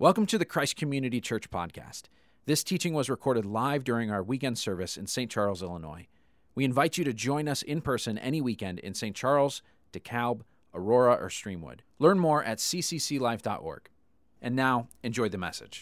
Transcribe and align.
Welcome 0.00 0.26
to 0.26 0.38
the 0.38 0.44
Christ 0.44 0.76
Community 0.76 1.20
Church 1.20 1.50
podcast. 1.50 2.02
This 2.46 2.62
teaching 2.62 2.94
was 2.94 3.10
recorded 3.10 3.44
live 3.44 3.82
during 3.82 4.12
our 4.12 4.22
weekend 4.22 4.56
service 4.56 4.96
in 4.96 5.08
St. 5.08 5.28
Charles, 5.28 5.60
Illinois. 5.60 6.06
We 6.54 6.64
invite 6.64 6.98
you 6.98 7.02
to 7.02 7.12
join 7.12 7.48
us 7.48 7.62
in 7.62 7.80
person 7.80 8.16
any 8.16 8.40
weekend 8.40 8.78
in 8.78 8.94
St. 8.94 9.16
Charles, 9.16 9.60
DeKalb, 9.92 10.42
Aurora, 10.72 11.14
or 11.14 11.28
Streamwood. 11.28 11.80
Learn 11.98 12.20
more 12.20 12.44
at 12.44 12.58
ccclife.org. 12.58 13.88
And 14.40 14.54
now, 14.54 14.86
enjoy 15.02 15.30
the 15.30 15.36
message. 15.36 15.80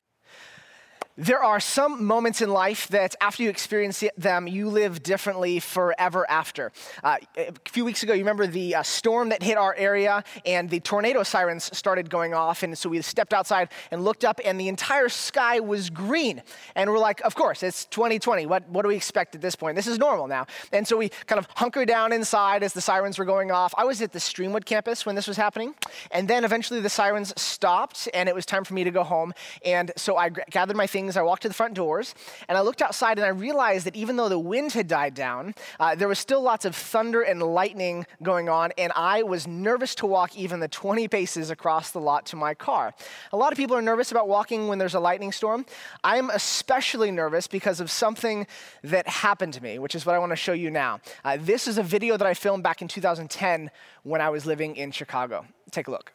There 1.18 1.42
are 1.42 1.60
some 1.60 2.04
moments 2.04 2.42
in 2.42 2.50
life 2.50 2.88
that 2.88 3.14
after 3.22 3.42
you 3.42 3.48
experience 3.48 4.04
them, 4.18 4.46
you 4.46 4.68
live 4.68 5.02
differently 5.02 5.60
forever 5.60 6.26
after. 6.28 6.72
Uh, 7.02 7.16
a 7.38 7.52
few 7.64 7.86
weeks 7.86 8.02
ago, 8.02 8.12
you 8.12 8.20
remember 8.20 8.46
the 8.46 8.74
uh, 8.74 8.82
storm 8.82 9.30
that 9.30 9.42
hit 9.42 9.56
our 9.56 9.74
area 9.76 10.22
and 10.44 10.68
the 10.68 10.78
tornado 10.80 11.22
sirens 11.22 11.74
started 11.74 12.10
going 12.10 12.34
off. 12.34 12.62
And 12.62 12.76
so 12.76 12.90
we 12.90 13.00
stepped 13.00 13.32
outside 13.32 13.70
and 13.90 14.04
looked 14.04 14.26
up, 14.26 14.42
and 14.44 14.60
the 14.60 14.68
entire 14.68 15.08
sky 15.08 15.58
was 15.58 15.88
green. 15.88 16.42
And 16.74 16.90
we're 16.90 16.98
like, 16.98 17.22
of 17.22 17.34
course, 17.34 17.62
it's 17.62 17.86
2020. 17.86 18.44
What, 18.44 18.68
what 18.68 18.82
do 18.82 18.88
we 18.88 18.96
expect 18.96 19.34
at 19.34 19.40
this 19.40 19.56
point? 19.56 19.74
This 19.74 19.86
is 19.86 19.98
normal 19.98 20.26
now. 20.26 20.44
And 20.70 20.86
so 20.86 20.98
we 20.98 21.08
kind 21.24 21.38
of 21.38 21.48
hunkered 21.54 21.88
down 21.88 22.12
inside 22.12 22.62
as 22.62 22.74
the 22.74 22.82
sirens 22.82 23.18
were 23.18 23.24
going 23.24 23.50
off. 23.50 23.72
I 23.78 23.84
was 23.84 24.02
at 24.02 24.12
the 24.12 24.18
Streamwood 24.18 24.66
campus 24.66 25.06
when 25.06 25.14
this 25.14 25.26
was 25.26 25.38
happening. 25.38 25.74
And 26.10 26.28
then 26.28 26.44
eventually 26.44 26.80
the 26.80 26.90
sirens 26.90 27.32
stopped, 27.40 28.06
and 28.12 28.28
it 28.28 28.34
was 28.34 28.44
time 28.44 28.64
for 28.64 28.74
me 28.74 28.84
to 28.84 28.90
go 28.90 29.02
home. 29.02 29.32
And 29.64 29.92
so 29.96 30.18
I 30.18 30.28
gathered 30.28 30.76
my 30.76 30.86
things 30.86 31.05
things, 31.06 31.16
I 31.16 31.22
walked 31.22 31.42
to 31.42 31.48
the 31.48 31.54
front 31.54 31.74
doors 31.74 32.14
and 32.48 32.58
I 32.58 32.60
looked 32.60 32.82
outside 32.82 33.18
and 33.18 33.24
I 33.24 33.30
realized 33.30 33.86
that 33.86 33.94
even 33.94 34.16
though 34.16 34.28
the 34.28 34.38
wind 34.38 34.72
had 34.72 34.88
died 34.88 35.14
down, 35.14 35.54
uh, 35.78 35.94
there 35.94 36.08
was 36.08 36.18
still 36.18 36.42
lots 36.42 36.64
of 36.64 36.74
thunder 36.74 37.22
and 37.22 37.40
lightning 37.42 38.06
going 38.22 38.48
on, 38.48 38.72
and 38.76 38.92
I 38.96 39.22
was 39.22 39.46
nervous 39.46 39.94
to 39.96 40.06
walk 40.06 40.36
even 40.36 40.60
the 40.60 40.68
20 40.68 41.08
paces 41.08 41.50
across 41.50 41.92
the 41.92 42.00
lot 42.00 42.26
to 42.26 42.36
my 42.36 42.54
car. 42.54 42.94
A 43.32 43.36
lot 43.36 43.52
of 43.52 43.56
people 43.56 43.76
are 43.76 43.82
nervous 43.82 44.10
about 44.10 44.28
walking 44.28 44.68
when 44.68 44.78
there's 44.78 44.94
a 44.94 45.00
lightning 45.00 45.32
storm. 45.32 45.64
I'm 46.02 46.30
especially 46.30 47.10
nervous 47.10 47.46
because 47.46 47.80
of 47.80 47.90
something 47.90 48.46
that 48.82 49.06
happened 49.06 49.54
to 49.54 49.62
me, 49.62 49.78
which 49.78 49.94
is 49.94 50.04
what 50.04 50.14
I 50.14 50.18
want 50.18 50.32
to 50.32 50.36
show 50.36 50.52
you 50.52 50.70
now. 50.70 51.00
Uh, 51.24 51.36
this 51.40 51.68
is 51.68 51.78
a 51.78 51.82
video 51.82 52.16
that 52.16 52.26
I 52.26 52.34
filmed 52.34 52.62
back 52.62 52.82
in 52.82 52.88
2010 52.88 53.70
when 54.02 54.20
I 54.20 54.30
was 54.30 54.46
living 54.46 54.76
in 54.76 54.90
Chicago. 54.90 55.46
Take 55.70 55.88
a 55.88 55.90
look. 55.90 56.12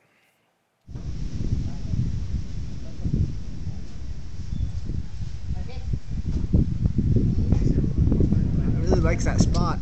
really 8.92 9.01
likes 9.12 9.26
that 9.26 9.42
spot. 9.42 9.78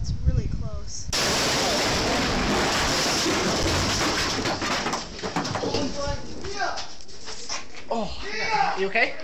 It's 0.00 0.12
really 0.24 0.46
close. 0.60 1.08
Oh, 7.90 8.76
you 8.78 8.86
okay? 8.86 9.14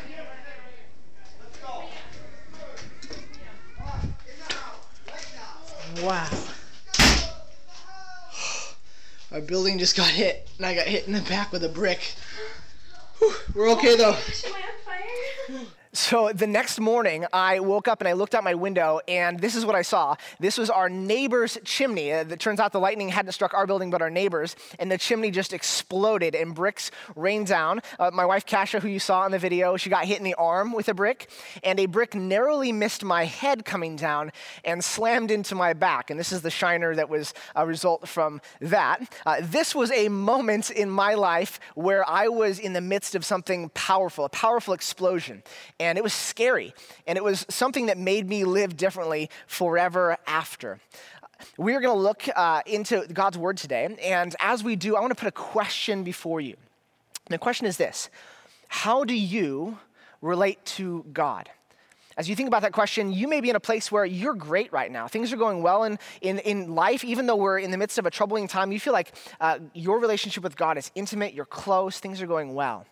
Wow. 6.02 6.28
Our 9.30 9.40
building 9.40 9.78
just 9.78 9.96
got 9.96 10.08
hit, 10.08 10.48
and 10.56 10.66
I 10.66 10.74
got 10.74 10.86
hit 10.88 11.06
in 11.06 11.12
the 11.12 11.20
back 11.20 11.52
with 11.52 11.62
a 11.62 11.68
brick. 11.68 12.16
Whew, 13.20 13.32
we're 13.54 13.70
okay 13.70 13.94
though. 13.94 14.16
So 15.94 16.30
the 16.32 16.46
next 16.46 16.80
morning, 16.80 17.26
I 17.34 17.60
woke 17.60 17.86
up 17.86 18.00
and 18.00 18.08
I 18.08 18.14
looked 18.14 18.34
out 18.34 18.42
my 18.42 18.54
window, 18.54 19.00
and 19.06 19.38
this 19.38 19.54
is 19.54 19.66
what 19.66 19.74
I 19.74 19.82
saw. 19.82 20.16
This 20.40 20.56
was 20.56 20.70
our 20.70 20.88
neighbor's 20.88 21.58
chimney. 21.64 22.10
Uh, 22.10 22.24
it 22.24 22.40
turns 22.40 22.60
out 22.60 22.72
the 22.72 22.80
lightning 22.80 23.10
hadn't 23.10 23.32
struck 23.32 23.52
our 23.52 23.66
building, 23.66 23.90
but 23.90 24.00
our 24.00 24.08
neighbor's, 24.08 24.56
and 24.78 24.90
the 24.90 24.96
chimney 24.96 25.30
just 25.30 25.52
exploded, 25.52 26.34
and 26.34 26.54
bricks 26.54 26.90
rained 27.14 27.48
down. 27.48 27.82
Uh, 27.98 28.10
my 28.10 28.24
wife, 28.24 28.46
Kasha, 28.46 28.80
who 28.80 28.88
you 28.88 28.98
saw 28.98 29.26
in 29.26 29.32
the 29.32 29.38
video, 29.38 29.76
she 29.76 29.90
got 29.90 30.06
hit 30.06 30.16
in 30.16 30.24
the 30.24 30.32
arm 30.36 30.72
with 30.72 30.88
a 30.88 30.94
brick, 30.94 31.28
and 31.62 31.78
a 31.78 31.84
brick 31.84 32.14
narrowly 32.14 32.72
missed 32.72 33.04
my 33.04 33.26
head 33.26 33.66
coming 33.66 33.94
down 33.94 34.32
and 34.64 34.82
slammed 34.82 35.30
into 35.30 35.54
my 35.54 35.74
back. 35.74 36.08
And 36.08 36.18
this 36.18 36.32
is 36.32 36.40
the 36.40 36.50
shiner 36.50 36.94
that 36.94 37.10
was 37.10 37.34
a 37.54 37.66
result 37.66 38.08
from 38.08 38.40
that. 38.62 39.14
Uh, 39.26 39.40
this 39.42 39.74
was 39.74 39.92
a 39.92 40.08
moment 40.08 40.70
in 40.70 40.88
my 40.88 41.12
life 41.12 41.60
where 41.74 42.08
I 42.08 42.28
was 42.28 42.58
in 42.58 42.72
the 42.72 42.80
midst 42.80 43.14
of 43.14 43.26
something 43.26 43.68
powerful, 43.74 44.24
a 44.24 44.30
powerful 44.30 44.72
explosion 44.72 45.42
and 45.82 45.98
it 45.98 46.04
was 46.04 46.12
scary. 46.12 46.74
And 47.06 47.18
it 47.18 47.24
was 47.24 47.44
something 47.50 47.86
that 47.86 47.98
made 47.98 48.28
me 48.28 48.44
live 48.44 48.76
differently 48.76 49.28
forever 49.48 50.16
after. 50.26 50.78
We 51.56 51.74
are 51.74 51.80
going 51.80 51.96
to 51.96 52.00
look 52.00 52.28
uh, 52.34 52.62
into 52.66 53.04
God's 53.12 53.36
word 53.36 53.56
today. 53.56 53.96
And 54.00 54.36
as 54.38 54.62
we 54.62 54.76
do, 54.76 54.94
I 54.94 55.00
want 55.00 55.10
to 55.10 55.16
put 55.16 55.28
a 55.28 55.32
question 55.32 56.04
before 56.04 56.40
you. 56.40 56.54
And 57.26 57.34
the 57.34 57.38
question 57.38 57.66
is 57.66 57.76
this 57.76 58.10
How 58.68 59.02
do 59.02 59.14
you 59.14 59.78
relate 60.20 60.64
to 60.76 61.04
God? 61.12 61.50
As 62.16 62.28
you 62.28 62.36
think 62.36 62.46
about 62.46 62.62
that 62.62 62.72
question, 62.72 63.10
you 63.10 63.26
may 63.26 63.40
be 63.40 63.50
in 63.50 63.56
a 63.56 63.60
place 63.60 63.90
where 63.90 64.04
you're 64.04 64.34
great 64.34 64.70
right 64.72 64.92
now. 64.92 65.08
Things 65.08 65.32
are 65.32 65.36
going 65.36 65.62
well 65.62 65.82
in, 65.82 65.98
in, 66.20 66.38
in 66.40 66.74
life, 66.74 67.04
even 67.04 67.26
though 67.26 67.36
we're 67.36 67.58
in 67.58 67.70
the 67.70 67.78
midst 67.78 67.98
of 67.98 68.04
a 68.04 68.10
troubling 68.10 68.46
time. 68.46 68.70
You 68.70 68.78
feel 68.78 68.92
like 68.92 69.14
uh, 69.40 69.60
your 69.72 69.98
relationship 69.98 70.44
with 70.44 70.54
God 70.54 70.76
is 70.76 70.90
intimate, 70.94 71.32
you're 71.32 71.46
close, 71.46 71.98
things 71.98 72.20
are 72.20 72.26
going 72.26 72.54
well. 72.54 72.86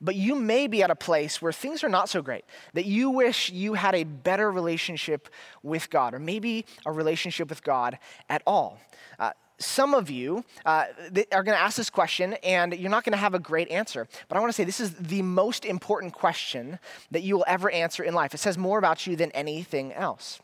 But 0.00 0.14
you 0.14 0.34
may 0.34 0.66
be 0.66 0.82
at 0.82 0.90
a 0.90 0.96
place 0.96 1.40
where 1.40 1.52
things 1.52 1.82
are 1.82 1.88
not 1.88 2.08
so 2.08 2.22
great, 2.22 2.44
that 2.74 2.84
you 2.84 3.10
wish 3.10 3.50
you 3.50 3.74
had 3.74 3.94
a 3.94 4.04
better 4.04 4.50
relationship 4.50 5.28
with 5.62 5.90
God, 5.90 6.14
or 6.14 6.18
maybe 6.18 6.64
a 6.86 6.92
relationship 6.92 7.48
with 7.48 7.62
God 7.62 7.98
at 8.28 8.42
all. 8.46 8.78
Uh, 9.18 9.32
some 9.58 9.94
of 9.94 10.08
you 10.08 10.44
uh, 10.64 10.84
are 11.32 11.42
going 11.42 11.56
to 11.56 11.60
ask 11.60 11.76
this 11.76 11.90
question 11.90 12.34
and 12.44 12.74
you're 12.74 12.90
not 12.90 13.04
going 13.04 13.12
to 13.12 13.18
have 13.18 13.34
a 13.34 13.40
great 13.40 13.68
answer. 13.70 14.06
But 14.28 14.36
I 14.36 14.40
want 14.40 14.50
to 14.50 14.54
say 14.54 14.64
this 14.64 14.80
is 14.80 14.94
the 14.94 15.22
most 15.22 15.64
important 15.64 16.12
question 16.12 16.78
that 17.10 17.22
you 17.22 17.36
will 17.36 17.44
ever 17.48 17.68
answer 17.70 18.04
in 18.04 18.14
life. 18.14 18.34
It 18.34 18.38
says 18.38 18.56
more 18.56 18.78
about 18.78 19.06
you 19.06 19.16
than 19.16 19.32
anything 19.32 19.92
else. 19.92 20.40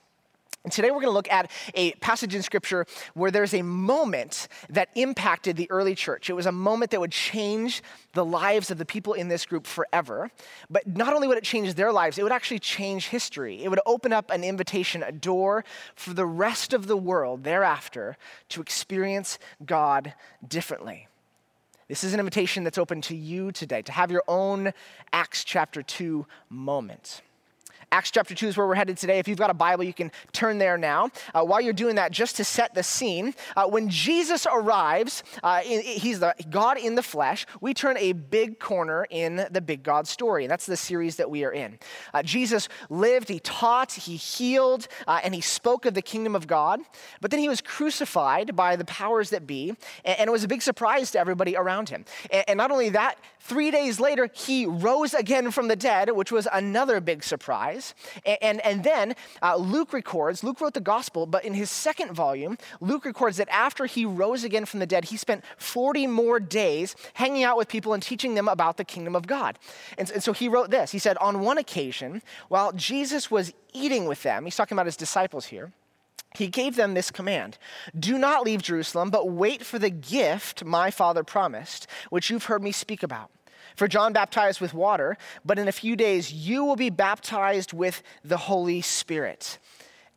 And 0.65 0.73
today 0.73 0.91
we're 0.91 1.01
going 1.01 1.09
to 1.09 1.11
look 1.11 1.31
at 1.31 1.51
a 1.75 1.93
passage 1.97 2.35
in 2.35 2.43
Scripture 2.43 2.87
where 3.13 3.31
there's 3.31 3.53
a 3.53 3.61
moment 3.61 4.49
that 4.71 4.89
impacted 4.95 5.57
the 5.57 5.71
early 5.71 5.95
church. 5.95 6.31
It 6.31 6.33
was 6.33 6.47
a 6.47 6.53
moment 6.53 6.91
that 6.93 7.01
would 7.01 7.13
change 7.13 7.83
the 8.15 8.25
lives 8.25 8.71
of 8.71 8.79
the 8.79 8.87
people 8.87 9.13
in 9.13 9.29
this 9.29 9.45
group 9.45 9.67
forever. 9.67 10.31
But 10.71 10.87
not 10.87 11.13
only 11.13 11.29
would 11.29 11.37
it 11.37 11.45
change 11.45 11.75
their 11.75 11.93
lives, 11.93 12.17
it 12.17 12.23
would 12.23 12.33
actually 12.33 12.61
change 12.61 13.09
history. 13.09 13.63
It 13.63 13.69
would 13.69 13.81
open 13.85 14.15
up 14.15 14.31
an 14.31 14.43
invitation, 14.43 15.03
a 15.03 15.13
door 15.13 15.67
for 15.97 16.15
the 16.15 16.25
rest 16.25 16.73
of 16.73 16.87
the 16.87 16.97
world 16.97 17.45
thereafter 17.45 18.17
to 18.49 18.63
experience 18.63 19.39
God 19.67 20.15
differently. 20.49 21.09
This 21.89 22.05
is 22.05 22.15
an 22.15 22.21
invitation 22.21 22.65
that's 22.65 22.79
open 22.79 23.03
to 23.03 23.15
you 23.15 23.53
today, 23.53 23.83
to 23.83 23.93
have 23.93 24.11
your 24.11 24.25
own 24.27 24.73
Acts 25.13 25.45
chapter 25.45 25.83
2 25.83 26.25
moment. 26.49 27.21
Acts 27.95 28.11
chapter 28.11 28.35
2 28.35 28.49
is 28.49 28.57
where 28.57 28.67
we're 28.67 28.75
headed 28.75 28.97
today. 28.97 29.21
If 29.21 29.29
you've 29.29 29.39
got 29.39 29.51
a 29.51 29.55
Bible, 29.55 29.85
you 29.85 29.95
can 29.95 30.11
turn 30.33 30.59
there 30.59 30.77
now. 30.77 31.11
Uh, 31.33 31.45
while 31.45 31.61
you're 31.61 31.73
doing 31.73 31.95
that, 31.95 32.11
just 32.11 32.35
to 32.39 32.45
set 32.45 32.75
the 32.75 32.83
scene, 32.83 33.37
uh, 33.55 33.69
when 33.69 33.89
Jesus 33.89 34.49
arrives, 34.53 35.23
uh, 35.45 35.61
in, 35.65 35.81
he's 35.81 36.19
the 36.19 36.35
God 36.51 36.77
in 36.77 36.97
the 36.97 37.05
flesh, 37.05 37.47
we 37.61 37.73
turn 37.73 37.97
a 37.99 38.11
big 38.11 38.59
corner 38.59 39.07
in 39.11 39.47
the 39.49 39.61
big 39.61 39.85
God 39.85 40.09
story. 40.09 40.43
And 40.43 40.51
that's 40.51 40.67
the 40.67 40.77
series 40.77 41.15
that 41.17 41.31
we 41.31 41.45
are 41.45 41.53
in. 41.53 41.79
Uh, 42.13 42.25
Jesus 42.25 42.69
lived, 42.91 43.29
he 43.29 43.39
taught, 43.39 43.93
he 43.93 44.17
healed, 44.17 44.89
uh, 45.07 45.21
and 45.23 45.33
he 45.33 45.41
spoke 45.41 45.87
of 45.87 45.95
the 45.95 46.03
kingdom 46.03 46.35
of 46.35 46.49
God. 46.49 46.81
But 47.21 47.31
then 47.31 47.39
he 47.39 47.49
was 47.49 47.61
crucified 47.61 48.57
by 48.57 48.75
the 48.75 48.87
powers 48.87 49.31
that 49.31 49.47
be, 49.47 49.69
and, 50.05 50.19
and 50.19 50.27
it 50.29 50.33
was 50.33 50.43
a 50.43 50.49
big 50.49 50.63
surprise 50.63 51.13
to 51.13 51.21
everybody 51.21 51.57
around 51.57 51.91
him. 51.91 52.07
And, 52.33 52.45
and 52.49 52.57
not 52.57 52.73
only 52.73 52.89
that, 52.89 53.19
three 53.39 53.71
days 53.71 54.01
later, 54.01 54.29
he 54.33 54.67
rose 54.67 55.15
again 55.15 55.53
from 55.53 55.69
the 55.69 55.77
dead, 55.77 56.11
which 56.11 56.33
was 56.33 56.49
another 56.53 57.01
big 57.01 57.23
surprise. 57.23 57.84
And, 58.25 58.39
and, 58.41 58.61
and 58.61 58.85
then 58.85 59.15
uh, 59.43 59.57
Luke 59.57 59.93
records, 59.93 60.43
Luke 60.45 60.61
wrote 60.61 60.75
the 60.75 60.81
gospel, 60.81 61.27
but 61.27 61.45
in 61.45 61.55
his 61.55 61.71
second 61.71 62.13
volume, 62.13 62.57
Luke 62.81 63.05
records 63.05 63.37
that 63.39 63.49
after 63.51 63.87
he 63.87 64.05
rose 64.05 64.45
again 64.45 64.65
from 64.65 64.81
the 64.81 64.87
dead, 64.87 65.07
he 65.07 65.17
spent 65.17 65.45
40 65.59 66.07
more 66.07 66.41
days 66.41 66.95
hanging 67.15 67.43
out 67.43 67.57
with 67.57 67.69
people 67.69 67.93
and 67.93 68.03
teaching 68.03 68.35
them 68.35 68.49
about 68.49 68.77
the 68.77 68.85
kingdom 68.85 69.17
of 69.17 69.27
God. 69.27 69.59
And, 69.99 70.11
and 70.11 70.23
so 70.23 70.33
he 70.33 70.49
wrote 70.49 70.71
this. 70.71 70.93
He 70.93 70.99
said, 70.99 71.17
On 71.19 71.41
one 71.41 71.59
occasion, 71.59 72.23
while 72.49 72.73
Jesus 72.73 73.31
was 73.31 73.53
eating 73.73 74.07
with 74.07 74.23
them, 74.23 74.45
he's 74.45 74.57
talking 74.57 74.77
about 74.77 74.87
his 74.87 74.97
disciples 74.97 75.47
here 75.47 75.73
he 76.35 76.49
gave 76.49 76.75
them 76.75 76.95
this 76.95 77.11
command 77.11 77.59
Do 77.99 78.19
not 78.19 78.45
leave 78.45 78.61
Jerusalem, 78.61 79.11
but 79.11 79.31
wait 79.31 79.65
for 79.65 79.79
the 79.79 79.91
gift 79.91 80.65
my 80.65 80.91
father 80.91 81.23
promised, 81.23 81.87
which 82.11 82.29
you've 82.29 82.47
heard 82.47 82.63
me 82.63 82.73
speak 82.73 83.03
about. 83.03 83.31
For 83.75 83.89
John 83.89 84.13
baptized 84.13 84.61
with 84.61 84.75
water, 84.75 85.17
but 85.45 85.59
in 85.59 85.69
a 85.69 85.73
few 85.73 85.97
days 85.97 86.33
you 86.33 86.65
will 86.65 86.77
be 86.77 86.91
baptized 86.91 87.73
with 87.73 88.03
the 88.25 88.37
Holy 88.37 88.81
Spirit. 88.81 89.59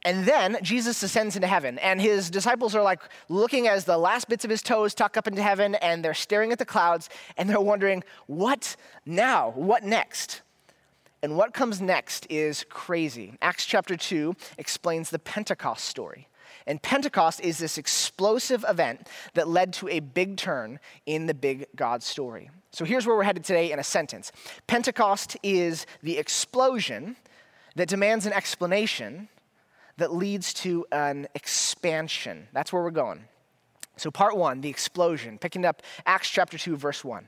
And 0.06 0.26
then 0.26 0.58
Jesus 0.62 1.02
ascends 1.04 1.36
into 1.36 1.48
heaven, 1.48 1.80
and 1.80 2.00
his 2.00 2.30
disciples 2.30 2.76
are 2.76 2.84
like 2.84 3.02
looking 3.30 3.68
as 3.68 3.84
the 3.84 3.98
last 3.98 4.30
bits 4.30 4.46
of 4.46 4.52
his 4.52 4.62
toes 4.62 4.94
tuck 4.94 5.18
up 5.18 5.28
into 5.28 5.42
heaven, 5.42 5.76
and 5.76 6.06
they're 6.06 6.14
staring 6.14 6.52
at 6.52 6.60
the 6.60 6.66
clouds, 6.66 7.10
and 7.36 7.50
they're 7.50 7.60
wondering, 7.60 8.04
what 8.28 8.76
now? 9.06 9.52
What 9.56 9.84
next? 9.84 10.44
And 11.24 11.36
what 11.36 11.54
comes 11.54 11.82
next 11.82 12.28
is 12.30 12.64
crazy. 12.70 13.34
Acts 13.42 13.66
chapter 13.66 13.98
2 13.98 14.36
explains 14.58 15.10
the 15.10 15.20
Pentecost 15.20 15.84
story. 15.84 16.28
And 16.68 16.82
Pentecost 16.82 17.40
is 17.40 17.58
this 17.58 17.78
explosive 17.78 18.66
event 18.68 19.08
that 19.34 19.48
led 19.48 19.74
to 19.74 19.88
a 19.88 20.02
big 20.02 20.38
turn 20.38 20.80
in 21.06 21.26
the 21.26 21.34
big 21.34 21.66
God 21.76 22.04
story. 22.04 22.50
So 22.72 22.86
here's 22.86 23.08
where 23.08 23.16
we're 23.16 23.24
headed 23.24 23.46
today 23.46 23.72
in 23.72 23.80
a 23.80 23.84
sentence 23.84 24.32
Pentecost 24.68 25.38
is 25.42 25.86
the 26.04 26.18
explosion 26.18 27.16
that 27.76 27.88
demands 27.88 28.26
an 28.26 28.34
explanation 28.34 29.30
that 29.98 30.14
leads 30.14 30.54
to 30.54 30.86
an 30.92 31.28
expansion. 31.34 32.48
That's 32.54 32.72
where 32.72 32.84
we're 32.84 32.92
going. 32.92 33.24
So, 33.96 34.12
part 34.12 34.38
one, 34.38 34.62
the 34.62 34.70
explosion, 34.70 35.40
picking 35.40 35.66
up 35.66 35.82
Acts 36.06 36.30
chapter 36.30 36.58
2, 36.58 36.78
verse 36.78 37.04
1. 37.04 37.28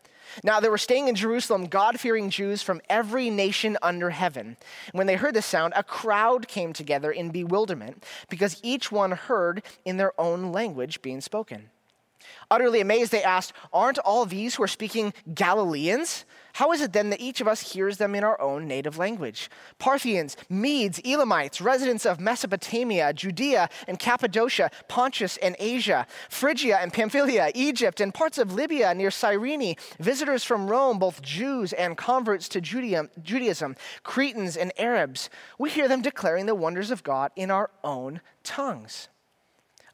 Now, 0.43 0.59
there 0.59 0.71
were 0.71 0.77
staying 0.77 1.07
in 1.07 1.15
Jerusalem 1.15 1.67
God 1.67 1.99
fearing 1.99 2.29
Jews 2.29 2.61
from 2.61 2.81
every 2.89 3.29
nation 3.29 3.77
under 3.81 4.09
heaven. 4.09 4.57
When 4.91 5.07
they 5.07 5.15
heard 5.15 5.33
this 5.33 5.45
sound, 5.45 5.73
a 5.75 5.83
crowd 5.83 6.47
came 6.47 6.73
together 6.73 7.11
in 7.11 7.31
bewilderment 7.31 8.05
because 8.29 8.59
each 8.63 8.91
one 8.91 9.11
heard 9.11 9.63
in 9.85 9.97
their 9.97 10.19
own 10.19 10.51
language 10.51 11.01
being 11.01 11.21
spoken. 11.21 11.69
Utterly 12.49 12.81
amazed, 12.81 13.11
they 13.11 13.23
asked, 13.23 13.53
Aren't 13.73 13.99
all 13.99 14.25
these 14.25 14.55
who 14.55 14.63
are 14.63 14.67
speaking 14.67 15.13
Galileans? 15.33 16.25
How 16.53 16.71
is 16.71 16.81
it 16.81 16.93
then 16.93 17.09
that 17.11 17.21
each 17.21 17.41
of 17.41 17.47
us 17.47 17.73
hears 17.73 17.97
them 17.97 18.15
in 18.15 18.23
our 18.23 18.39
own 18.41 18.67
native 18.67 18.97
language? 18.97 19.49
Parthians, 19.79 20.35
Medes, 20.49 20.99
Elamites, 21.05 21.61
residents 21.61 22.05
of 22.05 22.19
Mesopotamia, 22.19 23.13
Judea 23.13 23.69
and 23.87 23.97
Cappadocia, 23.97 24.69
Pontus 24.87 25.37
and 25.37 25.55
Asia, 25.59 26.05
Phrygia 26.29 26.77
and 26.77 26.91
Pamphylia, 26.91 27.51
Egypt 27.55 28.01
and 28.01 28.13
parts 28.13 28.37
of 28.37 28.53
Libya 28.53 28.93
near 28.93 29.11
Cyrene, 29.11 29.75
visitors 29.99 30.43
from 30.43 30.67
Rome, 30.67 30.99
both 30.99 31.21
Jews 31.21 31.73
and 31.73 31.97
converts 31.97 32.49
to 32.49 32.61
Judaism, 32.61 33.75
Cretans 34.03 34.57
and 34.57 34.71
Arabs. 34.77 35.29
We 35.57 35.69
hear 35.69 35.87
them 35.87 36.01
declaring 36.01 36.45
the 36.45 36.55
wonders 36.55 36.91
of 36.91 37.03
God 37.03 37.31
in 37.35 37.51
our 37.51 37.69
own 37.83 38.21
tongues. 38.43 39.07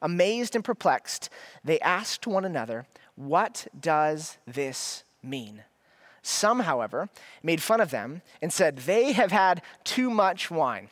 Amazed 0.00 0.54
and 0.54 0.64
perplexed, 0.64 1.28
they 1.64 1.80
asked 1.80 2.26
one 2.26 2.44
another, 2.44 2.86
What 3.16 3.66
does 3.78 4.38
this 4.46 5.02
mean? 5.22 5.64
Some, 6.28 6.60
however, 6.60 7.08
made 7.42 7.62
fun 7.62 7.80
of 7.80 7.90
them 7.90 8.20
and 8.42 8.52
said, 8.52 8.78
They 8.78 9.12
have 9.12 9.32
had 9.32 9.62
too 9.84 10.10
much 10.10 10.50
wine 10.50 10.90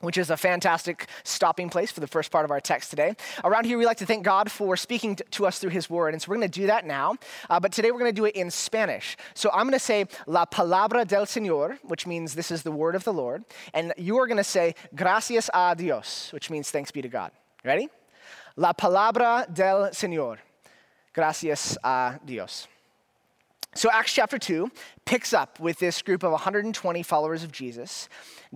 which 0.00 0.18
is 0.18 0.28
a 0.28 0.36
fantastic 0.36 1.06
stopping 1.22 1.70
place 1.70 1.90
for 1.90 2.00
the 2.00 2.06
first 2.06 2.30
part 2.30 2.44
of 2.44 2.50
our 2.50 2.60
text 2.60 2.90
today. 2.90 3.16
Around 3.42 3.64
here, 3.64 3.78
we 3.78 3.86
like 3.86 3.96
to 3.98 4.06
thank 4.06 4.22
God 4.22 4.50
for 4.50 4.76
speaking 4.76 5.16
to 5.30 5.46
us 5.46 5.58
through 5.58 5.70
His 5.70 5.88
Word, 5.88 6.12
and 6.12 6.20
so 6.20 6.28
we're 6.28 6.36
going 6.36 6.50
to 6.50 6.60
do 6.60 6.66
that 6.66 6.86
now. 6.86 7.14
Uh, 7.48 7.58
but 7.58 7.72
today, 7.72 7.90
we're 7.90 8.00
going 8.00 8.12
to 8.12 8.20
do 8.20 8.26
it 8.26 8.36
in 8.36 8.50
Spanish. 8.50 9.16
So 9.32 9.48
I'm 9.50 9.62
going 9.62 9.72
to 9.72 9.78
say 9.78 10.04
La 10.26 10.44
Palabra 10.44 11.06
del 11.06 11.24
Señor, 11.24 11.78
which 11.84 12.06
means 12.06 12.34
this 12.34 12.50
is 12.50 12.62
the 12.62 12.72
Word 12.72 12.94
of 12.94 13.04
the 13.04 13.14
Lord, 13.14 13.44
and 13.72 13.94
you 13.96 14.18
are 14.18 14.26
going 14.26 14.36
to 14.36 14.44
say 14.44 14.74
Gracias 14.94 15.48
a 15.54 15.74
Dios, 15.74 16.30
which 16.34 16.50
means 16.50 16.70
thanks 16.70 16.90
be 16.90 17.00
to 17.00 17.08
God. 17.08 17.30
Ready? 17.64 17.88
La 18.56 18.74
Palabra 18.74 19.46
del 19.50 19.88
Señor. 19.90 20.36
Gracias 21.14 21.78
a 21.82 22.20
Dios. 22.24 22.68
So, 23.74 23.90
Acts 23.92 24.12
chapter 24.12 24.38
2 24.38 24.70
picks 25.04 25.32
up 25.32 25.60
with 25.60 25.78
this 25.78 26.02
group 26.02 26.22
of 26.22 26.32
120 26.32 27.02
followers 27.02 27.42
of 27.42 27.52
Jesus 27.52 28.08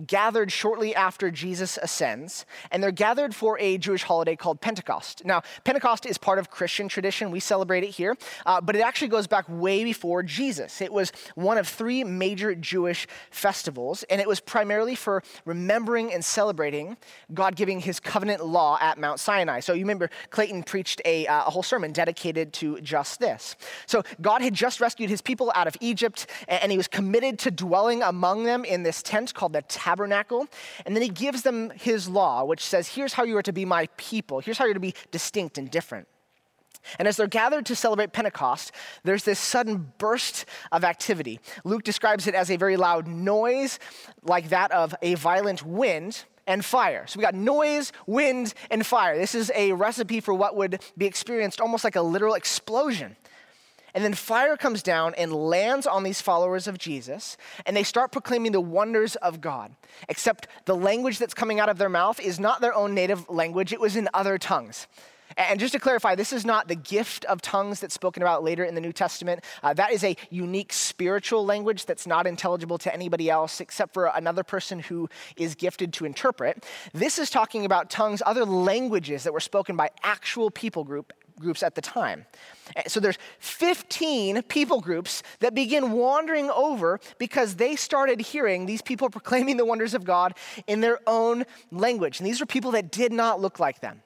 gathered 0.05 0.51
shortly 0.51 0.95
after 0.95 1.31
Jesus 1.31 1.77
ascends, 1.81 2.45
and 2.71 2.81
they're 2.81 2.91
gathered 2.91 3.35
for 3.35 3.57
a 3.59 3.77
Jewish 3.77 4.03
holiday 4.03 4.35
called 4.35 4.61
Pentecost. 4.61 5.25
Now, 5.25 5.41
Pentecost 5.63 6.05
is 6.05 6.17
part 6.17 6.39
of 6.39 6.49
Christian 6.49 6.87
tradition. 6.87 7.31
We 7.31 7.39
celebrate 7.39 7.83
it 7.83 7.89
here, 7.89 8.15
uh, 8.45 8.61
but 8.61 8.75
it 8.75 8.81
actually 8.81 9.09
goes 9.09 9.27
back 9.27 9.45
way 9.47 9.83
before 9.83 10.23
Jesus. 10.23 10.81
It 10.81 10.91
was 10.91 11.11
one 11.35 11.57
of 11.57 11.67
three 11.67 12.03
major 12.03 12.55
Jewish 12.55 13.07
festivals, 13.31 14.03
and 14.03 14.21
it 14.21 14.27
was 14.27 14.39
primarily 14.39 14.95
for 14.95 15.23
remembering 15.45 16.13
and 16.13 16.23
celebrating 16.23 16.97
God 17.33 17.55
giving 17.55 17.79
his 17.79 17.99
covenant 17.99 18.45
law 18.45 18.77
at 18.81 18.97
Mount 18.97 19.19
Sinai. 19.19 19.59
So, 19.59 19.73
you 19.73 19.81
remember 19.81 20.09
Clayton 20.29 20.63
preached 20.63 21.01
a, 21.05 21.27
uh, 21.27 21.47
a 21.47 21.49
whole 21.49 21.63
sermon 21.63 21.91
dedicated 21.91 22.53
to 22.53 22.79
just 22.81 23.19
this. 23.19 23.55
So, 23.85 24.03
God 24.21 24.41
had 24.41 24.53
just 24.53 24.79
rescued 24.79 25.09
his 25.09 25.21
people 25.21 25.51
out 25.55 25.67
of 25.67 25.75
Egypt, 25.81 26.27
and 26.47 26.71
he 26.71 26.77
was 26.77 26.87
committed 26.87 27.39
to 27.39 27.51
dwelling 27.51 28.01
among 28.03 28.43
them 28.43 28.65
in 28.65 28.83
this 28.83 29.01
tent 29.03 29.33
called 29.33 29.53
the 29.53 29.61
tabernacle. 29.63 30.47
And 30.85 30.95
then 30.95 31.03
he 31.03 31.09
gives 31.09 31.43
them 31.43 31.71
his 31.71 32.07
law, 32.07 32.43
which 32.43 32.63
says, 32.63 32.87
Here's 32.87 33.13
how 33.13 33.23
you 33.23 33.37
are 33.37 33.43
to 33.43 33.53
be 33.53 33.65
my 33.65 33.87
people, 33.97 34.39
here's 34.39 34.57
how 34.57 34.65
you're 34.65 34.73
to 34.73 34.79
be 34.79 34.95
distinct 35.11 35.57
and 35.57 35.69
different. 35.69 36.07
And 36.97 37.07
as 37.07 37.17
they're 37.17 37.27
gathered 37.27 37.65
to 37.67 37.75
celebrate 37.75 38.13
Pentecost, 38.13 38.71
there's 39.03 39.23
this 39.23 39.39
sudden 39.39 39.91
burst 39.97 40.45
of 40.71 40.83
activity. 40.83 41.39
Luke 41.63 41.83
describes 41.83 42.25
it 42.25 42.33
as 42.33 42.49
a 42.49 42.55
very 42.55 42.77
loud 42.77 43.07
noise, 43.07 43.79
like 44.23 44.49
that 44.49 44.71
of 44.71 44.95
a 45.01 45.15
violent 45.15 45.65
wind 45.65 46.23
and 46.47 46.65
fire. 46.65 47.05
So 47.05 47.19
we 47.19 47.23
got 47.23 47.35
noise, 47.35 47.91
wind, 48.07 48.53
and 48.71 48.85
fire. 48.85 49.17
This 49.17 49.35
is 49.35 49.51
a 49.55 49.73
recipe 49.73 50.19
for 50.19 50.33
what 50.33 50.55
would 50.55 50.81
be 50.97 51.05
experienced 51.05 51.61
almost 51.61 51.83
like 51.83 51.95
a 51.95 52.01
literal 52.01 52.33
explosion. 52.33 53.15
And 53.93 54.03
then 54.03 54.13
fire 54.13 54.57
comes 54.57 54.83
down 54.83 55.13
and 55.15 55.33
lands 55.33 55.87
on 55.87 56.03
these 56.03 56.21
followers 56.21 56.67
of 56.67 56.77
Jesus, 56.77 57.37
and 57.65 57.75
they 57.75 57.83
start 57.83 58.11
proclaiming 58.11 58.51
the 58.51 58.61
wonders 58.61 59.15
of 59.17 59.41
God. 59.41 59.75
Except 60.07 60.47
the 60.65 60.75
language 60.75 61.19
that's 61.19 61.33
coming 61.33 61.59
out 61.59 61.69
of 61.69 61.77
their 61.77 61.89
mouth 61.89 62.19
is 62.19 62.39
not 62.39 62.61
their 62.61 62.73
own 62.73 62.93
native 62.93 63.29
language, 63.29 63.73
it 63.73 63.79
was 63.79 63.95
in 63.95 64.07
other 64.13 64.37
tongues. 64.37 64.87
And 65.37 65.59
just 65.59 65.73
to 65.73 65.79
clarify, 65.79 66.15
this 66.15 66.33
is 66.33 66.45
not 66.45 66.67
the 66.67 66.75
gift 66.75 67.23
of 67.25 67.41
tongues 67.41 67.79
that's 67.79 67.93
spoken 67.93 68.23
about 68.23 68.43
later 68.43 68.63
in 68.63 68.75
the 68.75 68.81
New 68.81 68.91
Testament. 68.91 69.43
Uh, 69.61 69.73
that 69.73 69.91
is 69.91 70.03
a 70.03 70.17
unique 70.29 70.73
spiritual 70.73 71.45
language 71.45 71.85
that's 71.85 72.07
not 72.07 72.25
intelligible 72.27 72.77
to 72.79 72.93
anybody 72.93 73.29
else 73.29 73.61
except 73.61 73.93
for 73.93 74.07
another 74.07 74.43
person 74.43 74.79
who 74.79 75.07
is 75.37 75.55
gifted 75.55 75.93
to 75.93 76.05
interpret. 76.05 76.65
This 76.93 77.19
is 77.19 77.29
talking 77.29 77.63
about 77.63 77.89
tongues, 77.89 78.21
other 78.25 78.43
languages 78.43 79.23
that 79.23 79.33
were 79.33 79.39
spoken 79.39 79.75
by 79.75 79.91
actual 80.03 80.49
people 80.49 80.83
group 80.83 81.13
groups 81.39 81.63
at 81.63 81.75
the 81.75 81.81
time. 81.81 82.25
Eh, 82.75 82.83
so 82.87 82.99
there's 82.99 83.17
15 83.39 84.43
people 84.43 84.81
groups 84.81 85.23
that 85.39 85.55
begin 85.55 85.91
wandering 85.91 86.49
over 86.49 86.99
because 87.17 87.55
they 87.55 87.75
started 87.75 88.21
hearing 88.21 88.65
these 88.65 88.81
people 88.81 89.09
proclaiming 89.19 89.57
the 89.57 89.65
wonders 89.65 89.93
of 89.93 90.03
God 90.03 90.35
in 90.67 90.81
their 90.81 90.99
own 91.07 91.45
language. 91.71 92.19
And 92.19 92.27
these 92.27 92.39
were 92.39 92.45
people 92.45 92.71
that 92.71 92.91
did 92.91 93.11
not 93.11 93.41
look 93.41 93.59
like 93.59 93.79
them. 93.81 94.01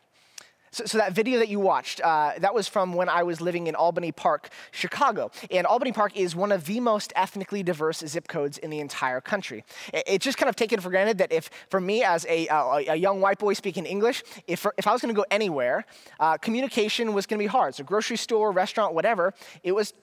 So, 0.73 0.85
so, 0.85 0.97
that 0.97 1.13
video 1.13 1.37
that 1.37 1.49
you 1.49 1.59
watched, 1.59 2.01
uh, 2.01 2.31
that 2.39 2.55
was 2.55 2.67
from 2.67 2.93
when 2.93 3.07
I 3.07 3.21
was 3.21 3.39
living 3.39 3.67
in 3.67 3.75
Albany 3.75 4.11
Park, 4.11 4.49
Chicago. 4.71 5.29
And 5.51 5.67
Albany 5.67 5.91
Park 5.91 6.17
is 6.17 6.35
one 6.35 6.51
of 6.51 6.65
the 6.65 6.79
most 6.79 7.13
ethnically 7.15 7.61
diverse 7.61 7.99
zip 7.99 8.27
codes 8.27 8.57
in 8.57 8.71
the 8.71 8.79
entire 8.79 9.21
country. 9.21 9.63
It, 9.93 10.03
it's 10.07 10.25
just 10.25 10.39
kind 10.39 10.49
of 10.49 10.55
taken 10.55 10.79
for 10.79 10.89
granted 10.89 11.19
that 11.19 11.31
if, 11.31 11.51
for 11.69 11.79
me 11.79 12.03
as 12.03 12.25
a, 12.27 12.47
a, 12.47 12.85
a 12.89 12.95
young 12.95 13.21
white 13.21 13.37
boy 13.37 13.53
speaking 13.53 13.85
English, 13.85 14.23
if, 14.47 14.65
if 14.79 14.87
I 14.87 14.93
was 14.93 15.01
going 15.03 15.13
to 15.13 15.19
go 15.19 15.27
anywhere, 15.29 15.85
uh, 16.19 16.37
communication 16.37 17.13
was 17.13 17.27
going 17.27 17.37
to 17.37 17.43
be 17.43 17.47
hard. 17.47 17.75
So 17.75 17.83
grocery 17.83 18.17
store, 18.17 18.51
restaurant, 18.51 18.95
whatever, 18.95 19.35
it 19.61 19.73
was, 19.73 19.93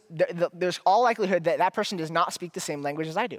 there's 0.55 0.79
all 0.87 1.03
likelihood 1.03 1.43
that 1.45 1.59
that 1.59 1.75
person 1.75 1.99
does 1.99 2.12
not 2.12 2.33
speak 2.33 2.53
the 2.53 2.61
same 2.61 2.81
language 2.81 3.09
as 3.09 3.17
I 3.17 3.27
do. 3.27 3.39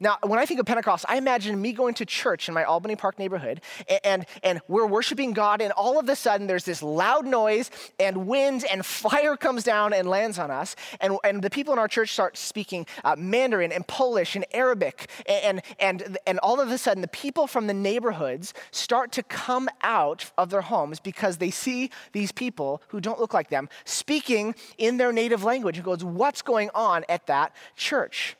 Now, 0.00 0.18
when 0.22 0.38
I 0.38 0.46
think 0.46 0.60
of 0.60 0.66
Pentecost, 0.66 1.04
I 1.08 1.16
imagine 1.16 1.60
me 1.60 1.72
going 1.72 1.94
to 1.94 2.06
church 2.06 2.48
in 2.48 2.54
my 2.54 2.64
Albany 2.64 2.96
Park 2.96 3.18
neighborhood, 3.18 3.60
and, 4.02 4.26
and, 4.42 4.60
we're 4.66 4.86
worshiping 4.86 5.32
God, 5.32 5.60
and 5.60 5.72
all 5.72 5.98
of 5.98 6.08
a 6.08 6.16
sudden 6.16 6.46
there's 6.46 6.64
this 6.64 6.82
loud 6.82 7.26
noise, 7.26 7.70
and 7.98 8.26
wind 8.26 8.64
and 8.70 8.84
fire 9.04 9.36
comes 9.36 9.62
down 9.62 9.92
and 9.92 10.08
lands 10.08 10.38
on 10.38 10.50
us, 10.50 10.74
and, 11.00 11.18
and 11.22 11.42
the 11.42 11.50
people 11.50 11.72
in 11.72 11.78
our 11.78 11.88
church 11.88 12.12
start 12.12 12.36
speaking 12.36 12.86
uh, 13.04 13.14
Mandarin 13.16 13.72
and 13.72 13.86
Polish 13.86 14.36
and 14.36 14.44
Arabic, 14.52 15.10
and, 15.26 15.62
and, 15.78 16.16
and 16.26 16.38
all 16.40 16.60
of 16.60 16.70
a 16.70 16.78
sudden 16.78 17.00
the 17.00 17.08
people 17.08 17.46
from 17.46 17.66
the 17.66 17.74
neighborhoods 17.74 18.54
start 18.70 19.12
to 19.12 19.22
come 19.22 19.68
out 19.82 20.30
of 20.38 20.50
their 20.50 20.62
homes 20.62 20.98
because 20.98 21.36
they 21.36 21.50
see 21.50 21.90
these 22.12 22.32
people 22.32 22.82
who 22.88 23.00
don't 23.00 23.20
look 23.20 23.34
like 23.34 23.50
them 23.50 23.68
speaking 23.84 24.54
in 24.78 24.96
their 24.96 25.12
native 25.12 25.44
language. 25.44 25.78
It 25.78 25.84
goes, 25.84 26.02
What's 26.02 26.42
going 26.42 26.70
on 26.74 27.04
at 27.08 27.26
that 27.26 27.54
church? 27.76 28.36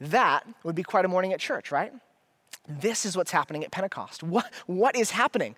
That 0.00 0.46
would 0.64 0.74
be 0.74 0.82
quite 0.82 1.04
a 1.04 1.08
morning 1.08 1.32
at 1.32 1.40
church, 1.40 1.70
right? 1.70 1.92
This 2.68 3.04
is 3.04 3.16
what's 3.16 3.30
happening 3.30 3.64
at 3.64 3.70
Pentecost. 3.70 4.22
What, 4.22 4.50
what 4.66 4.96
is 4.96 5.10
happening? 5.10 5.56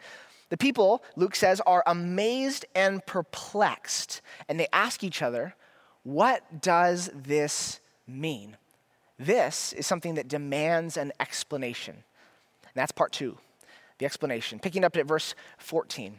The 0.49 0.57
people, 0.57 1.03
Luke 1.17 1.35
says, 1.35 1.61
are 1.67 1.83
amazed 1.87 2.67
and 2.75 3.05
perplexed, 3.07 4.21
and 4.49 4.61
they 4.61 4.69
ask 4.73 5.03
each 5.03 5.23
other, 5.23 5.55
What 6.03 6.61
does 6.61 7.11
this 7.15 7.81
mean? 8.07 8.57
This 9.19 9.73
is 9.73 9.87
something 9.87 10.15
that 10.17 10.29
demands 10.29 10.97
an 10.97 11.13
explanation. 11.21 11.95
And 11.95 12.75
that's 12.75 12.93
part 12.93 13.13
two, 13.13 13.39
the 13.99 14.05
explanation. 14.05 14.59
Picking 14.59 14.85
up 14.85 14.97
at 14.97 15.07
verse 15.07 15.35
14. 15.59 16.19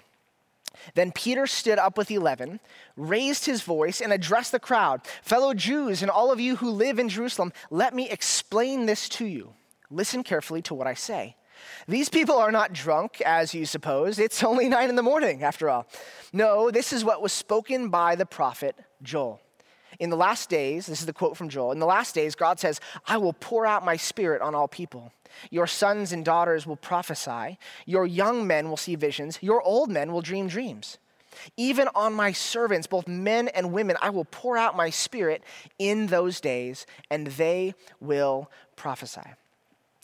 Then 0.95 1.11
Peter 1.11 1.47
stood 1.47 1.79
up 1.79 1.97
with 1.97 2.11
eleven, 2.11 2.59
raised 2.95 3.45
his 3.45 3.61
voice, 3.61 4.01
and 4.01 4.11
addressed 4.13 4.51
the 4.51 4.59
crowd 4.59 5.01
Fellow 5.21 5.53
Jews 5.53 6.01
and 6.01 6.11
all 6.11 6.31
of 6.31 6.39
you 6.39 6.57
who 6.57 6.69
live 6.69 6.99
in 6.99 7.09
Jerusalem, 7.09 7.53
let 7.69 7.93
me 7.93 8.09
explain 8.09 8.85
this 8.85 9.07
to 9.09 9.25
you. 9.25 9.53
Listen 9.89 10.23
carefully 10.23 10.61
to 10.63 10.73
what 10.73 10.87
I 10.87 10.93
say. 10.93 11.35
These 11.87 12.09
people 12.09 12.37
are 12.37 12.51
not 12.51 12.73
drunk, 12.73 13.21
as 13.21 13.53
you 13.53 13.65
suppose. 13.65 14.19
It's 14.19 14.43
only 14.43 14.67
nine 14.67 14.89
in 14.89 14.95
the 14.95 15.03
morning, 15.03 15.43
after 15.43 15.69
all. 15.69 15.87
No, 16.33 16.71
this 16.71 16.91
is 16.91 17.05
what 17.05 17.21
was 17.21 17.31
spoken 17.31 17.89
by 17.89 18.15
the 18.15 18.25
prophet 18.25 18.75
Joel. 19.01 19.39
In 20.03 20.09
the 20.09 20.17
last 20.17 20.49
days, 20.49 20.87
this 20.87 20.99
is 20.99 21.05
the 21.05 21.13
quote 21.13 21.37
from 21.37 21.47
Joel, 21.47 21.71
in 21.71 21.79
the 21.79 21.85
last 21.85 22.13
days, 22.13 22.35
God 22.35 22.59
says, 22.59 22.81
I 23.07 23.15
will 23.15 23.31
pour 23.31 23.65
out 23.65 23.85
my 23.85 23.95
spirit 23.95 24.41
on 24.41 24.53
all 24.53 24.67
people. 24.67 25.13
Your 25.49 25.65
sons 25.65 26.11
and 26.11 26.25
daughters 26.25 26.67
will 26.67 26.75
prophesy. 26.75 27.57
Your 27.85 28.05
young 28.05 28.45
men 28.45 28.67
will 28.67 28.75
see 28.75 28.95
visions. 28.95 29.39
Your 29.41 29.61
old 29.61 29.89
men 29.89 30.11
will 30.11 30.19
dream 30.19 30.49
dreams. 30.49 30.97
Even 31.55 31.87
on 31.95 32.13
my 32.13 32.33
servants, 32.33 32.85
both 32.85 33.07
men 33.07 33.47
and 33.47 33.71
women, 33.71 33.95
I 34.01 34.09
will 34.09 34.25
pour 34.25 34.57
out 34.57 34.75
my 34.75 34.89
spirit 34.89 35.41
in 35.79 36.07
those 36.07 36.41
days, 36.41 36.85
and 37.09 37.27
they 37.27 37.73
will 38.01 38.51
prophesy. 38.75 39.21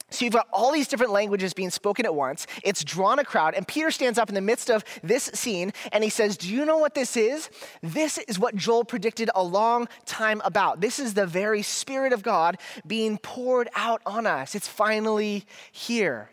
So 0.10 0.26
you've 0.26 0.34
got 0.34 0.48
all 0.52 0.72
these 0.72 0.88
different 0.88 1.12
languages 1.12 1.54
being 1.54 1.70
spoken 1.70 2.06
at 2.06 2.16
once. 2.16 2.48
It's 2.64 2.84
drawn 2.84 3.20
a 3.20 3.24
crowd, 3.24 3.54
and 3.54 3.68
Peter 3.68 3.92
stands 3.92 4.18
up 4.18 4.30
in 4.30 4.36
the 4.36 4.42
midst 4.42 4.70
of 4.70 4.84
this 5.04 5.26
scene 5.34 5.72
and 5.92 6.04
he 6.04 6.10
says, 6.10 6.38
Do 6.38 6.50
you 6.50 6.66
know 6.66 6.78
what 6.78 6.96
this 6.96 7.16
is? 7.16 7.50
This 7.82 8.18
is 8.18 8.40
what 8.40 8.56
Joel 8.56 8.86
predicted 8.86 9.30
a 9.36 9.44
long 9.44 9.88
time 10.06 10.42
about. 10.44 10.82
This 10.82 11.00
is 11.00 11.14
the 11.14 11.26
very 11.26 11.62
Spirit 11.62 12.14
of 12.14 12.24
God 12.24 12.58
being 12.86 13.18
poured 13.18 13.70
out 13.76 14.02
on 14.06 14.26
us. 14.26 14.56
It's 14.56 14.68
finally 14.68 15.46
here. 15.72 16.30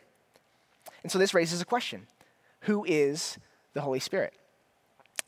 And 1.02 1.12
so 1.12 1.18
this 1.18 1.34
raises 1.34 1.60
a 1.60 1.64
question 1.64 2.06
Who 2.60 2.84
is 2.84 3.38
the 3.74 3.82
Holy 3.82 4.00
Spirit? 4.00 4.34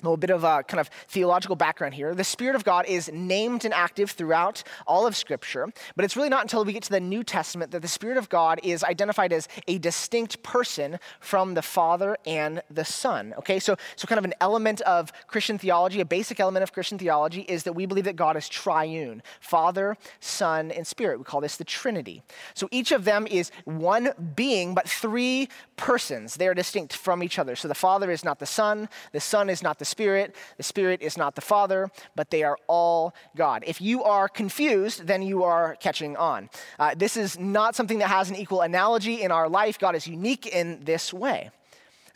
A 0.00 0.04
little 0.04 0.16
bit 0.16 0.30
of 0.30 0.44
a 0.44 0.62
kind 0.62 0.80
of 0.80 0.88
theological 1.08 1.56
background 1.56 1.92
here. 1.92 2.14
The 2.14 2.22
Spirit 2.22 2.54
of 2.54 2.62
God 2.62 2.86
is 2.86 3.10
named 3.12 3.64
and 3.64 3.74
active 3.74 4.12
throughout 4.12 4.62
all 4.86 5.08
of 5.08 5.16
Scripture, 5.16 5.72
but 5.96 6.04
it's 6.04 6.14
really 6.14 6.28
not 6.28 6.42
until 6.42 6.64
we 6.64 6.72
get 6.72 6.84
to 6.84 6.90
the 6.90 7.00
New 7.00 7.24
Testament 7.24 7.72
that 7.72 7.82
the 7.82 7.88
Spirit 7.88 8.16
of 8.16 8.28
God 8.28 8.60
is 8.62 8.84
identified 8.84 9.32
as 9.32 9.48
a 9.66 9.78
distinct 9.78 10.40
person 10.44 11.00
from 11.18 11.54
the 11.54 11.62
Father 11.62 12.16
and 12.26 12.62
the 12.70 12.84
Son. 12.84 13.34
Okay, 13.38 13.58
so, 13.58 13.76
so 13.96 14.06
kind 14.06 14.20
of 14.20 14.24
an 14.24 14.34
element 14.40 14.80
of 14.82 15.12
Christian 15.26 15.58
theology, 15.58 16.00
a 16.00 16.04
basic 16.04 16.38
element 16.38 16.62
of 16.62 16.72
Christian 16.72 16.96
theology 16.96 17.40
is 17.42 17.64
that 17.64 17.72
we 17.72 17.84
believe 17.84 18.04
that 18.04 18.14
God 18.14 18.36
is 18.36 18.48
triune 18.48 19.20
Father, 19.40 19.96
Son, 20.20 20.70
and 20.70 20.86
Spirit. 20.86 21.18
We 21.18 21.24
call 21.24 21.40
this 21.40 21.56
the 21.56 21.64
Trinity. 21.64 22.22
So 22.54 22.68
each 22.70 22.92
of 22.92 23.04
them 23.04 23.26
is 23.26 23.50
one 23.64 24.10
being, 24.36 24.74
but 24.74 24.88
three 24.88 25.48
persons. 25.76 26.36
They 26.36 26.46
are 26.46 26.54
distinct 26.54 26.94
from 26.94 27.22
each 27.24 27.38
other. 27.38 27.56
So 27.56 27.66
the 27.66 27.74
Father 27.74 28.12
is 28.12 28.24
not 28.24 28.38
the 28.38 28.46
Son, 28.46 28.88
the 29.12 29.20
Son 29.20 29.50
is 29.50 29.60
not 29.60 29.80
the 29.80 29.87
Spirit. 29.88 30.36
The 30.56 30.62
Spirit 30.62 31.02
is 31.02 31.16
not 31.16 31.34
the 31.34 31.40
Father, 31.40 31.90
but 32.14 32.30
they 32.30 32.42
are 32.42 32.58
all 32.66 33.14
God. 33.36 33.64
If 33.66 33.80
you 33.80 34.04
are 34.04 34.28
confused, 34.28 35.06
then 35.06 35.22
you 35.22 35.42
are 35.42 35.76
catching 35.80 36.16
on. 36.16 36.50
Uh, 36.78 36.94
this 36.96 37.16
is 37.16 37.38
not 37.38 37.74
something 37.74 37.98
that 37.98 38.08
has 38.08 38.30
an 38.30 38.36
equal 38.36 38.60
analogy 38.60 39.22
in 39.22 39.32
our 39.32 39.48
life. 39.48 39.78
God 39.78 39.94
is 39.96 40.06
unique 40.06 40.46
in 40.46 40.84
this 40.84 41.12
way. 41.12 41.50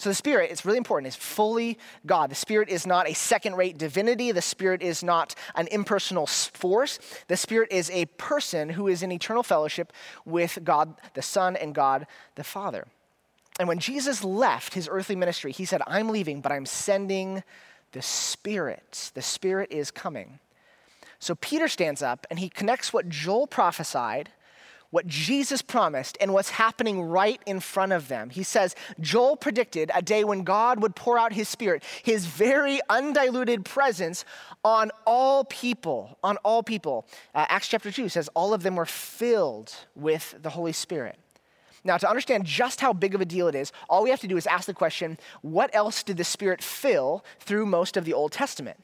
So 0.02 0.08
the 0.08 0.16
Spirit, 0.16 0.50
it's 0.50 0.64
really 0.64 0.78
important, 0.78 1.06
is 1.06 1.14
fully 1.14 1.78
God. 2.06 2.28
The 2.28 2.34
Spirit 2.34 2.68
is 2.68 2.88
not 2.88 3.08
a 3.08 3.14
second 3.14 3.54
rate 3.54 3.78
divinity. 3.78 4.32
The 4.32 4.42
Spirit 4.42 4.82
is 4.82 5.04
not 5.04 5.36
an 5.54 5.68
impersonal 5.68 6.26
force. 6.26 6.98
The 7.28 7.36
Spirit 7.36 7.70
is 7.70 7.88
a 7.90 8.06
person 8.06 8.70
who 8.70 8.88
is 8.88 9.04
in 9.04 9.12
eternal 9.12 9.44
fellowship 9.44 9.92
with 10.24 10.58
God 10.64 10.96
the 11.14 11.22
Son 11.22 11.54
and 11.54 11.72
God 11.72 12.08
the 12.34 12.42
Father. 12.42 12.88
And 13.58 13.68
when 13.68 13.78
Jesus 13.78 14.24
left 14.24 14.74
his 14.74 14.88
earthly 14.90 15.16
ministry, 15.16 15.52
he 15.52 15.64
said, 15.64 15.82
I'm 15.86 16.08
leaving, 16.08 16.40
but 16.40 16.52
I'm 16.52 16.66
sending 16.66 17.42
the 17.92 18.02
Spirit. 18.02 19.10
The 19.14 19.22
Spirit 19.22 19.70
is 19.70 19.90
coming. 19.90 20.38
So 21.18 21.34
Peter 21.36 21.68
stands 21.68 22.02
up 22.02 22.26
and 22.30 22.38
he 22.38 22.48
connects 22.48 22.92
what 22.92 23.08
Joel 23.08 23.46
prophesied, 23.46 24.30
what 24.90 25.06
Jesus 25.06 25.62
promised, 25.62 26.18
and 26.20 26.34
what's 26.34 26.50
happening 26.50 27.00
right 27.00 27.40
in 27.46 27.60
front 27.60 27.92
of 27.92 28.08
them. 28.08 28.28
He 28.28 28.42
says, 28.42 28.74
Joel 29.00 29.36
predicted 29.36 29.90
a 29.94 30.02
day 30.02 30.24
when 30.24 30.42
God 30.42 30.82
would 30.82 30.96
pour 30.96 31.18
out 31.18 31.32
his 31.32 31.48
Spirit, 31.48 31.84
his 32.02 32.26
very 32.26 32.80
undiluted 32.90 33.64
presence 33.64 34.24
on 34.64 34.90
all 35.06 35.44
people, 35.44 36.18
on 36.24 36.38
all 36.38 36.62
people. 36.62 37.06
Uh, 37.34 37.46
Acts 37.48 37.68
chapter 37.68 37.92
2 37.92 38.08
says, 38.08 38.28
all 38.34 38.52
of 38.52 38.62
them 38.62 38.76
were 38.76 38.86
filled 38.86 39.72
with 39.94 40.34
the 40.42 40.50
Holy 40.50 40.72
Spirit. 40.72 41.18
Now, 41.84 41.98
to 41.98 42.08
understand 42.08 42.44
just 42.44 42.80
how 42.80 42.92
big 42.92 43.14
of 43.14 43.20
a 43.20 43.24
deal 43.24 43.48
it 43.48 43.54
is, 43.54 43.72
all 43.88 44.02
we 44.02 44.10
have 44.10 44.20
to 44.20 44.28
do 44.28 44.36
is 44.36 44.46
ask 44.46 44.66
the 44.66 44.74
question 44.74 45.18
what 45.40 45.70
else 45.74 46.02
did 46.02 46.16
the 46.16 46.24
Spirit 46.24 46.62
fill 46.62 47.24
through 47.40 47.66
most 47.66 47.96
of 47.96 48.04
the 48.04 48.12
Old 48.12 48.32
Testament? 48.32 48.78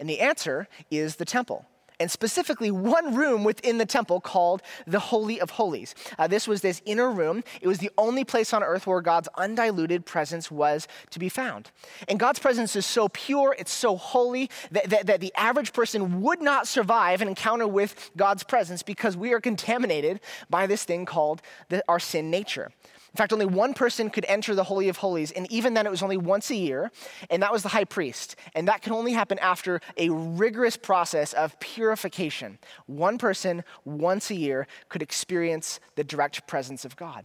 And 0.00 0.08
the 0.08 0.20
answer 0.20 0.68
is 0.90 1.16
the 1.16 1.24
temple 1.24 1.66
and 2.00 2.10
specifically 2.10 2.70
one 2.70 3.14
room 3.14 3.44
within 3.44 3.78
the 3.78 3.86
temple 3.86 4.20
called 4.20 4.62
the 4.86 4.98
Holy 4.98 5.40
of 5.40 5.50
Holies. 5.50 5.94
Uh, 6.18 6.26
this 6.26 6.46
was 6.46 6.60
this 6.60 6.82
inner 6.84 7.10
room. 7.10 7.42
It 7.60 7.68
was 7.68 7.78
the 7.78 7.90
only 7.98 8.24
place 8.24 8.52
on 8.52 8.62
earth 8.62 8.86
where 8.86 9.00
God's 9.00 9.28
undiluted 9.36 10.06
presence 10.06 10.50
was 10.50 10.86
to 11.10 11.18
be 11.18 11.28
found. 11.28 11.70
And 12.08 12.18
God's 12.18 12.38
presence 12.38 12.76
is 12.76 12.86
so 12.86 13.08
pure, 13.08 13.54
it's 13.58 13.72
so 13.72 13.96
holy, 13.96 14.50
that, 14.70 14.90
that, 14.90 15.06
that 15.06 15.20
the 15.20 15.32
average 15.36 15.72
person 15.72 16.22
would 16.22 16.40
not 16.40 16.66
survive 16.66 17.22
an 17.22 17.28
encounter 17.28 17.66
with 17.66 18.10
God's 18.16 18.42
presence 18.42 18.82
because 18.82 19.16
we 19.16 19.32
are 19.32 19.40
contaminated 19.40 20.20
by 20.50 20.66
this 20.66 20.84
thing 20.84 21.04
called 21.04 21.42
the, 21.68 21.82
our 21.88 22.00
sin 22.00 22.30
nature. 22.30 22.70
In 23.12 23.16
fact, 23.16 23.32
only 23.32 23.46
one 23.46 23.72
person 23.72 24.10
could 24.10 24.26
enter 24.28 24.54
the 24.54 24.64
Holy 24.64 24.88
of 24.88 24.98
Holies, 24.98 25.30
and 25.32 25.50
even 25.50 25.74
then 25.74 25.86
it 25.86 25.90
was 25.90 26.02
only 26.02 26.18
once 26.18 26.50
a 26.50 26.54
year, 26.54 26.90
and 27.30 27.42
that 27.42 27.52
was 27.52 27.62
the 27.62 27.70
high 27.70 27.84
priest. 27.84 28.36
And 28.54 28.68
that 28.68 28.82
could 28.82 28.92
only 28.92 29.12
happen 29.12 29.38
after 29.38 29.80
a 29.96 30.10
rigorous 30.10 30.76
process 30.76 31.32
of 31.32 31.58
purification. 31.58 32.58
One 32.86 33.16
person, 33.16 33.64
once 33.84 34.30
a 34.30 34.34
year, 34.34 34.66
could 34.88 35.02
experience 35.02 35.80
the 35.96 36.04
direct 36.04 36.46
presence 36.46 36.84
of 36.84 36.96
God. 36.96 37.24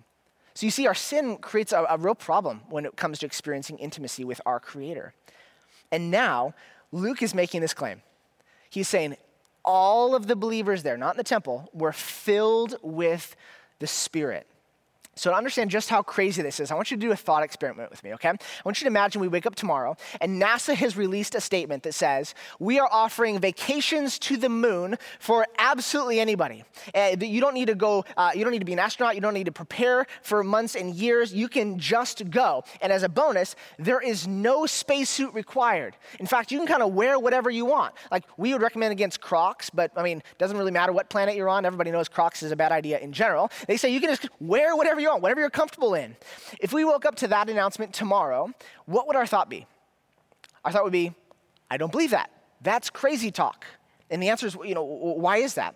So 0.54 0.66
you 0.66 0.72
see, 0.72 0.88
our 0.88 0.96
sin 0.96 1.38
creates 1.38 1.74
a, 1.74 1.86
a 1.90 1.98
real 1.98 2.16
problem 2.16 2.62
when 2.70 2.86
it 2.86 2.96
comes 2.96 3.20
to 3.20 3.26
experiencing 3.26 3.78
intimacy 3.80 4.24
with 4.24 4.40
our 4.46 4.60
Creator. 4.60 5.14
And 5.92 6.10
now, 6.10 6.54
Luke 6.92 7.22
is 7.22 7.34
making 7.34 7.62
this 7.62 7.74
claim. 7.74 8.02
He's 8.70 8.88
saying, 8.88 9.18
all 9.66 10.16
of 10.16 10.28
the 10.28 10.36
believers 10.36 10.84
there, 10.84 10.98
not 10.98 11.16
in 11.16 11.18
the 11.18 11.24
temple, 11.24 11.70
were 11.74 11.94
filled 11.94 12.76
with 12.82 13.36
the 13.80 13.88
Spirit. 13.88 14.48
So, 15.16 15.30
to 15.30 15.36
understand 15.36 15.70
just 15.70 15.90
how 15.90 16.02
crazy 16.02 16.42
this 16.42 16.60
is, 16.60 16.72
I 16.72 16.76
want 16.76 16.90
you 16.90 16.98
to 16.98 17.02
do 17.02 17.12
a 17.12 17.16
thought 17.16 17.44
experiment 17.44 17.92
with 17.92 18.04
me, 18.04 18.16
okay? 18.16 18.30
I 18.30 18.62
want 18.66 18.82
you 18.82 18.86
to 18.86 18.88
imagine 18.88 19.22
we 19.22 19.28
wake 19.28 19.46
up 19.46 19.54
tomorrow 19.54 19.96
and 20.22 20.42
NASA 20.42 20.74
has 20.74 20.98
released 20.98 21.36
a 21.36 21.42
statement 21.42 21.84
that 21.84 21.94
says, 21.94 22.34
We 22.58 22.80
are 22.80 22.90
offering 22.92 23.40
vacations 23.40 24.18
to 24.20 24.38
the 24.38 24.50
moon 24.50 24.98
for 25.20 25.46
absolutely 25.60 26.20
anybody. 26.20 26.64
Uh, 26.96 27.16
you 27.20 27.42
don't 27.42 27.54
need 27.54 27.68
to 27.68 27.76
go, 27.76 28.06
uh, 28.18 28.32
you 28.34 28.44
don't 28.44 28.52
need 28.52 28.60
to 28.60 28.66
be 28.66 28.74
an 28.74 28.80
astronaut, 28.80 29.14
you 29.14 29.22
don't 29.22 29.36
need 29.36 29.46
to 29.46 29.52
prepare 29.52 30.08
for 30.24 30.44
months 30.44 30.76
and 30.76 30.96
years. 30.96 31.32
You 31.32 31.48
can 31.48 31.78
just 31.78 32.32
go. 32.32 32.64
And 32.82 32.92
as 32.92 33.04
a 33.04 33.10
bonus, 33.10 33.56
there 33.78 34.02
is 34.02 34.28
no 34.28 34.66
spacesuit 34.66 35.32
required. 35.36 35.96
In 36.20 36.26
fact, 36.26 36.52
you 36.52 36.58
can 36.58 36.66
kind 36.66 36.82
of 36.82 36.92
wear 36.94 37.20
whatever 37.20 37.52
you 37.52 37.66
want. 37.66 37.94
Like, 38.10 38.24
we 38.38 38.52
would 38.54 38.64
recommend 38.64 38.92
against 38.92 39.22
Crocs, 39.22 39.70
but 39.70 39.92
I 39.96 40.02
mean, 40.02 40.18
it 40.18 40.38
doesn't 40.40 40.58
really 40.58 40.72
matter 40.72 40.92
what 40.92 41.10
planet 41.10 41.36
you're 41.36 41.50
on. 41.50 41.66
Everybody 41.66 41.92
knows 41.92 42.10
Crocs 42.10 42.42
is 42.42 42.52
a 42.52 42.56
bad 42.56 42.72
idea 42.72 42.98
in 42.98 43.14
general. 43.14 43.52
They 43.68 43.78
say 43.78 43.90
you 43.90 44.00
can 44.00 44.10
just 44.10 44.28
wear 44.40 44.76
whatever 44.76 45.03
you 45.04 45.10
want, 45.10 45.22
whatever 45.22 45.42
you're 45.42 45.50
comfortable 45.50 45.94
in. 45.94 46.16
If 46.60 46.74
we 46.74 46.84
woke 46.84 47.06
up 47.06 47.16
to 47.16 47.28
that 47.28 47.50
announcement 47.50 47.94
tomorrow, 47.94 48.52
what 48.86 49.08
would 49.08 49.16
our 49.16 49.28
thought 49.28 49.50
be? 49.50 49.68
Our 50.66 50.72
thought 50.72 50.84
would 50.84 50.94
be, 50.94 51.14
I 51.70 51.78
don't 51.78 51.92
believe 51.92 52.12
that. 52.12 52.32
That's 52.62 52.90
crazy 52.90 53.30
talk. 53.30 53.66
And 54.10 54.22
the 54.22 54.30
answer 54.30 54.48
is, 54.48 54.56
you 54.64 54.74
know, 54.74 54.84
why 54.84 55.38
is 55.38 55.56
that? 55.56 55.76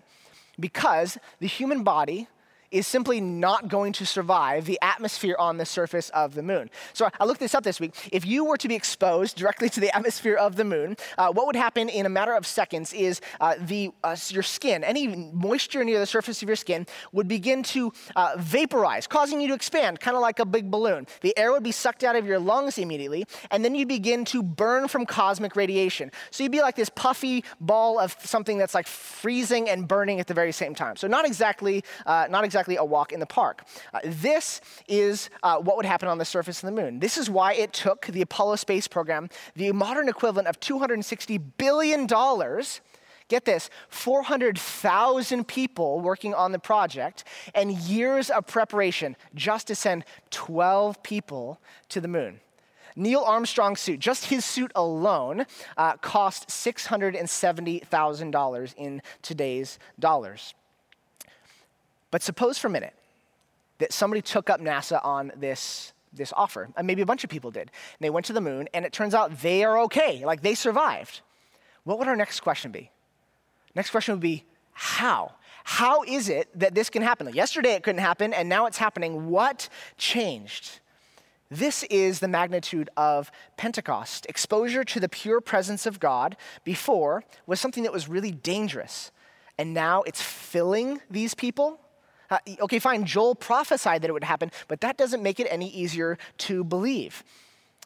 Because 0.60 1.18
the 1.40 1.48
human 1.48 1.84
body 1.84 2.28
is 2.72 2.88
simply 2.88 3.22
not 3.22 3.68
going 3.68 3.94
to 3.94 4.06
survive 4.06 4.66
the 4.66 4.80
atmosphere 4.82 5.36
on 5.40 5.58
the 5.58 5.66
surface 5.66 6.10
of 6.10 6.34
the 6.34 6.44
moon. 6.44 6.70
So 6.94 7.10
I 7.20 7.26
looked 7.26 7.40
this 7.40 7.56
up 7.56 7.64
this 7.64 7.80
week. 7.80 7.94
If 8.12 8.26
you 8.26 8.46
were 8.46 8.58
to 8.58 8.68
be 8.68 8.76
exposed 8.76 9.38
directly 9.38 9.70
to 9.70 9.80
the 9.80 9.92
atmosphere 9.96 10.36
of 10.36 10.56
the 10.56 10.66
moon, 10.66 10.98
uh, 11.18 11.32
what 11.32 11.46
would 11.46 11.56
happen 11.56 11.90
in 11.90 12.06
a 12.06 12.10
matter 12.10 12.34
of 12.34 12.46
seconds 12.46 12.94
is 12.94 13.22
uh, 13.40 13.56
the, 13.60 13.92
uh, 14.04 14.16
your 14.30 14.44
skin, 14.44 14.84
any 14.84 15.08
moisture 15.08 15.84
near 15.84 16.00
the 16.00 16.06
surface 16.06 16.42
of 16.42 16.50
your 16.50 16.56
skin, 16.56 16.86
would 17.12 17.28
begin 17.28 17.64
to 17.64 17.92
uh, 18.16 18.36
vaporize, 18.38 19.08
causing 19.08 19.42
you 19.42 19.48
to 19.48 19.54
expand, 19.54 20.00
kind 20.00 20.16
of 20.16 20.22
like 20.22 20.40
a 20.40 20.46
big 20.46 20.70
balloon. 20.70 21.08
The 21.22 21.38
air 21.38 21.52
would 21.52 21.64
be 21.64 21.72
sucked 21.72 22.04
out 22.04 22.16
of 22.16 22.26
your 22.26 22.40
lungs 22.40 22.78
immediately, 22.78 23.26
and 23.52 23.64
then 23.64 23.76
you'd 23.76 23.88
begin 23.88 24.26
to 24.26 24.44
burn 24.44 24.88
from 24.88 25.06
cosmic 25.06 25.56
radiation. 25.56 26.12
So 26.32 26.44
you'd 26.44 26.52
be 26.52 26.62
like 26.62 26.76
this 26.76 26.90
puffy 26.90 27.44
ball 27.60 28.00
of 28.00 28.16
something 28.24 28.58
that's 28.58 28.74
like 28.74 28.88
freezing 28.88 29.70
and 29.70 29.88
burning 29.88 30.20
at 30.20 30.28
the 30.28 30.34
very 30.34 30.52
same 30.52 30.76
time. 30.76 30.96
So 30.96 31.08
not 31.08 31.26
exactly, 31.26 31.84
uh, 32.06 32.28
not 32.30 32.44
exactly 32.44 32.67
exactly 32.68 32.76
a 32.76 32.86
walk 32.86 33.14
in 33.14 33.20
the 33.20 33.26
park. 33.26 33.64
Uh, 33.94 34.00
this 34.04 34.62
is 34.88 35.30
uh, 35.44 35.58
what 35.58 35.78
would 35.78 35.86
happen 35.86 36.10
on 36.10 36.18
the 36.18 36.26
surface 36.26 36.64
of 36.64 36.68
the 36.68 36.82
moon. 36.82 37.00
This 37.00 37.18
is 37.18 37.30
why 37.30 37.54
it 37.54 37.72
took 37.74 38.08
the 38.08 38.22
Apollo 38.22 38.56
space 38.58 38.88
program 38.88 39.30
the 39.56 39.72
modern 39.72 40.10
equivalent 40.10 40.48
of 40.48 40.60
$260 40.60 41.42
billion 41.58 42.08
get 43.30 43.44
this 43.44 43.70
400,000 43.90 45.46
people 45.48 46.00
working 46.00 46.34
on 46.34 46.54
the 46.54 46.60
project 46.60 47.26
and 47.54 47.72
years 47.72 48.30
of 48.30 48.48
preparation 48.48 49.18
just 49.36 49.68
to 49.68 49.76
send 49.76 50.06
12 50.32 51.04
people 51.04 51.60
to 51.90 52.00
the 52.00 52.08
moon. 52.08 52.40
Neil 52.96 53.22
Armstrong's 53.22 53.82
suit, 53.82 54.00
just 54.00 54.24
his 54.26 54.46
suit 54.46 54.72
alone, 54.76 55.46
uh, 55.78 55.98
cost 55.98 56.48
$670,000 56.48 58.74
in 58.78 59.02
today's 59.22 59.78
dollars. 60.00 60.54
But 62.12 62.22
suppose 62.22 62.58
for 62.58 62.68
a 62.68 62.72
minute 62.72 62.94
that 63.80 63.94
somebody 63.94 64.22
took 64.22 64.50
up 64.50 64.60
NASA 64.60 65.04
on 65.06 65.32
this, 65.36 65.94
this 66.14 66.34
offer, 66.36 66.70
and 66.76 66.88
maybe 66.88 67.02
a 67.02 67.06
bunch 67.06 67.24
of 67.24 67.30
people 67.30 67.52
did. 67.52 67.64
And 67.64 68.00
they 68.00 68.10
went 68.10 68.26
to 68.28 68.34
the 68.34 68.42
moon, 68.42 68.68
and 68.74 68.86
it 68.86 68.94
turns 68.94 69.14
out 69.14 69.42
they 69.42 69.64
are 69.64 69.80
okay, 69.82 70.26
like 70.26 70.42
they 70.42 70.56
survived. 70.56 71.22
What 71.84 72.00
would 72.00 72.08
our 72.08 72.16
next 72.16 72.40
question 72.40 72.72
be? 72.72 72.92
Next 73.76 73.92
question 73.92 74.14
would 74.14 74.22
be 74.22 74.46
how? 74.74 75.34
How 75.64 76.04
is 76.04 76.30
it 76.30 76.48
that 76.60 76.74
this 76.76 76.90
can 76.90 77.02
happen? 77.02 77.26
Like 77.26 77.36
yesterday 77.36 77.74
it 77.74 77.84
couldn't 77.84 78.02
happen, 78.02 78.34
and 78.34 78.50
now 78.50 78.66
it's 78.66 78.78
happening. 78.78 79.30
What 79.30 79.70
changed? 79.98 80.80
This 81.50 81.84
is 81.84 82.20
the 82.20 82.28
magnitude 82.28 82.90
of 82.98 83.32
Pentecost. 83.56 84.26
Exposure 84.28 84.84
to 84.84 85.00
the 85.00 85.08
pure 85.08 85.40
presence 85.40 85.86
of 85.86 86.00
God 86.00 86.36
before 86.64 87.24
was 87.46 87.60
something 87.60 87.84
that 87.84 87.94
was 87.94 88.10
really 88.10 88.32
dangerous. 88.32 89.12
And 89.58 89.74
now 89.74 90.04
it's 90.04 90.22
filling 90.22 91.02
these 91.10 91.34
people. 91.34 91.80
Uh, 92.30 92.40
okay, 92.62 92.80
fine, 92.80 93.06
Joel 93.06 93.36
prophesied 93.36 94.02
that 94.02 94.10
it 94.10 94.14
would 94.14 94.24
happen, 94.24 94.52
but 94.68 94.82
that 94.82 94.98
doesn't 94.98 95.24
make 95.24 95.40
it 95.40 95.48
any 95.50 95.70
easier 95.70 96.18
to 96.40 96.64
believe. 96.64 97.24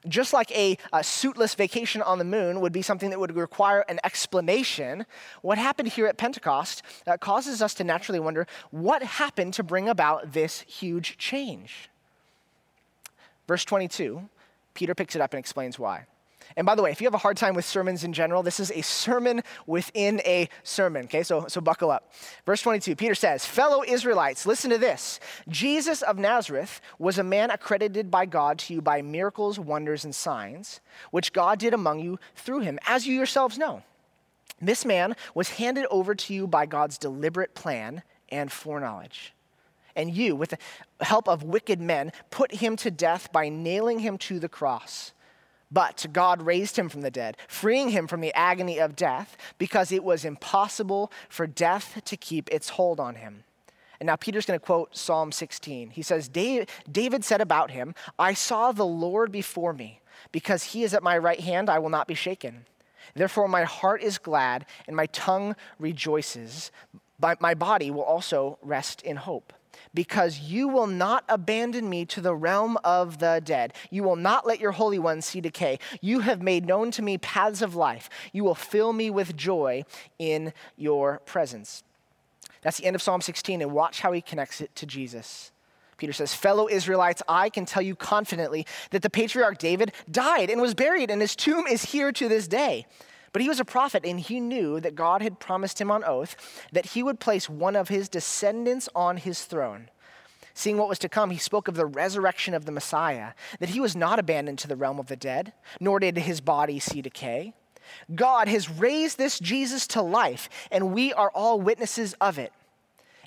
Just 0.07 0.33
like 0.33 0.49
a, 0.51 0.79
a, 0.91 1.03
suitless 1.03 1.53
vacation 1.53 2.01
on 2.01 2.17
the 2.17 2.23
moon 2.23 2.59
would 2.59 2.73
be 2.73 2.81
something 2.81 3.11
that 3.11 3.19
would 3.19 3.35
require 3.35 3.85
an 3.87 3.99
explanation, 4.03 5.05
what 5.43 5.59
happened 5.59 5.89
here 5.89 6.07
at 6.07 6.17
Pentecost 6.17 6.81
uh, 7.05 7.17
causes 7.17 7.61
us 7.61 7.75
to 7.75 7.83
naturally 7.83 8.19
wonder 8.19 8.47
what 8.71 9.03
happened 9.03 9.53
to 9.53 9.63
bring 9.63 9.87
about 9.87 10.33
this 10.33 10.61
huge 10.61 11.19
change. 11.19 11.89
Verse 13.47 13.63
22, 13.63 14.27
Peter 14.73 14.95
picks 14.95 15.15
it 15.15 15.21
up 15.21 15.33
and 15.33 15.39
explains 15.39 15.77
why. 15.77 16.05
And 16.55 16.65
by 16.65 16.75
the 16.75 16.83
way, 16.83 16.91
if 16.91 17.01
you 17.01 17.05
have 17.07 17.13
a 17.13 17.19
hard 17.19 17.37
time 17.37 17.53
with 17.53 17.65
sermons 17.65 18.03
in 18.03 18.13
general, 18.13 18.43
this 18.43 18.59
is 18.59 18.71
a 18.71 18.81
sermon 18.81 19.41
within 19.65 20.19
a 20.25 20.49
sermon, 20.63 21.05
okay? 21.05 21.23
So, 21.23 21.47
so 21.47 21.61
buckle 21.61 21.91
up. 21.91 22.11
Verse 22.45 22.61
22, 22.61 22.95
Peter 22.95 23.15
says, 23.15 23.45
Fellow 23.45 23.83
Israelites, 23.83 24.45
listen 24.45 24.69
to 24.71 24.77
this. 24.77 25.19
Jesus 25.47 26.01
of 26.01 26.17
Nazareth 26.17 26.81
was 26.99 27.17
a 27.17 27.23
man 27.23 27.51
accredited 27.51 28.11
by 28.11 28.25
God 28.25 28.59
to 28.59 28.73
you 28.73 28.81
by 28.81 29.01
miracles, 29.01 29.59
wonders, 29.59 30.03
and 30.05 30.13
signs, 30.13 30.81
which 31.11 31.33
God 31.33 31.59
did 31.59 31.73
among 31.73 31.99
you 31.99 32.19
through 32.35 32.59
him, 32.59 32.79
as 32.87 33.07
you 33.07 33.15
yourselves 33.15 33.57
know. 33.57 33.83
This 34.61 34.85
man 34.85 35.15
was 35.33 35.49
handed 35.49 35.87
over 35.89 36.13
to 36.13 36.33
you 36.33 36.47
by 36.47 36.65
God's 36.65 36.97
deliberate 36.97 37.55
plan 37.55 38.03
and 38.29 38.51
foreknowledge. 38.51 39.33
And 39.95 40.13
you, 40.13 40.35
with 40.35 40.51
the 40.51 40.57
help 41.03 41.27
of 41.27 41.43
wicked 41.43 41.81
men, 41.81 42.11
put 42.29 42.53
him 42.53 42.75
to 42.77 42.91
death 42.91 43.31
by 43.31 43.49
nailing 43.49 43.99
him 43.99 44.17
to 44.19 44.39
the 44.39 44.47
cross. 44.47 45.13
But 45.71 46.05
God 46.11 46.41
raised 46.41 46.77
him 46.77 46.89
from 46.89 47.01
the 47.01 47.11
dead, 47.11 47.37
freeing 47.47 47.89
him 47.89 48.07
from 48.07 48.21
the 48.21 48.33
agony 48.33 48.79
of 48.79 48.95
death, 48.95 49.37
because 49.57 49.91
it 49.91 50.03
was 50.03 50.25
impossible 50.25 51.11
for 51.29 51.47
death 51.47 52.01
to 52.03 52.17
keep 52.17 52.49
its 52.51 52.69
hold 52.69 52.99
on 52.99 53.15
him. 53.15 53.43
And 53.99 54.07
now 54.07 54.15
Peter's 54.15 54.45
going 54.45 54.59
to 54.59 54.65
quote 54.65 54.97
Psalm 54.97 55.31
16. 55.31 55.91
He 55.91 56.01
says, 56.01 56.27
David 56.27 57.23
said 57.23 57.39
about 57.39 57.71
him, 57.71 57.95
I 58.17 58.33
saw 58.33 58.71
the 58.71 58.85
Lord 58.85 59.31
before 59.31 59.73
me. 59.73 60.01
Because 60.31 60.63
he 60.63 60.83
is 60.83 60.93
at 60.93 61.03
my 61.03 61.17
right 61.17 61.39
hand, 61.39 61.69
I 61.69 61.79
will 61.79 61.89
not 61.89 62.07
be 62.07 62.15
shaken. 62.15 62.65
Therefore, 63.15 63.47
my 63.47 63.63
heart 63.63 64.01
is 64.01 64.17
glad 64.17 64.65
and 64.87 64.95
my 64.95 65.05
tongue 65.07 65.55
rejoices. 65.79 66.71
But 67.19 67.41
my 67.41 67.53
body 67.53 67.91
will 67.91 68.03
also 68.03 68.57
rest 68.61 69.01
in 69.03 69.17
hope 69.17 69.53
because 69.93 70.39
you 70.39 70.67
will 70.67 70.87
not 70.87 71.23
abandon 71.27 71.89
me 71.89 72.05
to 72.05 72.21
the 72.21 72.35
realm 72.35 72.77
of 72.83 73.19
the 73.19 73.41
dead. 73.43 73.73
You 73.89 74.03
will 74.03 74.15
not 74.15 74.47
let 74.47 74.59
your 74.59 74.71
Holy 74.71 74.99
One 74.99 75.21
see 75.21 75.41
decay. 75.41 75.79
You 76.01 76.19
have 76.21 76.41
made 76.41 76.65
known 76.65 76.91
to 76.91 77.01
me 77.01 77.17
paths 77.17 77.61
of 77.61 77.75
life. 77.75 78.09
You 78.31 78.43
will 78.43 78.55
fill 78.55 78.93
me 78.93 79.09
with 79.09 79.35
joy 79.35 79.83
in 80.19 80.53
your 80.77 81.19
presence. 81.19 81.83
That's 82.61 82.77
the 82.77 82.85
end 82.85 82.95
of 82.95 83.01
Psalm 83.01 83.21
16, 83.21 83.61
and 83.61 83.71
watch 83.71 84.01
how 84.01 84.11
he 84.11 84.21
connects 84.21 84.61
it 84.61 84.75
to 84.75 84.85
Jesus. 84.85 85.51
Peter 85.97 86.13
says, 86.13 86.33
Fellow 86.33 86.67
Israelites, 86.67 87.21
I 87.27 87.49
can 87.49 87.65
tell 87.65 87.81
you 87.81 87.95
confidently 87.95 88.65
that 88.89 89.03
the 89.03 89.09
patriarch 89.09 89.59
David 89.59 89.93
died 90.09 90.49
and 90.49 90.61
was 90.61 90.73
buried, 90.73 91.11
and 91.11 91.21
his 91.21 91.35
tomb 91.35 91.67
is 91.67 91.85
here 91.85 92.11
to 92.11 92.27
this 92.27 92.47
day. 92.47 92.87
But 93.33 93.41
he 93.41 93.49
was 93.49 93.59
a 93.59 93.65
prophet, 93.65 94.05
and 94.05 94.19
he 94.19 94.39
knew 94.39 94.79
that 94.81 94.95
God 94.95 95.21
had 95.21 95.39
promised 95.39 95.79
him 95.79 95.89
on 95.89 96.03
oath 96.03 96.35
that 96.71 96.87
he 96.87 97.03
would 97.03 97.19
place 97.19 97.49
one 97.49 97.75
of 97.75 97.87
his 97.87 98.09
descendants 98.09 98.89
on 98.93 99.17
his 99.17 99.45
throne. 99.45 99.89
Seeing 100.53 100.77
what 100.77 100.89
was 100.89 100.99
to 100.99 101.09
come, 101.09 101.29
he 101.29 101.37
spoke 101.37 101.67
of 101.67 101.75
the 101.75 101.85
resurrection 101.85 102.53
of 102.53 102.65
the 102.65 102.73
Messiah, 102.73 103.31
that 103.59 103.69
he 103.69 103.79
was 103.79 103.95
not 103.95 104.19
abandoned 104.19 104.59
to 104.59 104.67
the 104.67 104.75
realm 104.75 104.99
of 104.99 105.07
the 105.07 105.15
dead, 105.15 105.53
nor 105.79 105.99
did 105.99 106.17
his 106.17 106.41
body 106.41 106.79
see 106.79 107.01
decay. 107.01 107.53
God 108.13 108.47
has 108.47 108.69
raised 108.69 109.17
this 109.17 109.39
Jesus 109.39 109.87
to 109.87 110.01
life, 110.01 110.49
and 110.69 110.93
we 110.93 111.13
are 111.13 111.31
all 111.33 111.59
witnesses 111.61 112.13
of 112.19 112.37
it. 112.37 112.51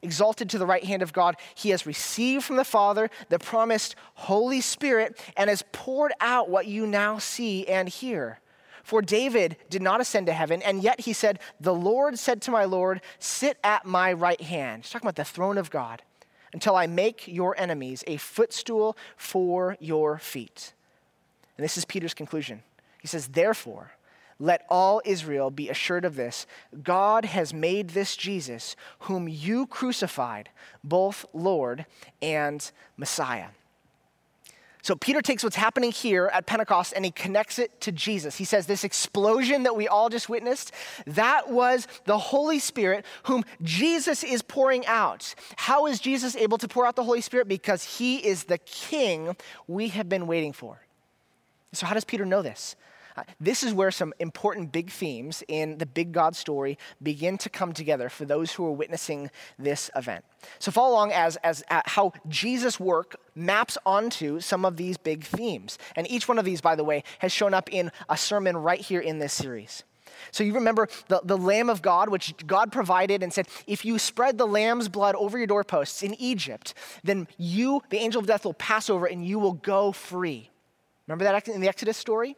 Exalted 0.03 0.51
to 0.51 0.59
the 0.59 0.67
right 0.67 0.85
hand 0.85 1.01
of 1.01 1.15
God, 1.15 1.37
he 1.55 1.71
has 1.71 1.87
received 1.87 2.45
from 2.45 2.57
the 2.57 2.65
Father 2.65 3.09
the 3.31 3.39
promised 3.39 3.97
Holy 4.15 4.61
Spirit 4.61 5.19
and 5.35 5.49
has 5.49 5.65
poured 5.73 6.13
out 6.21 6.51
what 6.51 6.67
you 6.67 6.87
now 6.87 7.17
see 7.17 7.67
and 7.67 7.89
hear. 7.89 8.39
For 8.85 9.01
David 9.01 9.57
did 9.71 9.81
not 9.83 10.03
ascend 10.03 10.27
to 10.27 10.35
heaven, 10.35 10.61
and 10.63 10.83
yet 10.83 11.01
he 11.01 11.15
said, 11.15 11.41
The 11.59 11.75
Lord 11.75 12.19
said 12.19 12.43
to 12.43 12.51
my 12.51 12.67
Lord, 12.67 13.01
Sit 13.19 13.57
at 13.65 13.87
my 13.87 14.13
right 14.13 14.41
hand. 14.41 14.83
He's 14.85 14.93
talking 14.93 15.07
about 15.07 15.17
the 15.17 15.25
throne 15.25 15.57
of 15.57 15.71
God, 15.71 16.03
until 16.53 16.77
I 16.77 16.87
make 16.87 17.27
your 17.27 17.59
enemies 17.59 18.05
a 18.07 18.19
footstool 18.19 18.97
for 19.17 19.79
your 19.81 20.19
feet. 20.19 20.75
And 21.57 21.65
this 21.65 21.79
is 21.79 21.87
Peter's 21.87 22.13
conclusion. 22.13 22.63
He 23.01 23.09
says, 23.09 23.29
Therefore, 23.29 23.93
let 24.39 24.67
all 24.69 25.01
Israel 25.07 25.51
be 25.51 25.71
assured 25.71 26.05
of 26.05 26.17
this 26.17 26.47
God 26.83 27.25
has 27.25 27.55
made 27.55 27.91
this 27.91 28.17
Jesus, 28.17 28.77
whom 29.01 29.29
you 29.29 29.67
crucified, 29.67 30.51
both 30.83 31.25
Lord 31.33 31.87
and 32.21 32.71
Messiah. 32.99 33.49
So 34.85 34.95
Peter 34.95 35.23
takes 35.23 35.43
what's 35.43 35.57
happening 35.57 35.93
here 35.93 36.31
at 36.31 36.45
Pentecost 36.45 36.93
and 36.95 37.07
he 37.07 37.11
connects 37.11 37.59
it 37.59 37.81
to 37.81 37.91
Jesus. 37.91 38.37
He 38.37 38.45
says, 38.45 38.67
This 38.67 38.85
explosion 38.85 39.63
that 39.63 39.75
we 39.75 39.89
all 39.89 40.11
just 40.11 40.29
witnessed, 40.29 40.73
that 41.07 41.49
was 41.49 41.89
the 42.05 42.19
Holy 42.19 42.59
Spirit 42.59 43.07
whom 43.23 43.47
Jesus 43.63 44.23
is 44.23 44.43
pouring 44.43 44.85
out. 44.85 45.35
How 45.57 45.87
is 45.87 46.01
Jesus 46.01 46.37
able 46.37 46.59
to 46.59 46.69
pour 46.69 46.87
out 46.87 46.97
the 46.97 47.03
Holy 47.03 47.23
Spirit? 47.23 47.49
Because 47.49 47.97
he 47.97 48.19
is 48.19 48.45
the 48.45 48.59
king 48.59 49.35
we 49.67 49.89
have 49.89 50.11
been 50.11 50.27
waiting 50.27 50.53
for. 50.53 50.83
So, 51.73 51.87
how 51.87 51.95
does 51.95 52.05
Peter 52.05 52.27
know 52.27 52.43
this? 52.43 52.77
Uh, 53.17 53.23
this 53.41 53.63
is 53.63 53.73
where 53.73 53.91
some 53.91 54.13
important 54.19 54.73
big 54.73 54.91
themes 54.91 55.43
in 55.49 55.79
the 55.79 55.87
big 55.87 56.13
God 56.13 56.35
story 56.35 56.79
begin 57.03 57.39
to 57.39 57.49
come 57.49 57.73
together 57.73 58.09
for 58.09 58.25
those 58.25 58.53
who 58.53 58.67
are 58.67 58.73
witnessing 58.73 59.31
this 59.59 59.91
event. 59.95 60.25
So 60.59 60.73
follow 60.73 60.93
along 60.93 61.13
as, 61.13 61.37
as 61.37 61.63
uh, 61.71 61.83
how 61.87 62.13
Jesus' 62.29 62.81
work 62.81 63.17
maps 63.35 63.79
onto 63.87 64.41
some 64.41 64.65
of 64.65 64.77
these 64.77 64.97
big 64.97 65.25
themes. 65.25 65.79
And 65.97 66.11
each 66.11 66.29
one 66.29 66.39
of 66.39 66.45
these, 66.45 66.61
by 66.61 66.75
the 66.75 66.85
way, 66.85 67.05
has 67.21 67.33
shown 67.33 67.55
up 67.55 67.73
in 67.73 67.93
a 68.09 68.17
sermon 68.17 68.57
right 68.57 68.81
here 68.81 69.01
in 69.01 69.19
this 69.19 69.33
series. 69.33 69.85
So 70.31 70.45
you 70.45 70.55
remember 70.55 70.89
the, 71.09 71.21
the 71.25 71.39
Lamb 71.39 71.69
of 71.69 71.83
God, 71.83 72.09
which 72.09 72.35
God 72.47 72.73
provided 72.73 73.23
and 73.23 73.33
said, 73.33 73.49
if 73.67 73.85
you 73.85 73.99
spread 73.99 74.39
the 74.39 74.47
lamb's 74.47 74.89
blood 74.89 75.15
over 75.17 75.39
your 75.39 75.47
doorposts 75.47 76.03
in 76.03 76.15
Egypt, 76.21 76.75
then 77.03 77.29
you, 77.37 77.83
the 77.91 77.99
angel 77.99 78.21
of 78.21 78.27
death, 78.27 78.45
will 78.45 78.55
pass 78.55 78.89
over 78.89 79.07
and 79.07 79.27
you 79.27 79.39
will 79.39 79.53
go 79.53 79.93
free. 79.93 80.51
Remember 81.07 81.25
that 81.25 81.49
in 81.49 81.61
the 81.61 81.69
Exodus 81.69 81.97
story? 81.97 82.37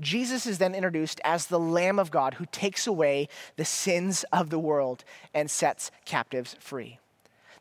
Jesus 0.00 0.46
is 0.46 0.58
then 0.58 0.74
introduced 0.74 1.20
as 1.24 1.46
the 1.46 1.60
Lamb 1.60 1.98
of 1.98 2.10
God 2.10 2.34
who 2.34 2.46
takes 2.46 2.86
away 2.86 3.28
the 3.56 3.64
sins 3.64 4.24
of 4.32 4.50
the 4.50 4.58
world 4.58 5.04
and 5.34 5.50
sets 5.50 5.90
captives 6.04 6.56
free. 6.58 6.98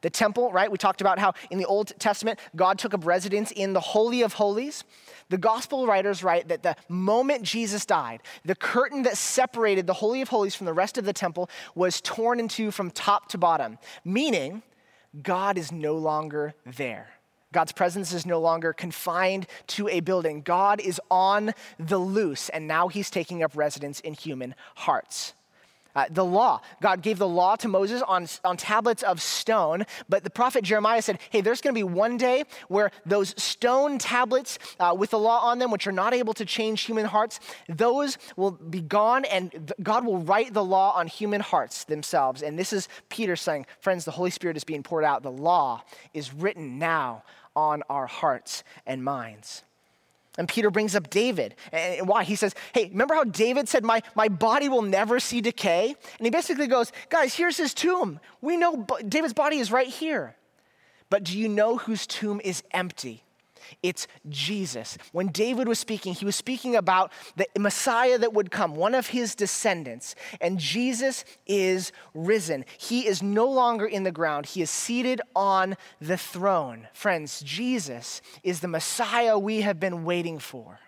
The 0.01 0.09
temple, 0.09 0.51
right? 0.51 0.71
We 0.71 0.77
talked 0.77 1.01
about 1.01 1.19
how 1.19 1.33
in 1.51 1.59
the 1.59 1.65
Old 1.65 1.91
Testament, 1.99 2.39
God 2.55 2.79
took 2.79 2.93
up 2.93 3.05
residence 3.05 3.51
in 3.51 3.73
the 3.73 3.79
Holy 3.79 4.23
of 4.23 4.33
Holies. 4.33 4.83
The 5.29 5.37
gospel 5.37 5.85
writers 5.85 6.23
write 6.23 6.47
that 6.47 6.63
the 6.63 6.75
moment 6.89 7.43
Jesus 7.43 7.85
died, 7.85 8.21
the 8.43 8.55
curtain 8.55 9.03
that 9.03 9.17
separated 9.17 9.85
the 9.85 9.93
Holy 9.93 10.21
of 10.21 10.29
Holies 10.29 10.55
from 10.55 10.65
the 10.65 10.73
rest 10.73 10.97
of 10.97 11.05
the 11.05 11.13
temple 11.13 11.49
was 11.75 12.01
torn 12.01 12.39
in 12.39 12.47
two 12.47 12.71
from 12.71 12.89
top 12.89 13.29
to 13.29 13.37
bottom, 13.37 13.77
meaning 14.03 14.63
God 15.21 15.57
is 15.57 15.71
no 15.71 15.95
longer 15.95 16.55
there. 16.65 17.09
God's 17.53 17.71
presence 17.71 18.13
is 18.13 18.25
no 18.25 18.39
longer 18.39 18.73
confined 18.73 19.47
to 19.67 19.87
a 19.89 19.99
building. 19.99 20.41
God 20.41 20.79
is 20.79 21.01
on 21.09 21.53
the 21.79 21.97
loose, 21.97 22.49
and 22.49 22.67
now 22.67 22.87
he's 22.87 23.09
taking 23.09 23.43
up 23.43 23.55
residence 23.55 23.99
in 23.99 24.13
human 24.13 24.55
hearts. 24.75 25.33
Uh, 25.93 26.05
the 26.09 26.23
law. 26.23 26.61
God 26.81 27.01
gave 27.01 27.17
the 27.17 27.27
law 27.27 27.55
to 27.57 27.67
Moses 27.67 28.01
on, 28.01 28.27
on 28.45 28.55
tablets 28.55 29.03
of 29.03 29.21
stone, 29.21 29.85
but 30.07 30.23
the 30.23 30.29
prophet 30.29 30.63
Jeremiah 30.63 31.01
said, 31.01 31.19
hey, 31.29 31.41
there's 31.41 31.59
going 31.59 31.75
to 31.75 31.77
be 31.77 31.83
one 31.83 32.15
day 32.15 32.45
where 32.69 32.91
those 33.05 33.33
stone 33.41 33.97
tablets 33.97 34.57
uh, 34.79 34.95
with 34.97 35.09
the 35.09 35.19
law 35.19 35.41
on 35.41 35.59
them, 35.59 35.69
which 35.69 35.87
are 35.87 35.91
not 35.91 36.13
able 36.13 36.33
to 36.35 36.45
change 36.45 36.83
human 36.83 37.05
hearts, 37.05 37.39
those 37.67 38.17
will 38.37 38.51
be 38.51 38.79
gone, 38.79 39.25
and 39.25 39.51
th- 39.51 39.73
God 39.83 40.05
will 40.05 40.19
write 40.19 40.53
the 40.53 40.63
law 40.63 40.93
on 40.95 41.07
human 41.07 41.41
hearts 41.41 41.83
themselves. 41.83 42.41
And 42.41 42.57
this 42.57 42.71
is 42.71 42.87
Peter 43.09 43.35
saying, 43.35 43.65
friends, 43.81 44.05
the 44.05 44.11
Holy 44.11 44.31
Spirit 44.31 44.55
is 44.55 44.63
being 44.63 44.83
poured 44.83 45.03
out. 45.03 45.23
The 45.23 45.31
law 45.31 45.83
is 46.13 46.33
written 46.33 46.79
now 46.79 47.23
on 47.55 47.83
our 47.89 48.07
hearts 48.07 48.63
and 48.85 49.03
minds. 49.03 49.63
And 50.37 50.47
Peter 50.47 50.71
brings 50.71 50.95
up 50.95 51.09
David. 51.09 51.55
And 51.71 52.07
why? 52.07 52.23
He 52.23 52.35
says, 52.35 52.55
Hey, 52.73 52.87
remember 52.89 53.15
how 53.15 53.25
David 53.25 53.67
said, 53.67 53.83
my, 53.83 54.01
my 54.15 54.29
body 54.29 54.69
will 54.69 54.81
never 54.81 55.19
see 55.19 55.41
decay? 55.41 55.95
And 56.17 56.25
he 56.25 56.29
basically 56.29 56.67
goes, 56.67 56.91
Guys, 57.09 57.35
here's 57.35 57.57
his 57.57 57.73
tomb. 57.73 58.19
We 58.41 58.55
know 58.55 58.87
David's 59.07 59.33
body 59.33 59.57
is 59.57 59.71
right 59.71 59.87
here. 59.87 60.35
But 61.09 61.25
do 61.25 61.37
you 61.37 61.49
know 61.49 61.77
whose 61.77 62.07
tomb 62.07 62.39
is 62.43 62.63
empty? 62.71 63.23
It's 63.83 64.07
Jesus. 64.29 64.97
When 65.11 65.27
David 65.27 65.67
was 65.67 65.79
speaking, 65.79 66.13
he 66.13 66.25
was 66.25 66.35
speaking 66.35 66.75
about 66.75 67.11
the 67.35 67.47
Messiah 67.57 68.17
that 68.17 68.33
would 68.33 68.51
come, 68.51 68.75
one 68.75 68.95
of 68.95 69.07
his 69.07 69.35
descendants. 69.35 70.15
And 70.39 70.59
Jesus 70.59 71.25
is 71.45 71.91
risen. 72.13 72.65
He 72.77 73.07
is 73.07 73.21
no 73.21 73.49
longer 73.49 73.85
in 73.85 74.03
the 74.03 74.11
ground, 74.11 74.45
he 74.45 74.61
is 74.61 74.69
seated 74.69 75.21
on 75.35 75.75
the 75.99 76.17
throne. 76.17 76.87
Friends, 76.93 77.41
Jesus 77.41 78.21
is 78.43 78.59
the 78.59 78.67
Messiah 78.67 79.37
we 79.37 79.61
have 79.61 79.79
been 79.79 80.03
waiting 80.03 80.39
for. 80.39 80.79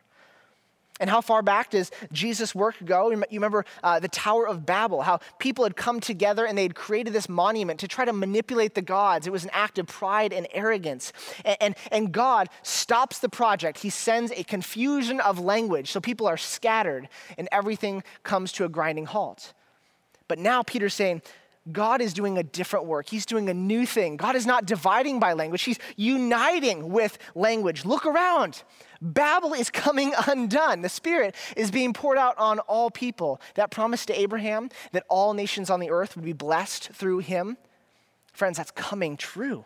And 1.00 1.10
how 1.10 1.22
far 1.22 1.42
back 1.42 1.72
does 1.72 1.90
Jesus' 2.12 2.54
work 2.54 2.76
go? 2.86 3.10
You 3.10 3.26
remember 3.32 3.66
uh, 3.84 4.00
the 4.00 4.08
Tower 4.08 4.48
of 4.48 4.66
Babel, 4.66 5.02
how 5.02 5.20
people 5.40 5.66
had 5.66 5.76
come 5.76 6.00
together 6.00 6.46
and 6.46 6.56
they 6.56 6.64
had 6.64 6.76
created 6.76 7.14
this 7.14 7.28
monument 7.28 7.80
to 7.80 7.88
try 7.88 8.06
to 8.06 8.14
manipulate 8.14 8.76
the 8.76 8.82
gods. 8.82 9.26
It 9.26 9.32
was 9.32 9.44
an 9.44 9.50
act 9.54 9.80
of 9.80 9.88
pride 9.88 10.32
and 10.32 10.48
arrogance. 10.52 11.12
And, 11.44 11.58
and, 11.60 11.76
and 11.92 12.12
God 12.12 12.50
stops 12.62 13.20
the 13.20 13.30
project. 13.30 13.80
He 13.80 13.90
sends 13.90 14.32
a 14.34 14.44
confusion 14.44 15.20
of 15.20 15.40
language, 15.40 15.92
so 15.92 16.00
people 16.00 16.28
are 16.28 16.38
scattered 16.38 17.10
and 17.40 17.50
everything 17.52 18.04
comes 18.22 18.52
to 18.54 18.66
a 18.66 18.70
grinding 18.70 19.06
halt. 19.06 19.54
But 20.28 20.38
now 20.38 20.62
Peter's 20.62 20.94
saying, 20.94 21.24
God 21.72 22.02
is 22.02 22.14
doing 22.14 22.38
a 22.38 22.44
different 22.44 22.86
work. 22.86 23.10
He's 23.10 23.26
doing 23.26 23.50
a 23.50 23.54
new 23.54 23.86
thing. 23.86 24.18
God 24.18 24.36
is 24.36 24.46
not 24.46 24.66
dividing 24.66 25.20
by 25.20 25.34
language, 25.34 25.64
He's 25.64 25.80
uniting 25.96 26.92
with 26.92 27.18
language. 27.36 27.86
Look 27.86 28.06
around. 28.06 28.64
Babel 29.04 29.54
is 29.54 29.70
coming 29.70 30.14
undone. 30.28 30.82
The 30.82 30.90
Spirit 30.90 31.36
is 31.56 31.70
being 31.70 31.94
poured 31.94 32.18
out 32.18 32.38
on 32.38 32.60
all 32.60 32.90
people. 32.90 33.40
That 33.56 33.70
promise 33.70 34.06
to 34.08 34.20
Abraham 34.20 34.70
that 34.94 35.04
all 35.10 35.34
nations 35.34 35.70
on 35.70 35.80
the 35.80 35.92
earth 35.92 36.16
would 36.16 36.26
be 36.26 36.34
blessed 36.34 36.90
through 36.90 37.20
him, 37.20 37.58
friends, 38.32 38.58
that's 38.58 38.72
coming 38.72 39.18
true. 39.18 39.66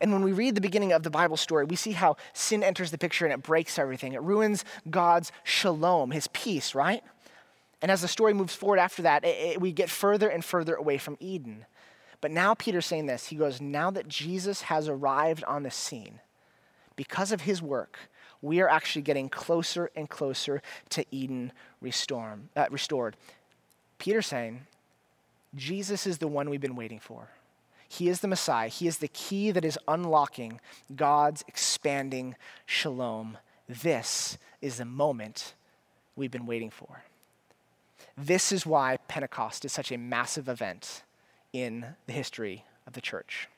And 0.00 0.12
when 0.12 0.22
we 0.22 0.32
read 0.32 0.54
the 0.54 0.60
beginning 0.60 0.92
of 0.92 1.02
the 1.02 1.10
Bible 1.10 1.36
story, 1.36 1.64
we 1.64 1.76
see 1.76 1.92
how 1.92 2.16
sin 2.32 2.62
enters 2.62 2.90
the 2.90 2.98
picture 2.98 3.26
and 3.26 3.34
it 3.34 3.42
breaks 3.42 3.78
everything. 3.78 4.12
It 4.12 4.22
ruins 4.22 4.64
God's 4.88 5.32
shalom, 5.42 6.12
his 6.12 6.28
peace, 6.28 6.74
right? 6.74 7.02
And 7.82 7.90
as 7.90 8.02
the 8.02 8.08
story 8.08 8.32
moves 8.32 8.54
forward 8.54 8.78
after 8.78 9.02
that, 9.02 9.24
it, 9.24 9.54
it, 9.54 9.60
we 9.60 9.72
get 9.72 9.90
further 9.90 10.28
and 10.28 10.44
further 10.44 10.74
away 10.74 10.98
from 10.98 11.16
Eden. 11.20 11.66
But 12.20 12.30
now 12.30 12.54
Peter's 12.54 12.86
saying 12.86 13.06
this. 13.06 13.26
He 13.26 13.36
goes, 13.36 13.60
Now 13.60 13.90
that 13.90 14.08
Jesus 14.08 14.62
has 14.62 14.88
arrived 14.88 15.44
on 15.44 15.64
the 15.64 15.70
scene, 15.70 16.20
because 16.98 17.30
of 17.30 17.42
his 17.42 17.62
work, 17.62 17.96
we 18.42 18.60
are 18.60 18.68
actually 18.68 19.02
getting 19.02 19.28
closer 19.28 19.88
and 19.94 20.10
closer 20.10 20.60
to 20.90 21.06
Eden 21.12 21.52
restored. 21.80 22.40
Uh, 22.56 22.66
restored. 22.72 23.16
Peter's 23.98 24.26
saying, 24.26 24.66
Jesus 25.54 26.08
is 26.08 26.18
the 26.18 26.26
one 26.26 26.50
we've 26.50 26.60
been 26.60 26.74
waiting 26.74 26.98
for. 26.98 27.28
He 27.88 28.08
is 28.08 28.18
the 28.18 28.26
Messiah. 28.26 28.66
He 28.68 28.88
is 28.88 28.98
the 28.98 29.06
key 29.06 29.52
that 29.52 29.64
is 29.64 29.78
unlocking 29.86 30.60
God's 30.96 31.44
expanding 31.46 32.34
shalom. 32.66 33.38
This 33.68 34.36
is 34.60 34.78
the 34.78 34.84
moment 34.84 35.54
we've 36.16 36.32
been 36.32 36.46
waiting 36.46 36.70
for. 36.70 37.04
This 38.16 38.50
is 38.50 38.66
why 38.66 38.96
Pentecost 39.06 39.64
is 39.64 39.72
such 39.72 39.92
a 39.92 39.98
massive 39.98 40.48
event 40.48 41.04
in 41.52 41.94
the 42.06 42.12
history 42.12 42.64
of 42.88 42.94
the 42.94 43.00
church. 43.00 43.48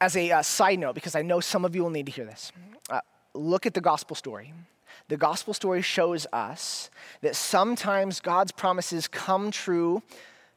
As 0.00 0.16
a 0.16 0.30
uh, 0.30 0.42
side 0.42 0.78
note, 0.78 0.94
because 0.94 1.14
I 1.14 1.22
know 1.22 1.40
some 1.40 1.64
of 1.64 1.74
you 1.74 1.82
will 1.82 1.90
need 1.90 2.06
to 2.06 2.12
hear 2.12 2.24
this, 2.24 2.52
uh, 2.88 3.00
look 3.34 3.66
at 3.66 3.74
the 3.74 3.80
gospel 3.80 4.14
story. 4.14 4.52
The 5.08 5.16
gospel 5.16 5.54
story 5.54 5.82
shows 5.82 6.26
us 6.32 6.90
that 7.22 7.34
sometimes 7.34 8.20
God's 8.20 8.52
promises 8.52 9.08
come 9.08 9.50
true 9.50 10.02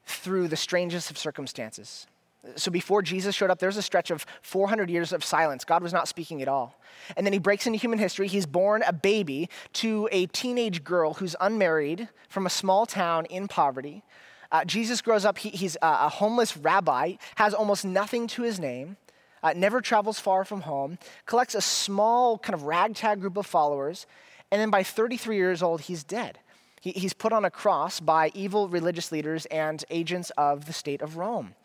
through 0.05 0.49
the 0.49 0.57
strangest 0.57 1.09
of 1.09 1.17
circumstances. 1.17 2.07
So 2.55 2.71
before 2.71 3.01
Jesus 3.01 3.35
showed 3.35 3.51
up, 3.51 3.59
there's 3.59 3.77
a 3.77 3.83
stretch 3.83 4.09
of 4.09 4.25
400 4.41 4.89
years 4.89 5.13
of 5.13 5.23
silence. 5.23 5.63
God 5.63 5.83
was 5.83 5.93
not 5.93 6.07
speaking 6.07 6.41
at 6.41 6.47
all. 6.47 6.75
And 7.15 7.25
then 7.25 7.33
he 7.33 7.39
breaks 7.39 7.67
into 7.67 7.77
human 7.77 7.99
history. 7.99 8.27
He's 8.27 8.47
born 8.47 8.83
a 8.85 8.93
baby 8.93 9.47
to 9.73 10.09
a 10.11 10.25
teenage 10.27 10.83
girl 10.83 11.13
who's 11.13 11.35
unmarried 11.39 12.09
from 12.29 12.45
a 12.45 12.49
small 12.49 12.85
town 12.85 13.25
in 13.25 13.47
poverty. 13.47 14.03
Uh, 14.51 14.65
Jesus 14.65 15.01
grows 15.01 15.23
up, 15.23 15.37
he, 15.37 15.49
he's 15.49 15.77
a, 15.81 15.87
a, 16.01 16.09
homeless 16.09 16.57
rabbi, 16.57 17.13
has 17.35 17.53
almost 17.53 17.85
nothing 17.85 18.27
to 18.27 18.41
his 18.41 18.59
name, 18.59 18.97
uh, 19.43 19.53
never 19.55 19.81
travels 19.81 20.19
far 20.19 20.45
from 20.45 20.61
home, 20.61 20.97
collects 21.25 21.55
a 21.55 21.61
small 21.61 22.37
kind 22.37 22.53
of 22.53 22.63
ragtag 22.63 23.21
group 23.21 23.37
of 23.37 23.45
followers, 23.45 24.05
and 24.51 24.59
then 24.61 24.69
by 24.69 24.83
33 24.83 25.35
years 25.35 25.63
old, 25.63 25.81
he's 25.81 26.03
dead. 26.03 26.39
He, 26.81 26.91
he's 26.91 27.13
put 27.13 27.31
on 27.31 27.45
a 27.45 27.51
cross 27.51 27.99
by 27.99 28.31
evil 28.33 28.67
religious 28.67 29.11
leaders 29.11 29.45
and 29.47 29.83
agents 29.89 30.31
of 30.31 30.65
the 30.65 30.73
state 30.73 31.01
of 31.01 31.17
Rome. 31.17 31.55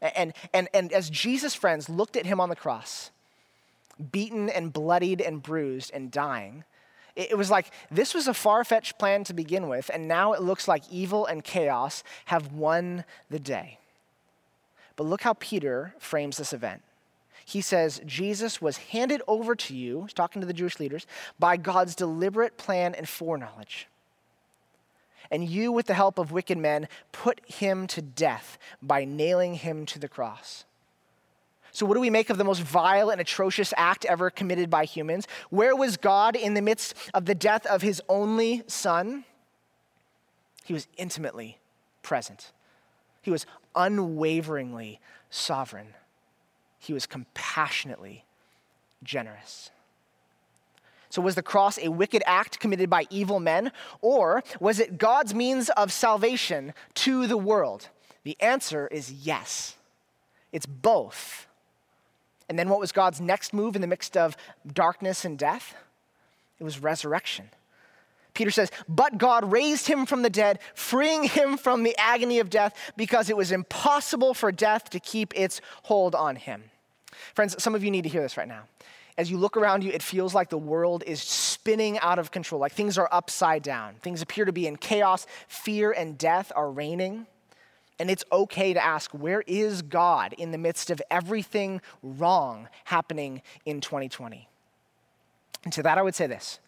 And, 0.00 0.32
and, 0.54 0.68
and 0.72 0.92
as 0.92 1.10
Jesus' 1.10 1.54
friends 1.54 1.88
looked 1.88 2.16
at 2.16 2.24
him 2.24 2.40
on 2.40 2.48
the 2.48 2.56
cross, 2.56 3.10
beaten 4.12 4.48
and 4.48 4.72
bloodied 4.72 5.20
and 5.20 5.42
bruised 5.42 5.90
and 5.92 6.10
dying, 6.10 6.64
it 7.16 7.36
was 7.36 7.50
like 7.50 7.70
this 7.90 8.14
was 8.14 8.28
a 8.28 8.34
far 8.34 8.64
fetched 8.64 8.98
plan 8.98 9.24
to 9.24 9.34
begin 9.34 9.68
with, 9.68 9.90
and 9.92 10.08
now 10.08 10.32
it 10.32 10.40
looks 10.40 10.68
like 10.68 10.84
evil 10.90 11.26
and 11.26 11.44
chaos 11.44 12.02
have 12.26 12.52
won 12.52 13.04
the 13.28 13.40
day. 13.40 13.78
But 14.96 15.04
look 15.04 15.22
how 15.22 15.34
Peter 15.34 15.94
frames 15.98 16.36
this 16.36 16.52
event. 16.52 16.82
He 17.50 17.60
says, 17.60 18.00
Jesus 18.06 18.62
was 18.62 18.76
handed 18.76 19.22
over 19.26 19.54
to 19.54 19.74
you, 19.74 20.02
he's 20.02 20.12
talking 20.12 20.40
to 20.40 20.46
the 20.46 20.52
Jewish 20.52 20.78
leaders, 20.78 21.06
by 21.38 21.56
God's 21.56 21.94
deliberate 21.94 22.56
plan 22.56 22.94
and 22.94 23.08
foreknowledge 23.08 23.88
and 25.30 25.48
you, 25.48 25.70
with 25.70 25.86
the 25.86 25.94
help 25.94 26.18
of 26.18 26.32
wicked 26.32 26.58
men, 26.58 26.88
put 27.12 27.40
him 27.46 27.86
to 27.88 28.02
death 28.02 28.58
by 28.82 29.04
nailing 29.04 29.54
him 29.54 29.86
to 29.86 29.98
the 29.98 30.08
cross. 30.08 30.64
So, 31.72 31.86
what 31.86 31.94
do 31.94 32.00
we 32.00 32.10
make 32.10 32.30
of 32.30 32.38
the 32.38 32.44
most 32.44 32.62
vile 32.62 33.10
and 33.10 33.20
atrocious 33.20 33.72
act 33.76 34.04
ever 34.04 34.28
committed 34.28 34.70
by 34.70 34.84
humans? 34.84 35.28
Where 35.50 35.76
was 35.76 35.96
God 35.96 36.34
in 36.34 36.54
the 36.54 36.62
midst 36.62 36.94
of 37.14 37.26
the 37.26 37.34
death 37.34 37.64
of 37.66 37.82
his 37.82 38.02
only 38.08 38.64
son? 38.66 39.24
He 40.64 40.72
was 40.72 40.88
intimately 40.96 41.58
present, 42.02 42.50
he 43.22 43.30
was 43.30 43.46
unwaveringly 43.76 44.98
sovereign, 45.30 45.94
he 46.80 46.92
was 46.92 47.06
compassionately 47.06 48.24
generous. 49.04 49.70
So, 51.10 51.20
was 51.20 51.34
the 51.34 51.42
cross 51.42 51.78
a 51.78 51.88
wicked 51.88 52.22
act 52.24 52.58
committed 52.58 52.88
by 52.88 53.06
evil 53.10 53.38
men, 53.38 53.70
or 54.00 54.42
was 54.58 54.80
it 54.80 54.96
God's 54.96 55.34
means 55.34 55.68
of 55.70 55.92
salvation 55.92 56.72
to 56.94 57.26
the 57.26 57.36
world? 57.36 57.88
The 58.22 58.36
answer 58.40 58.88
is 58.88 59.12
yes. 59.12 59.76
It's 60.52 60.66
both. 60.66 61.46
And 62.48 62.58
then, 62.58 62.68
what 62.68 62.80
was 62.80 62.92
God's 62.92 63.20
next 63.20 63.52
move 63.52 63.76
in 63.76 63.82
the 63.82 63.88
midst 63.88 64.16
of 64.16 64.36
darkness 64.72 65.24
and 65.24 65.38
death? 65.38 65.74
It 66.58 66.64
was 66.64 66.80
resurrection. 66.80 67.50
Peter 68.34 68.50
says, 68.50 68.70
But 68.88 69.18
God 69.18 69.50
raised 69.52 69.86
him 69.86 70.06
from 70.06 70.22
the 70.22 70.30
dead, 70.30 70.60
freeing 70.74 71.24
him 71.24 71.56
from 71.56 71.82
the 71.82 71.96
agony 71.98 72.38
of 72.38 72.50
death 72.50 72.74
because 72.96 73.30
it 73.30 73.36
was 73.36 73.52
impossible 73.52 74.34
for 74.34 74.52
death 74.52 74.90
to 74.90 75.00
keep 75.00 75.38
its 75.38 75.60
hold 75.84 76.14
on 76.14 76.36
him. 76.36 76.64
Friends, 77.34 77.60
some 77.62 77.74
of 77.74 77.84
you 77.84 77.90
need 77.90 78.02
to 78.02 78.08
hear 78.08 78.22
this 78.22 78.36
right 78.36 78.48
now 78.48 78.64
as 79.20 79.30
you 79.30 79.36
look 79.36 79.58
around 79.58 79.84
you, 79.84 79.90
it 79.90 80.02
feels 80.02 80.34
like 80.34 80.48
the 80.48 80.56
world 80.56 81.04
is 81.06 81.20
spinning 81.20 81.98
out 81.98 82.18
of 82.18 82.30
control, 82.30 82.58
like 82.58 82.72
things 82.72 82.96
are 82.96 83.06
upside 83.12 83.62
down. 83.62 83.96
Things 83.96 84.22
appear 84.22 84.46
to 84.46 84.52
be 84.52 84.66
in 84.66 84.78
chaos. 84.78 85.26
Fear 85.46 85.92
and 85.92 86.16
death 86.16 86.50
are 86.56 86.70
reigning. 86.70 87.26
And 87.98 88.10
it's 88.10 88.24
okay 88.32 88.72
to 88.72 88.82
ask, 88.82 89.10
where 89.10 89.42
is 89.46 89.82
God 89.82 90.32
in 90.38 90.52
the 90.52 90.58
midst 90.58 90.90
of 90.90 91.02
everything 91.10 91.82
wrong 92.02 92.68
happening 92.84 93.42
in 93.66 93.82
2020? 93.82 94.48
And 95.64 95.72
to 95.74 95.82
that 95.82 95.98
I 95.98 96.02
would 96.02 96.14
say 96.14 96.26
this. 96.26 96.58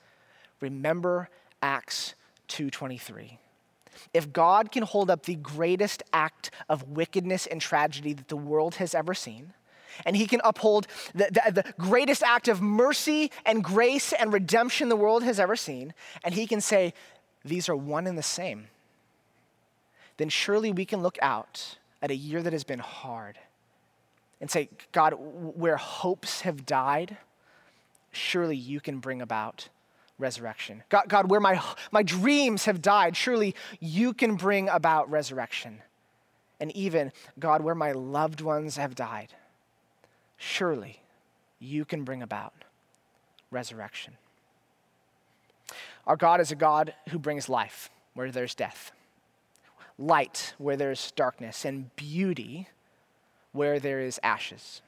Remember 0.61 1.31
Acts 1.63 2.15
2:23. 2.49 3.39
If 4.13 4.33
God 4.33 4.73
can 4.73 4.83
hold 4.83 5.11
up 5.11 5.25
the 5.25 5.37
greatest 5.37 6.03
act 6.13 6.51
of 6.69 6.89
wickedness 6.89 7.47
and 7.47 7.61
tragedy 7.61 8.13
that 8.15 8.29
the 8.29 8.37
world 8.37 8.77
has 8.77 8.95
ever 8.95 9.15
seen, 9.15 9.55
and 10.05 10.17
he 10.17 10.27
can 10.27 10.41
uphold 10.45 10.87
the, 11.15 11.29
the, 11.31 11.63
the, 11.63 11.75
greatest 11.79 12.23
act 12.23 12.49
of 12.49 12.63
mercy 12.63 13.31
and 13.45 13.63
grace 13.63 14.13
and 14.15 14.33
redemption 14.33 14.89
the 14.89 14.97
world 14.97 15.23
has 15.23 15.39
ever 15.39 15.55
seen, 15.55 15.93
and 16.25 16.35
he 16.35 16.47
can 16.47 16.61
say, 16.61 16.95
These 17.45 17.69
are 17.69 17.77
one 17.77 18.07
and 18.07 18.17
the 18.17 18.23
same, 18.23 18.69
then 20.17 20.31
surely 20.31 20.73
we 20.73 20.85
can 20.85 21.03
look 21.03 21.19
out 21.21 21.79
at 22.01 22.11
a 22.11 22.17
year 22.17 22.43
that 22.43 22.53
has 22.53 22.65
been 22.65 22.79
hard 22.79 23.39
and 24.41 24.51
say, 24.51 24.69
God, 24.91 25.15
where 25.19 25.77
hopes 25.77 26.41
have 26.41 26.67
died, 26.67 27.17
surely 28.11 28.57
you 28.57 28.81
can 28.81 28.99
bring 28.99 29.23
about 29.23 29.69
resurrection. 30.19 30.83
God, 30.89 31.05
God 31.09 31.31
where 31.31 31.41
my, 31.41 31.61
my 31.91 32.03
dreams 32.03 32.65
have 32.67 32.83
died, 32.83 33.17
surely 33.17 33.55
you 33.81 34.15
can 34.15 34.37
bring 34.37 34.69
about 34.69 35.11
resurrection. 35.11 35.81
And 36.61 36.75
even, 36.77 37.13
God, 37.39 37.63
where 37.63 37.75
my 37.75 37.93
loved 37.93 38.41
ones 38.41 38.77
have 38.77 38.95
died, 38.95 39.35
surely 40.37 41.01
you 41.59 41.85
can 41.85 42.05
bring 42.05 42.23
about 42.23 42.55
resurrection. 43.51 44.15
Our 46.07 46.17
God 46.17 46.41
is 46.41 46.51
a 46.51 46.57
God 46.57 46.95
who 47.11 47.19
brings 47.19 47.49
life 47.49 47.91
where 48.15 48.31
there's 48.31 48.55
death, 48.55 48.93
light 49.99 50.55
where 50.59 50.77
there's 50.77 51.11
darkness, 51.13 51.65
and 51.65 51.95
beauty 51.97 52.69
where 53.53 53.79
there 53.79 54.01
is 54.01 54.19
ashes. 54.23 54.83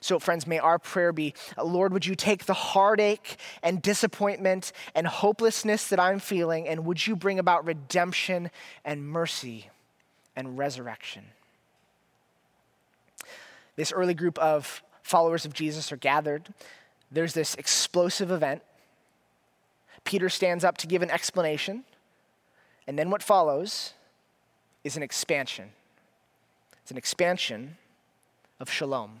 So, 0.00 0.18
friends, 0.18 0.46
may 0.46 0.58
our 0.58 0.78
prayer 0.78 1.12
be 1.12 1.34
Lord, 1.62 1.92
would 1.92 2.06
you 2.06 2.14
take 2.14 2.46
the 2.46 2.54
heartache 2.54 3.36
and 3.62 3.82
disappointment 3.82 4.72
and 4.94 5.06
hopelessness 5.06 5.88
that 5.88 6.00
I'm 6.00 6.18
feeling, 6.18 6.68
and 6.68 6.84
would 6.84 7.06
you 7.06 7.16
bring 7.16 7.38
about 7.38 7.66
redemption 7.66 8.50
and 8.84 9.06
mercy 9.08 9.70
and 10.34 10.58
resurrection? 10.58 11.24
This 13.76 13.92
early 13.92 14.14
group 14.14 14.38
of 14.38 14.82
followers 15.02 15.44
of 15.44 15.52
Jesus 15.52 15.92
are 15.92 15.96
gathered. 15.96 16.48
There's 17.10 17.34
this 17.34 17.54
explosive 17.54 18.30
event. 18.30 18.62
Peter 20.04 20.28
stands 20.28 20.64
up 20.64 20.78
to 20.78 20.86
give 20.86 21.02
an 21.02 21.10
explanation. 21.10 21.84
And 22.86 22.98
then 22.98 23.10
what 23.10 23.22
follows 23.22 23.92
is 24.84 24.96
an 24.96 25.02
expansion. 25.02 25.70
It's 26.82 26.90
an 26.90 26.96
expansion 26.96 27.76
of 28.60 28.70
shalom. 28.70 29.20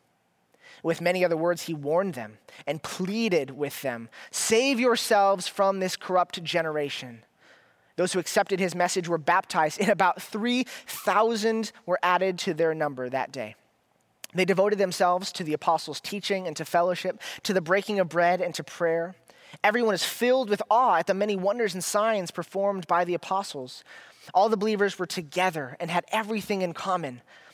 With 0.83 1.01
many 1.01 1.23
other 1.23 1.37
words, 1.37 1.63
he 1.63 1.73
warned 1.73 2.15
them 2.15 2.37
and 2.65 2.81
pleaded 2.81 3.51
with 3.51 3.81
them 3.81 4.09
Save 4.31 4.79
yourselves 4.79 5.47
from 5.47 5.79
this 5.79 5.95
corrupt 5.95 6.43
generation. 6.43 7.23
Those 7.97 8.13
who 8.13 8.19
accepted 8.19 8.59
his 8.59 8.73
message 8.73 9.07
were 9.07 9.17
baptized, 9.17 9.79
and 9.79 9.89
about 9.89 10.21
3,000 10.21 11.71
were 11.85 11.99
added 12.01 12.39
to 12.39 12.53
their 12.53 12.73
number 12.73 13.09
that 13.09 13.31
day. 13.31 13.55
They 14.33 14.45
devoted 14.45 14.79
themselves 14.79 15.31
to 15.33 15.43
the 15.43 15.53
apostles' 15.53 15.99
teaching 15.99 16.47
and 16.47 16.55
to 16.55 16.65
fellowship, 16.65 17.21
to 17.43 17.53
the 17.53 17.61
breaking 17.61 17.99
of 17.99 18.09
bread 18.09 18.41
and 18.41 18.55
to 18.55 18.63
prayer. 18.63 19.15
Everyone 19.63 19.93
is 19.93 20.05
filled 20.05 20.49
with 20.49 20.61
awe 20.69 20.95
at 20.95 21.07
the 21.07 21.13
many 21.13 21.35
wonders 21.35 21.73
and 21.73 21.83
signs 21.83 22.31
performed 22.31 22.87
by 22.87 23.03
the 23.03 23.13
apostles. 23.13 23.83
All 24.33 24.47
the 24.47 24.57
believers 24.57 24.97
were 24.97 25.05
together 25.05 25.75
and 25.79 25.91
had 25.91 26.05
everything 26.11 26.61
in 26.61 26.73
common. 26.73 27.21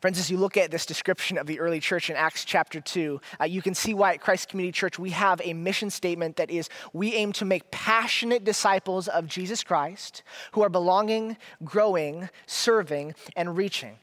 Friends, 0.00 0.18
as 0.18 0.30
you 0.30 0.36
look 0.36 0.56
at 0.56 0.70
this 0.70 0.86
description 0.86 1.38
of 1.38 1.46
the 1.46 1.60
early 1.60 1.80
church 1.80 2.10
in 2.10 2.16
Acts 2.16 2.44
chapter 2.44 2.80
2, 2.80 3.20
uh, 3.40 3.44
you 3.44 3.62
can 3.62 3.74
see 3.74 3.94
why 3.94 4.14
at 4.14 4.20
Christ 4.20 4.48
Community 4.48 4.72
Church 4.72 4.98
we 4.98 5.10
have 5.10 5.40
a 5.44 5.54
mission 5.54 5.90
statement 5.90 6.36
that 6.36 6.50
is 6.50 6.68
we 6.92 7.14
aim 7.14 7.32
to 7.32 7.44
make 7.44 7.70
passionate 7.70 8.44
disciples 8.44 9.08
of 9.08 9.26
Jesus 9.26 9.62
Christ 9.62 10.22
who 10.52 10.62
are 10.62 10.68
belonging, 10.68 11.36
growing, 11.64 12.28
serving, 12.46 13.14
and 13.36 13.56
reaching 13.56 13.98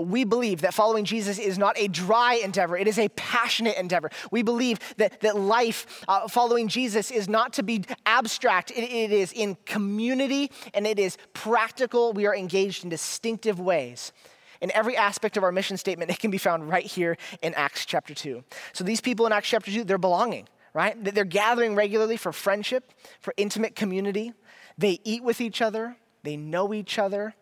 we 0.00 0.24
believe 0.24 0.60
that 0.62 0.74
following 0.74 1.04
Jesus 1.04 1.38
is 1.38 1.58
not 1.58 1.78
a 1.78 1.88
dry 1.88 2.34
endeavor, 2.34 2.76
it 2.76 2.86
is 2.86 2.98
a 2.98 3.08
passionate 3.10 3.76
endeavor. 3.76 4.10
We 4.30 4.42
believe 4.42 4.78
that, 4.96 5.20
that 5.20 5.36
life 5.36 6.04
uh, 6.08 6.28
following 6.28 6.68
Jesus 6.68 7.10
is 7.10 7.28
not 7.28 7.52
to 7.54 7.62
be 7.62 7.84
abstract, 8.06 8.70
it, 8.70 8.84
it 8.84 9.12
is 9.12 9.32
in 9.32 9.56
community 9.66 10.50
and 10.74 10.86
it 10.86 10.98
is 10.98 11.16
practical. 11.32 12.12
We 12.12 12.26
are 12.26 12.34
engaged 12.34 12.84
in 12.84 12.90
distinctive 12.90 13.60
ways. 13.60 14.12
In 14.60 14.72
every 14.72 14.96
aspect 14.96 15.36
of 15.36 15.44
our 15.44 15.52
mission 15.52 15.76
statement, 15.76 16.10
it 16.10 16.18
can 16.18 16.30
be 16.30 16.38
found 16.38 16.68
right 16.68 16.84
here 16.84 17.16
in 17.42 17.54
Acts 17.54 17.86
chapter 17.86 18.14
2. 18.14 18.42
So 18.72 18.84
these 18.84 19.00
people 19.00 19.26
in 19.26 19.32
Acts 19.32 19.48
chapter 19.48 19.70
2, 19.70 19.84
they're 19.84 19.98
belonging, 19.98 20.48
right? 20.74 20.96
They're 21.02 21.24
gathering 21.24 21.74
regularly 21.74 22.16
for 22.16 22.32
friendship, 22.32 22.92
for 23.20 23.32
intimate 23.36 23.76
community. 23.76 24.32
They 24.76 25.00
eat 25.04 25.22
with 25.22 25.40
each 25.40 25.62
other, 25.62 25.96
they 26.22 26.36
know 26.36 26.74
each 26.74 26.98
other, 26.98 27.34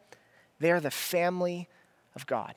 they're 0.59 0.81
the 0.81 0.91
family 0.91 1.69
of 2.15 2.27
God. 2.27 2.55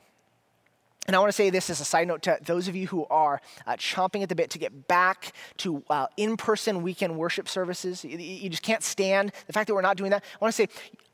And 1.09 1.15
I 1.15 1.19
want 1.19 1.29
to 1.29 1.35
say 1.35 1.49
this 1.49 1.71
as 1.71 1.81
a 1.81 1.85
side 1.85 2.07
note 2.07 2.21
to 2.21 2.37
those 2.43 2.67
of 2.67 2.75
you 2.75 2.85
who 2.85 3.07
are 3.09 3.41
uh, 3.65 3.73
chomping 3.73 4.21
at 4.21 4.29
the 4.29 4.35
bit 4.35 4.51
to 4.51 4.59
get 4.59 4.87
back 4.87 5.33
to 5.57 5.83
uh, 5.89 6.05
in 6.17 6.37
person 6.37 6.83
weekend 6.83 7.17
worship 7.17 7.49
services. 7.49 8.05
You, 8.05 8.15
you, 8.19 8.47
just 8.47 8.61
can't 8.61 8.83
stand 8.83 9.31
the 9.47 9.53
fact 9.53 9.67
that 9.67 9.73
we're 9.73 9.81
not 9.81 9.97
doing 9.97 10.11
that. 10.11 10.23
I 10.23 10.37
want 10.39 10.53
to 10.53 10.55
say, 10.55 10.67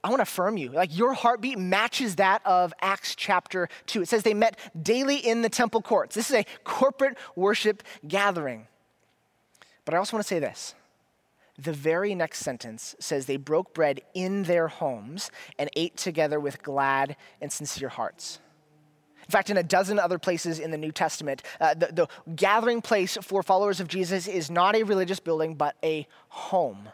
I 0.06 0.10
want 0.10 0.20
to 0.20 0.24
affirm 0.24 0.56
you. 0.56 0.70
Like 0.70 0.96
your 0.96 1.14
heartbeat 1.14 1.58
matches 1.58 2.18
that 2.18 2.46
of 2.46 2.72
Acts 2.80 3.16
chapter 3.16 3.68
2. 3.88 4.04
It 4.04 4.08
says 4.08 4.22
they 4.22 4.36
met 4.36 4.60
daily 4.80 5.18
in 5.18 5.42
the 5.42 5.50
temple 5.50 5.82
courts. 5.82 6.14
This 6.14 6.30
is 6.30 6.36
a 6.36 6.46
corporate 6.64 7.18
worship 7.36 7.82
gathering. 8.08 8.68
But 9.84 9.96
I 9.96 9.98
also 9.98 10.16
want 10.16 10.24
to 10.24 10.28
say 10.28 10.38
this. 10.38 10.76
The 11.58 11.74
very 11.74 12.14
next 12.14 12.42
sentence 12.42 12.96
says 13.00 13.26
they 13.26 13.38
broke 13.38 13.74
bread 13.74 14.02
in 14.14 14.44
their 14.44 14.68
homes 14.68 15.32
and 15.58 15.72
ate 15.76 15.98
together 15.98 16.40
with 16.40 16.62
glad 16.62 17.16
and 17.42 17.52
sincere 17.52 17.90
hearts. 17.90 18.38
In 19.28 19.32
fact, 19.32 19.50
in 19.50 19.58
a 19.58 19.64
dozen 19.64 19.98
other 19.98 20.20
places 20.20 20.60
in 20.60 20.70
the 20.70 20.78
New 20.78 20.92
Testament, 20.92 21.42
uh, 21.60 21.74
the, 21.74 21.88
the 21.88 22.08
gathering 22.36 22.84
place 22.84 23.18
for 23.24 23.42
followers 23.42 23.80
of 23.80 23.88
Jesus 23.88 24.28
is 24.28 24.52
not 24.52 24.76
a 24.76 24.84
religious 24.84 25.20
building, 25.20 25.56
but 25.56 25.76
a 25.82 26.06
home. 26.28 26.90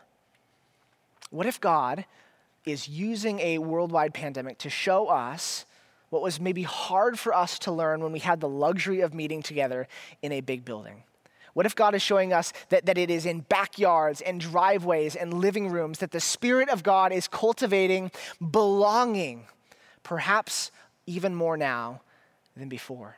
What 1.30 1.46
if 1.46 1.60
God 1.60 2.06
is 2.66 2.88
using 2.88 3.40
a 3.40 3.58
worldwide 3.58 4.14
pandemic 4.14 4.58
to 4.60 4.70
show 4.70 5.08
us 5.08 5.66
what 6.10 6.22
was 6.22 6.40
maybe 6.40 6.64
hard 6.64 7.18
for 7.18 7.34
us 7.34 7.58
to 7.60 7.72
learn 7.72 8.02
when 8.02 8.12
we 8.12 8.20
had 8.20 8.42
the 8.42 8.50
luxury 8.50 9.02
of 9.02 9.14
meeting 9.14 9.42
together 9.42 9.88
in 10.22 10.32
a 10.32 10.42
big 10.42 10.66
building? 10.66 11.04
What 11.54 11.66
if 11.66 11.76
God 11.76 11.96
is 11.96 12.02
showing 12.02 12.32
us 12.32 12.54
that, 12.70 12.86
that 12.86 12.98
it 12.98 13.10
is 13.10 13.26
in 13.26 13.42
backyards 13.42 14.22
and 14.22 14.40
driveways 14.40 15.16
and 15.16 15.34
living 15.34 15.70
rooms 15.70 16.00
that 16.00 16.12
the 16.12 16.20
Spirit 16.20 16.70
of 16.70 16.84
God 16.84 17.12
is 17.12 17.28
cultivating 17.28 18.12
belonging, 18.52 19.48
perhaps 20.04 20.72
even 21.06 21.36
more 21.36 21.58
now 21.58 22.02
than 22.56 22.70
before? 22.70 23.18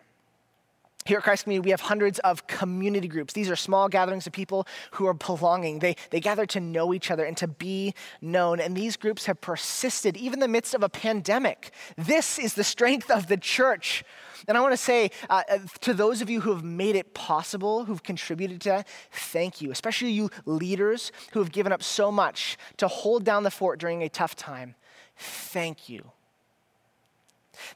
Here 1.06 1.18
at 1.18 1.24
Christ 1.24 1.44
Community, 1.44 1.66
we 1.66 1.72
have 1.72 1.82
hundreds 1.82 2.20
of 2.20 2.48
community 2.48 3.08
groups. 3.08 3.34
These 3.34 3.50
are 3.50 3.56
small 3.56 3.90
gatherings 3.90 4.26
of 4.26 4.34
people 4.34 4.68
who 4.92 5.06
are 5.06 5.14
belonging. 5.14 5.80
They, 5.80 5.96
they 6.12 6.20
gather 6.20 6.46
to 6.48 6.60
know 6.60 6.94
each 6.94 7.12
other 7.12 7.26
and 7.26 7.36
to 7.38 7.48
be 7.48 7.94
known. 8.22 8.60
And 8.60 8.76
these 8.76 8.96
groups 8.96 9.26
have 9.26 9.42
persisted 9.42 10.16
even 10.16 10.36
in 10.36 10.40
the 10.40 10.48
midst 10.48 10.74
of 10.74 10.84
a 10.84 10.90
pandemic. 10.90 11.72
This 11.98 12.40
is 12.40 12.54
the 12.54 12.64
strength 12.64 13.12
of 13.12 13.28
the 13.28 13.38
church. 13.38 14.04
And 14.48 14.58
I 14.58 14.62
want 14.62 14.74
to 14.74 14.78
say 14.78 15.12
uh, 15.30 15.44
uh, 15.50 15.60
to 15.82 15.94
those 15.94 16.22
of 16.22 16.30
you 16.30 16.42
who 16.42 16.54
have 16.54 16.64
made 16.64 16.96
it 16.96 17.14
possible, 17.14 17.86
who've 17.86 18.04
contributed 18.04 18.62
to 18.62 18.70
that, 18.70 18.88
thank 19.12 19.62
you, 19.62 19.72
especially 19.72 20.12
you 20.12 20.30
leaders 20.46 21.12
who 21.32 21.40
have 21.40 21.52
given 21.52 21.72
up 21.72 21.84
so 21.84 22.12
much 22.12 22.58
to 22.78 22.88
hold 22.88 23.24
down 23.24 23.44
the 23.44 23.52
fort 23.52 23.80
during 23.80 24.04
a 24.04 24.10
tough 24.10 24.36
time. 24.36 24.76
Thank 25.18 25.90
you. 25.90 26.12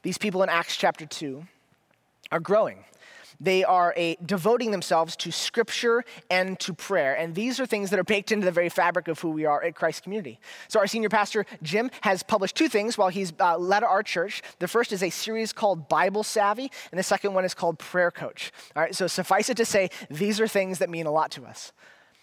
These 0.02 0.18
people 0.18 0.42
in 0.42 0.48
Acts 0.48 0.76
chapter 0.76 1.06
2 1.06 1.46
are 2.32 2.40
growing. 2.40 2.84
They 3.40 3.62
are 3.64 3.94
a, 3.96 4.16
devoting 4.24 4.72
themselves 4.72 5.16
to 5.16 5.30
scripture 5.30 6.04
and 6.30 6.58
to 6.60 6.74
prayer. 6.74 7.14
And 7.14 7.34
these 7.34 7.60
are 7.60 7.66
things 7.66 7.90
that 7.90 7.98
are 7.98 8.04
baked 8.04 8.32
into 8.32 8.44
the 8.44 8.52
very 8.52 8.68
fabric 8.68 9.08
of 9.08 9.20
who 9.20 9.30
we 9.30 9.44
are 9.44 9.62
at 9.62 9.74
Christ 9.74 10.02
Community. 10.02 10.40
So, 10.68 10.80
our 10.80 10.86
senior 10.86 11.08
pastor, 11.08 11.46
Jim, 11.62 11.90
has 12.00 12.22
published 12.22 12.56
two 12.56 12.68
things 12.68 12.98
while 12.98 13.08
he's 13.08 13.32
uh, 13.38 13.56
led 13.56 13.84
our 13.84 14.02
church. 14.02 14.42
The 14.58 14.68
first 14.68 14.92
is 14.92 15.02
a 15.02 15.10
series 15.10 15.52
called 15.52 15.88
Bible 15.88 16.24
Savvy, 16.24 16.70
and 16.90 16.98
the 16.98 17.04
second 17.04 17.34
one 17.34 17.44
is 17.44 17.54
called 17.54 17.78
Prayer 17.78 18.10
Coach. 18.10 18.52
All 18.74 18.82
right, 18.82 18.94
so 18.94 19.06
suffice 19.06 19.48
it 19.48 19.56
to 19.58 19.64
say, 19.64 19.90
these 20.10 20.40
are 20.40 20.48
things 20.48 20.78
that 20.78 20.90
mean 20.90 21.06
a 21.06 21.12
lot 21.12 21.30
to 21.32 21.44
us. 21.44 21.72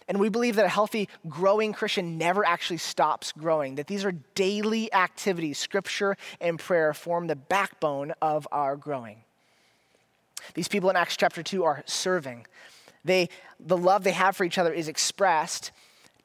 And 0.08 0.20
we 0.20 0.30
believe 0.30 0.56
that 0.58 0.66
a 0.66 0.70
healthy, 0.70 1.10
growing 1.28 1.74
Christian 1.74 2.18
never 2.18 2.46
actually 2.46 2.78
stops 2.78 3.32
growing, 3.32 3.76
that 3.76 3.88
these 3.88 4.06
are 4.06 4.12
daily 4.12 4.94
activities. 4.94 5.58
Scripture 5.58 6.16
and 6.40 6.60
prayer 6.60 6.94
form 6.94 7.28
the 7.28 7.36
backbone 7.36 8.14
of 8.22 8.48
our 8.52 8.76
growing. 8.76 9.25
These 10.54 10.68
people 10.68 10.90
in 10.90 10.96
Acts 10.96 11.18
chapter 11.18 11.44
2 11.44 11.64
are 11.64 11.84
serving. 11.86 12.46
They, 13.04 13.30
the 13.60 13.78
love 13.78 14.04
they 14.04 14.12
have 14.12 14.36
for 14.36 14.44
each 14.44 14.58
other 14.58 14.74
is 14.74 14.88
expressed 14.88 15.72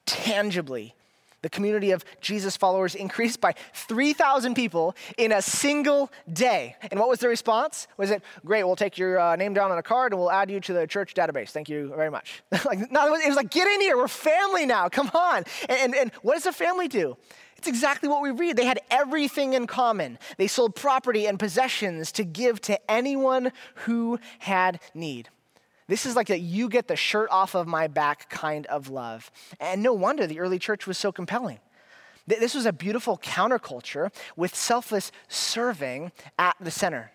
tangibly 0.07 0.95
The 1.43 1.49
community 1.49 1.93
of 1.93 2.05
Jesus 2.21 2.57
followers 2.57 2.95
increased 2.95 3.41
by 3.41 3.55
3,000 3.73 4.55
people 4.55 4.95
in 5.17 5.33
a 5.33 5.41
single 5.41 6.11
day. 6.31 6.77
And 6.91 7.01
what 7.01 7.09
was 7.09 7.21
the 7.21 7.29
response? 7.29 7.89
Was 7.97 8.11
it, 8.11 8.23
great, 8.45 8.65
we'll 8.65 8.77
take 8.77 8.99
your 8.99 9.19
uh, 9.19 9.37
name 9.37 9.55
down 9.55 9.73
on 9.73 9.79
a 9.79 9.83
card 9.83 10.13
and 10.13 10.21
we'll 10.21 10.31
add 10.31 10.51
you 10.51 10.61
to 10.61 10.73
the 10.75 10.87
church 10.87 11.15
database. 11.15 11.49
Thank 11.51 11.71
you 11.71 11.95
very 11.97 12.11
much. 12.11 12.43
like, 12.67 12.91
no, 12.91 13.15
it 13.15 13.27
was 13.27 13.37
like, 13.37 13.51
get 13.51 13.67
in 13.69 13.81
here, 13.81 13.97
we're 13.97 14.09
family 14.09 14.67
now, 14.67 14.89
come 14.89 15.11
on. 15.15 15.45
And, 15.69 15.79
and, 15.79 15.95
and 15.95 16.13
what 16.23 16.35
does 16.35 16.47
a 16.47 16.53
family 16.53 16.89
do? 16.89 17.17
It's 17.61 17.69
exactly 17.69 18.09
what 18.09 18.23
we 18.23 18.31
read. 18.31 18.57
They 18.57 18.65
had 18.65 18.81
everything 18.91 19.53
in 19.53 19.67
common. 19.67 20.19
They 20.39 20.47
sold 20.47 20.75
property 20.75 21.27
and 21.27 21.39
possessions 21.39 22.11
to 22.13 22.25
give 22.25 22.59
to 22.63 22.91
anyone 22.91 23.53
who 23.85 24.19
had 24.39 24.81
need. 24.95 25.29
This 25.87 26.07
is 26.07 26.17
like 26.17 26.31
a 26.31 26.39
you 26.39 26.71
get 26.71 26.89
the 26.89 26.97
shirt 26.97 27.29
off 27.31 27.55
of 27.55 27.67
my 27.67 27.87
back 27.87 28.31
kind 28.31 28.65
of 28.69 28.89
love. 28.89 29.31
And 29.61 29.83
no 29.83 29.93
wonder 29.93 30.27
the 30.27 30.41
early 30.41 30.59
church 30.59 30.87
was 30.87 30.97
so 30.97 31.13
compelling. 31.13 31.59
This 32.27 32.55
was 32.55 32.65
a 32.65 32.73
beautiful 32.73 33.19
counterculture 33.19 34.11
with 34.37 34.55
selfless 34.55 35.13
serving 35.29 36.13
at 36.39 36.57
the 36.63 36.71
center. 36.71 37.13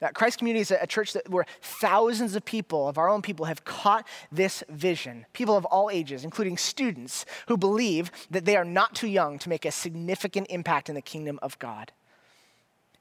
Now, 0.00 0.08
Christ 0.08 0.38
Community 0.38 0.62
is 0.62 0.70
a 0.70 0.86
church 0.86 1.12
that, 1.12 1.28
where 1.28 1.44
thousands 1.60 2.34
of 2.34 2.44
people, 2.44 2.88
of 2.88 2.96
our 2.96 3.08
own 3.08 3.20
people, 3.20 3.44
have 3.46 3.64
caught 3.64 4.06
this 4.32 4.64
vision. 4.70 5.26
People 5.34 5.56
of 5.56 5.66
all 5.66 5.90
ages, 5.90 6.24
including 6.24 6.56
students, 6.56 7.26
who 7.48 7.58
believe 7.58 8.10
that 8.30 8.46
they 8.46 8.56
are 8.56 8.64
not 8.64 8.94
too 8.94 9.08
young 9.08 9.38
to 9.38 9.48
make 9.50 9.66
a 9.66 9.70
significant 9.70 10.46
impact 10.48 10.88
in 10.88 10.94
the 10.94 11.02
kingdom 11.02 11.38
of 11.42 11.58
God. 11.58 11.92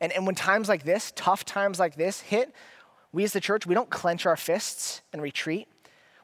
And, 0.01 0.11
and 0.11 0.25
when 0.25 0.35
times 0.35 0.67
like 0.67 0.83
this, 0.83 1.13
tough 1.15 1.45
times 1.45 1.79
like 1.79 1.95
this 1.95 2.21
hit, 2.21 2.53
we 3.13 3.23
as 3.23 3.33
the 3.33 3.41
church, 3.41 3.65
we 3.65 3.73
don't 3.73 3.89
clench 3.89 4.25
our 4.25 4.37
fists 4.37 5.01
and 5.13 5.21
retreat. 5.21 5.67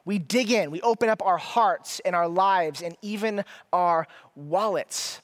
We 0.04 0.18
dig 0.18 0.50
in, 0.50 0.70
we 0.70 0.80
open 0.82 1.08
up 1.08 1.20
our 1.24 1.38
hearts 1.38 2.00
and 2.04 2.14
our 2.14 2.28
lives 2.28 2.80
and 2.80 2.96
even 3.02 3.44
our 3.72 4.06
wallets 4.36 5.20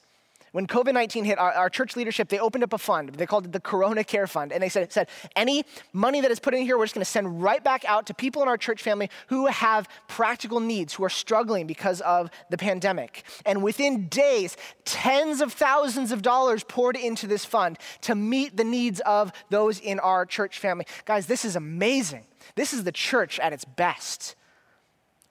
when 0.53 0.67
COVID 0.67 0.93
19 0.93 1.25
hit, 1.25 1.39
our, 1.39 1.51
our, 1.51 1.69
church 1.69 1.95
leadership, 1.95 2.29
they 2.29 2.37
opened 2.37 2.63
up 2.63 2.73
a 2.73 2.77
fund. 2.77 3.09
They 3.09 3.25
called 3.25 3.45
it 3.45 3.51
the 3.51 3.59
Corona 3.59 4.03
Care 4.03 4.27
Fund. 4.27 4.53
And 4.53 4.61
they 4.61 4.69
said, 4.69 4.93
said 4.93 5.09
any 5.35 5.65
money 5.93 6.21
that 6.21 6.29
is 6.29 6.39
put 6.39 6.53
in 6.53 6.61
here, 6.61 6.77
we're 6.77 6.85
just 6.85 6.93
going 6.93 7.03
to 7.03 7.09
send 7.09 7.41
right 7.41 7.63
back 7.63 7.83
out 7.85 8.05
to 8.07 8.13
people 8.13 8.43
in 8.43 8.47
our 8.47 8.57
church 8.57 8.83
family 8.83 9.09
who 9.27 9.47
have 9.47 9.89
practical 10.07 10.59
needs, 10.59 10.93
who 10.93 11.03
are 11.03 11.09
struggling 11.09 11.65
because 11.65 12.01
of 12.01 12.29
the 12.51 12.57
pandemic. 12.57 13.23
And 13.47 13.63
within 13.63 14.07
days, 14.09 14.55
tens 14.85 15.41
of 15.41 15.51
thousands 15.51 16.11
of 16.11 16.21
dollars 16.21 16.63
poured 16.63 16.97
into 16.97 17.25
this 17.25 17.45
fund 17.45 17.79
to 18.01 18.13
meet 18.13 18.55
the 18.55 18.63
needs 18.63 18.99
of 19.01 19.33
those 19.49 19.79
in 19.79 19.99
our 19.99 20.23
church 20.23 20.59
family. 20.59 20.85
Guys, 21.05 21.25
this 21.25 21.45
is 21.45 21.55
amazing. 21.55 22.25
This 22.53 22.73
is 22.73 22.83
the 22.83 22.91
church 22.91 23.39
at 23.39 23.53
its 23.53 23.65
best. 23.65 24.35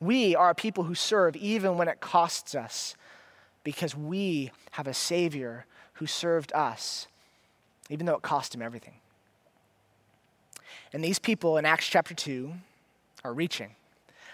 We 0.00 0.34
are 0.34 0.52
people 0.52 0.82
who 0.82 0.96
serve 0.96 1.36
even 1.36 1.76
when 1.76 1.86
it 1.86 2.00
costs 2.00 2.56
us 2.56 2.96
because 3.64 3.96
we 3.96 4.50
have 4.72 4.86
a 4.86 4.94
Savior 4.94 5.66
who 5.94 6.06
served 6.06 6.52
us, 6.52 7.06
even 7.90 8.06
though 8.06 8.16
it 8.16 8.22
cost 8.22 8.54
him 8.54 8.62
everything. 8.62 8.94
And 10.92 11.02
these 11.02 11.18
people 11.18 11.56
in 11.58 11.64
Acts 11.64 11.86
chapter 11.86 12.14
2 12.14 12.52
are 13.24 13.32
reaching. 13.32 13.74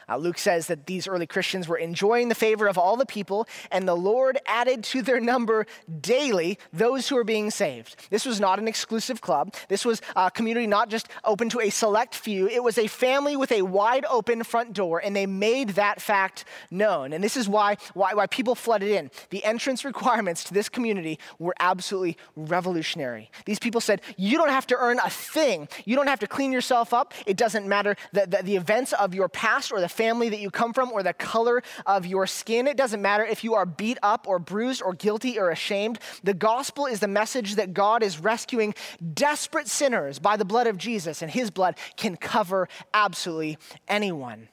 Uh, 0.08 0.16
Luke 0.16 0.38
says 0.38 0.66
that 0.68 0.86
these 0.86 1.06
early 1.06 1.26
Christians 1.26 1.68
were 1.68 1.76
enjoying 1.76 2.28
the 2.28 2.34
favor 2.34 2.66
of 2.66 2.78
all 2.78 2.96
the 2.96 3.06
people, 3.06 3.46
and 3.70 3.86
the 3.86 3.96
Lord 3.96 4.38
added 4.46 4.82
to 4.84 5.02
their 5.02 5.20
number 5.20 5.66
daily 6.00 6.58
those 6.72 7.08
who 7.08 7.16
were 7.16 7.24
being 7.24 7.50
saved. 7.50 7.96
This 8.10 8.24
was 8.24 8.40
not 8.40 8.58
an 8.58 8.68
exclusive 8.68 9.20
club. 9.20 9.54
This 9.68 9.84
was 9.84 10.00
a 10.16 10.30
community 10.30 10.66
not 10.66 10.88
just 10.88 11.08
open 11.24 11.48
to 11.50 11.60
a 11.60 11.70
select 11.70 12.14
few, 12.14 12.48
it 12.48 12.62
was 12.62 12.78
a 12.78 12.86
family 12.86 13.36
with 13.36 13.52
a 13.52 13.62
wide 13.62 14.04
open 14.10 14.42
front 14.44 14.72
door, 14.72 15.00
and 15.04 15.14
they 15.14 15.26
made 15.26 15.70
that 15.70 16.00
fact 16.00 16.44
known. 16.70 17.12
And 17.12 17.22
this 17.22 17.36
is 17.36 17.48
why, 17.48 17.76
why, 17.94 18.14
why 18.14 18.26
people 18.26 18.54
flooded 18.54 18.90
in. 18.90 19.10
The 19.30 19.44
entrance 19.44 19.84
requirements 19.84 20.44
to 20.44 20.54
this 20.54 20.68
community 20.68 21.18
were 21.38 21.54
absolutely 21.60 22.16
revolutionary. 22.36 23.30
These 23.44 23.58
people 23.58 23.80
said, 23.80 24.00
You 24.16 24.38
don't 24.38 24.48
have 24.48 24.66
to 24.68 24.76
earn 24.78 24.98
a 25.04 25.10
thing, 25.10 25.68
you 25.84 25.96
don't 25.96 26.06
have 26.06 26.20
to 26.20 26.26
clean 26.26 26.52
yourself 26.52 26.92
up. 26.94 27.12
It 27.26 27.36
doesn't 27.36 27.66
matter 27.66 27.96
the, 28.12 28.26
the, 28.26 28.42
the 28.42 28.56
events 28.56 28.92
of 28.92 29.14
your 29.14 29.28
past 29.28 29.72
or 29.72 29.80
the 29.80 29.88
family 29.98 30.28
that 30.28 30.38
you 30.38 30.48
come 30.48 30.72
from 30.72 30.92
or 30.92 31.02
the 31.02 31.12
color 31.12 31.60
of 31.84 32.06
your 32.06 32.24
skin. 32.24 32.68
It 32.68 32.76
doesn't 32.76 33.02
matter 33.02 33.24
if 33.24 33.42
you 33.42 33.54
are 33.54 33.66
beat 33.66 33.98
up 34.00 34.28
or 34.28 34.38
bruised 34.38 34.80
or 34.80 34.94
guilty 34.94 35.40
or 35.40 35.50
ashamed. 35.50 35.98
The 36.22 36.34
gospel 36.34 36.86
is 36.86 37.00
the 37.00 37.08
message 37.08 37.56
that 37.56 37.74
God 37.74 38.04
is 38.04 38.20
rescuing 38.20 38.76
desperate 39.14 39.66
sinners 39.66 40.20
by 40.20 40.36
the 40.36 40.44
blood 40.44 40.68
of 40.68 40.78
Jesus, 40.78 41.20
and 41.20 41.30
his 41.32 41.50
blood 41.50 41.74
can 41.96 42.16
cover 42.16 42.68
absolutely 42.94 43.58
anyone. 43.88 44.48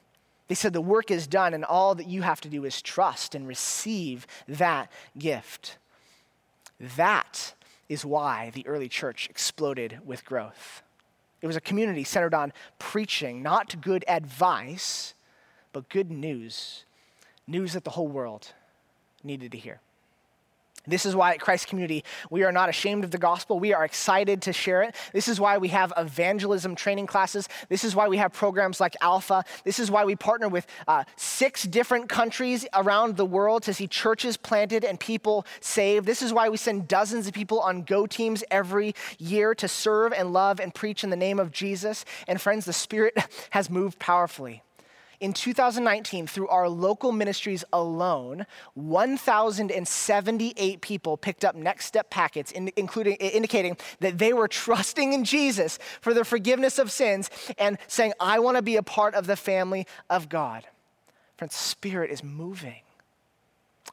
They 0.48 0.56
said 0.56 0.72
the 0.72 0.80
work 0.80 1.12
is 1.12 1.28
done, 1.28 1.54
and 1.54 1.64
all 1.64 1.94
that 1.94 2.08
you 2.08 2.22
have 2.22 2.40
to 2.40 2.48
do 2.48 2.64
is 2.64 2.82
trust 2.82 3.36
and 3.36 3.46
receive 3.46 4.26
that 4.48 4.90
gift. 5.16 5.78
That 6.96 7.54
is 7.88 8.04
why 8.04 8.50
the 8.52 8.66
early 8.66 8.88
church 8.88 9.28
exploded 9.30 10.00
with 10.04 10.24
growth. 10.24 10.82
It 11.40 11.46
was 11.46 11.56
a 11.56 11.60
community 11.60 12.02
centered 12.02 12.34
on 12.34 12.52
preaching, 12.80 13.42
not 13.42 13.80
good 13.80 14.04
advice, 14.08 15.14
but 15.76 15.90
good 15.90 16.10
news, 16.10 16.86
news 17.46 17.74
that 17.74 17.84
the 17.84 17.90
whole 17.90 18.08
world 18.08 18.54
needed 19.22 19.52
to 19.52 19.58
hear. 19.58 19.78
This 20.86 21.04
is 21.04 21.14
why 21.14 21.32
at 21.32 21.40
Christ 21.40 21.68
Community, 21.68 22.02
we 22.30 22.44
are 22.44 22.52
not 22.52 22.70
ashamed 22.70 23.04
of 23.04 23.10
the 23.10 23.18
gospel. 23.18 23.60
We 23.60 23.74
are 23.74 23.84
excited 23.84 24.40
to 24.40 24.54
share 24.54 24.82
it. 24.84 24.96
This 25.12 25.28
is 25.28 25.38
why 25.38 25.58
we 25.58 25.68
have 25.68 25.92
evangelism 25.98 26.76
training 26.76 27.08
classes. 27.08 27.46
This 27.68 27.84
is 27.84 27.94
why 27.94 28.08
we 28.08 28.16
have 28.16 28.32
programs 28.32 28.80
like 28.80 28.96
Alpha. 29.02 29.44
This 29.64 29.78
is 29.78 29.90
why 29.90 30.06
we 30.06 30.16
partner 30.16 30.48
with 30.48 30.66
uh, 30.88 31.04
six 31.16 31.64
different 31.64 32.08
countries 32.08 32.66
around 32.72 33.18
the 33.18 33.26
world 33.26 33.62
to 33.64 33.74
see 33.74 33.86
churches 33.86 34.38
planted 34.38 34.82
and 34.82 34.98
people 34.98 35.44
saved. 35.60 36.06
This 36.06 36.22
is 36.22 36.32
why 36.32 36.48
we 36.48 36.56
send 36.56 36.88
dozens 36.88 37.26
of 37.26 37.34
people 37.34 37.60
on 37.60 37.82
go 37.82 38.06
teams 38.06 38.42
every 38.50 38.94
year 39.18 39.54
to 39.56 39.68
serve 39.68 40.14
and 40.14 40.32
love 40.32 40.58
and 40.58 40.74
preach 40.74 41.04
in 41.04 41.10
the 41.10 41.16
name 41.16 41.38
of 41.38 41.52
Jesus. 41.52 42.06
And 42.26 42.40
friends, 42.40 42.64
the 42.64 42.72
Spirit 42.72 43.18
has 43.50 43.68
moved 43.68 43.98
powerfully. 43.98 44.62
In 45.20 45.32
2019, 45.32 46.26
through 46.26 46.48
our 46.48 46.68
local 46.68 47.10
ministries 47.10 47.64
alone, 47.72 48.46
1,078 48.74 50.80
people 50.80 51.16
picked 51.16 51.44
up 51.44 51.54
Next 51.54 51.86
Step 51.86 52.10
packets, 52.10 52.52
in, 52.52 52.70
including 52.76 53.16
indicating 53.16 53.76
that 54.00 54.18
they 54.18 54.32
were 54.32 54.48
trusting 54.48 55.12
in 55.12 55.24
Jesus 55.24 55.78
for 56.00 56.12
the 56.12 56.24
forgiveness 56.24 56.78
of 56.78 56.90
sins 56.90 57.30
and 57.58 57.78
saying, 57.86 58.12
"I 58.20 58.38
want 58.38 58.56
to 58.56 58.62
be 58.62 58.76
a 58.76 58.82
part 58.82 59.14
of 59.14 59.26
the 59.26 59.36
family 59.36 59.86
of 60.10 60.28
God." 60.28 60.66
Friends, 61.38 61.54
Spirit 61.54 62.10
is 62.10 62.22
moving. 62.22 62.82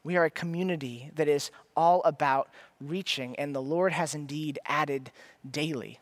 We 0.02 0.16
are 0.16 0.26
a 0.26 0.30
community 0.30 1.10
that 1.14 1.28
is 1.28 1.50
all 1.76 2.02
about 2.04 2.48
reaching, 2.80 3.36
and 3.36 3.54
the 3.54 3.62
Lord 3.62 3.92
has 3.92 4.14
indeed 4.14 4.58
added 4.66 5.10
daily 5.48 6.00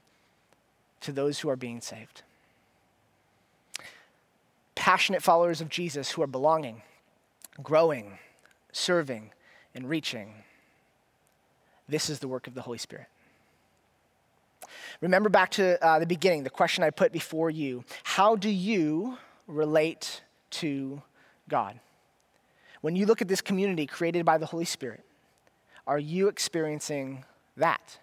to 1.01 1.13
those 1.13 1.41
who 1.41 1.49
are 1.49 1.57
being 1.57 1.81
saved 1.81 2.23
passionate 4.83 5.23
followers 5.23 5.61
of 5.61 5.69
Jesus 5.69 6.11
who 6.11 6.23
are 6.23 6.27
belonging, 6.27 6.83
growing, 7.63 8.19
serving, 8.73 9.31
and 9.77 9.89
reaching. 9.89 10.35
This 11.89 12.11
is 12.11 12.19
the 12.19 12.27
work 12.27 12.49
of 12.49 12.55
the 12.55 12.63
Holy 12.63 12.79
Spirit. 12.79 13.07
Remember 15.01 15.29
back 15.29 15.53
to 15.53 15.81
uh, 15.87 16.01
the 16.01 16.07
beginning, 16.07 16.43
the 16.43 16.51
question 16.51 16.83
I 16.83 16.91
put 16.91 17.13
before 17.13 17.49
you 17.49 17.85
How 18.03 18.35
do 18.35 18.51
you 18.51 19.19
relate 19.47 20.23
to 20.63 21.01
God? 21.49 21.79
When 22.81 22.97
you 22.97 23.07
look 23.07 23.23
at 23.23 23.29
this 23.29 23.41
community 23.41 23.87
created 23.87 24.25
by 24.25 24.37
the 24.37 24.47
Holy 24.47 24.65
Spirit, 24.65 25.05
are 25.87 26.01
you 26.01 26.27
experiencing 26.27 27.25
that? 27.57 28.01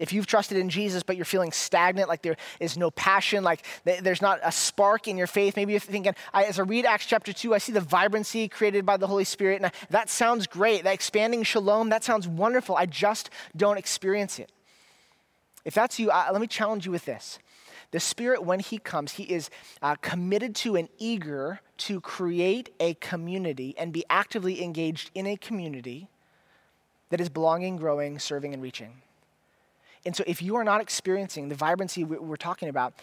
If 0.00 0.14
you've 0.14 0.26
trusted 0.26 0.56
in 0.56 0.70
Jesus, 0.70 1.02
but 1.02 1.16
you're 1.16 1.26
feeling 1.26 1.52
stagnant, 1.52 2.08
like 2.08 2.22
there 2.22 2.38
is 2.58 2.78
no 2.78 2.90
passion, 2.90 3.44
like 3.44 3.66
there's 3.84 4.22
not 4.22 4.40
a 4.42 4.50
spark 4.50 5.06
in 5.06 5.18
your 5.18 5.26
faith, 5.26 5.56
maybe 5.56 5.72
you're 5.72 5.80
thinking, 5.80 6.14
I, 6.32 6.44
as 6.44 6.58
I 6.58 6.62
read 6.62 6.86
Acts 6.86 7.04
chapter 7.04 7.34
2, 7.34 7.54
I 7.54 7.58
see 7.58 7.72
the 7.72 7.82
vibrancy 7.82 8.48
created 8.48 8.86
by 8.86 8.96
the 8.96 9.06
Holy 9.06 9.24
Spirit, 9.24 9.60
and 9.60 9.70
that 9.90 10.08
sounds 10.08 10.46
great. 10.46 10.84
That 10.84 10.94
expanding 10.94 11.42
shalom, 11.42 11.90
that 11.90 12.02
sounds 12.02 12.26
wonderful. 12.26 12.76
I 12.76 12.86
just 12.86 13.28
don't 13.54 13.76
experience 13.76 14.38
it. 14.38 14.50
If 15.66 15.74
that's 15.74 15.98
you, 15.98 16.10
uh, 16.10 16.30
let 16.32 16.40
me 16.40 16.46
challenge 16.46 16.86
you 16.86 16.92
with 16.92 17.04
this. 17.04 17.38
The 17.90 18.00
Spirit, 18.00 18.42
when 18.42 18.60
He 18.60 18.78
comes, 18.78 19.12
He 19.12 19.24
is 19.24 19.50
uh, 19.82 19.96
committed 19.96 20.54
to 20.56 20.76
and 20.76 20.88
eager 20.96 21.60
to 21.76 22.00
create 22.00 22.70
a 22.80 22.94
community 22.94 23.74
and 23.76 23.92
be 23.92 24.06
actively 24.08 24.64
engaged 24.64 25.10
in 25.14 25.26
a 25.26 25.36
community 25.36 26.08
that 27.10 27.20
is 27.20 27.28
belonging, 27.28 27.76
growing, 27.76 28.18
serving, 28.18 28.54
and 28.54 28.62
reaching. 28.62 29.02
And 30.04 30.16
so, 30.16 30.24
if 30.26 30.40
you 30.40 30.56
are 30.56 30.64
not 30.64 30.80
experiencing 30.80 31.48
the 31.48 31.54
vibrancy 31.54 32.04
we're 32.04 32.36
talking 32.36 32.68
about, 32.68 32.94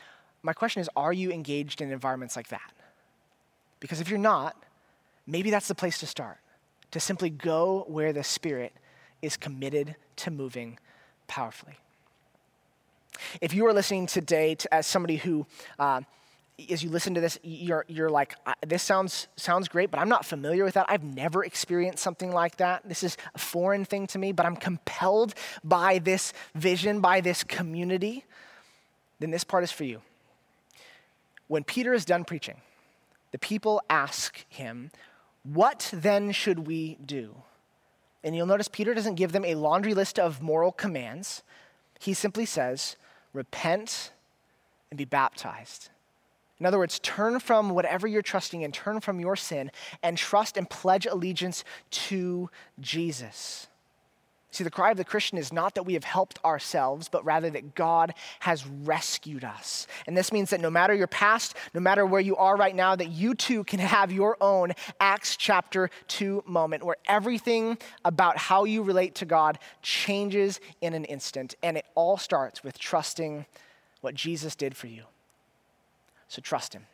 my 0.42 0.54
question 0.54 0.82
is 0.82 0.90
are 0.96 1.14
you 1.14 1.32
engaged 1.32 1.82
in 1.82 1.92
environments 1.92 2.36
like 2.36 2.48
that? 2.50 2.72
Because 3.80 4.02
if 4.02 4.10
you're 4.10 4.20
not, 4.20 4.56
maybe 5.26 5.52
that's 5.52 5.68
the 5.68 5.76
place 5.76 6.00
to 6.00 6.08
start, 6.08 6.38
to 6.92 7.00
simply 7.00 7.30
go 7.30 7.86
where 7.88 8.14
the 8.14 8.24
Spirit 8.24 8.74
is 9.22 9.38
committed 9.38 9.96
to 10.18 10.32
moving 10.32 10.80
powerfully. 11.28 11.78
If 13.42 13.54
you 13.54 13.66
are 13.68 13.74
listening 13.74 14.08
today 14.08 14.56
to, 14.56 14.74
as 14.74 14.88
somebody 14.88 15.18
who 15.18 15.46
uh, 15.80 16.02
as 16.72 16.84
you 16.84 16.90
listen 16.90 17.14
to 17.14 17.22
this, 17.22 17.38
you're, 17.44 17.86
you're 17.88 18.10
like, 18.10 18.34
this 18.66 18.82
sounds, 18.82 19.28
sounds 19.36 19.68
great, 19.68 19.92
but 19.92 20.00
I'm 20.00 20.10
not 20.10 20.26
familiar 20.26 20.64
with 20.64 20.74
that. 20.74 20.88
I've 20.90 21.04
never 21.04 21.44
experienced 21.44 22.02
something 22.02 22.32
like 22.32 22.58
that. 22.58 22.82
This 22.88 23.04
is 23.04 23.16
a 23.36 23.38
foreign 23.38 23.86
thing 23.86 24.08
to 24.08 24.20
me, 24.20 24.32
but 24.32 24.46
I'm 24.46 24.56
compelled 24.56 25.36
by 25.64 26.00
this 26.00 26.34
vision, 26.56 27.00
by 27.00 27.22
this 27.22 27.44
community. 27.44 28.26
Then 29.20 29.30
this 29.30 29.44
part 29.44 29.64
is 29.64 29.72
for 29.72 29.84
you. 29.84 30.02
When 31.48 31.64
Peter 31.64 31.94
is 31.94 32.06
done 32.06 32.26
preaching, 32.26 32.62
the 33.32 33.38
people 33.38 33.82
ask 33.90 34.44
him, 34.50 34.90
What 35.44 35.92
then 35.94 36.32
should 36.32 36.66
we 36.66 36.98
do? 37.06 37.36
And 38.24 38.36
you'll 38.36 38.48
notice 38.48 38.68
Peter 38.68 38.96
doesn't 38.96 39.16
give 39.16 39.32
them 39.32 39.46
a 39.46 39.56
laundry 39.56 39.94
list 39.94 40.18
of 40.18 40.42
moral 40.42 40.72
commands. 40.72 41.44
He 42.00 42.16
simply 42.16 42.46
says, 42.46 42.96
Repent 43.32 44.12
and 44.90 44.98
be 44.98 45.06
baptized. 45.06 45.90
In 46.60 46.66
other 46.66 46.80
words, 46.80 47.00
turn 47.00 47.40
from 47.40 47.70
whatever 47.70 48.08
you're 48.08 48.22
trusting 48.22 48.62
in, 48.62 48.72
turn 48.72 49.00
from 49.00 49.20
your 49.20 49.36
sin, 49.36 49.72
and 50.02 50.18
trust 50.18 50.58
and 50.58 50.70
pledge 50.70 51.06
allegiance 51.06 51.64
to 51.92 52.50
Jesus. 52.80 53.68
See, 54.50 54.64
the 54.64 54.72
cry 54.72 54.90
of 54.90 54.98
the 54.98 55.04
Christian 55.04 55.38
is 55.38 55.54
not 55.54 55.76
that 55.76 55.84
we 55.84 55.94
have 55.94 56.06
helped 56.06 56.44
ourselves, 56.44 57.10
but 57.10 57.24
rather 57.24 57.50
that 57.52 57.76
God 57.76 58.14
has 58.40 58.66
rescued 58.66 59.44
us. 59.44 59.86
And 60.08 60.18
this 60.18 60.32
means 60.32 60.50
that 60.50 60.62
no 60.62 60.72
matter 60.72 60.96
your 60.96 61.06
past, 61.06 61.56
no 61.76 61.82
matter 61.82 62.06
where 62.06 62.22
you 62.22 62.36
are 62.38 62.56
right 62.56 62.76
now, 62.76 62.96
that 62.96 63.10
you 63.10 63.36
too 63.36 63.64
can 63.66 63.80
have 63.80 64.12
your 64.12 64.38
own 64.42 64.72
Acts 65.00 65.36
chapter 65.36 65.92
2 66.08 66.46
moment 66.48 66.84
where 66.84 66.96
everything 67.08 67.78
about 68.06 68.38
how 68.38 68.64
you 68.64 68.82
relate 68.82 69.16
to 69.16 69.26
God 69.26 69.60
changes 69.82 70.60
in 70.82 70.94
an 70.94 71.06
instant. 71.06 71.54
And 71.62 71.78
it 71.78 71.86
all 71.94 72.18
starts 72.18 72.64
with 72.64 72.80
trusting 72.80 73.46
what 74.02 74.16
Jesus 74.16 74.56
did 74.56 74.76
for 74.76 74.88
you. 74.88 75.04
So 76.28 76.42
trust 76.42 76.74
Him. 76.74 76.86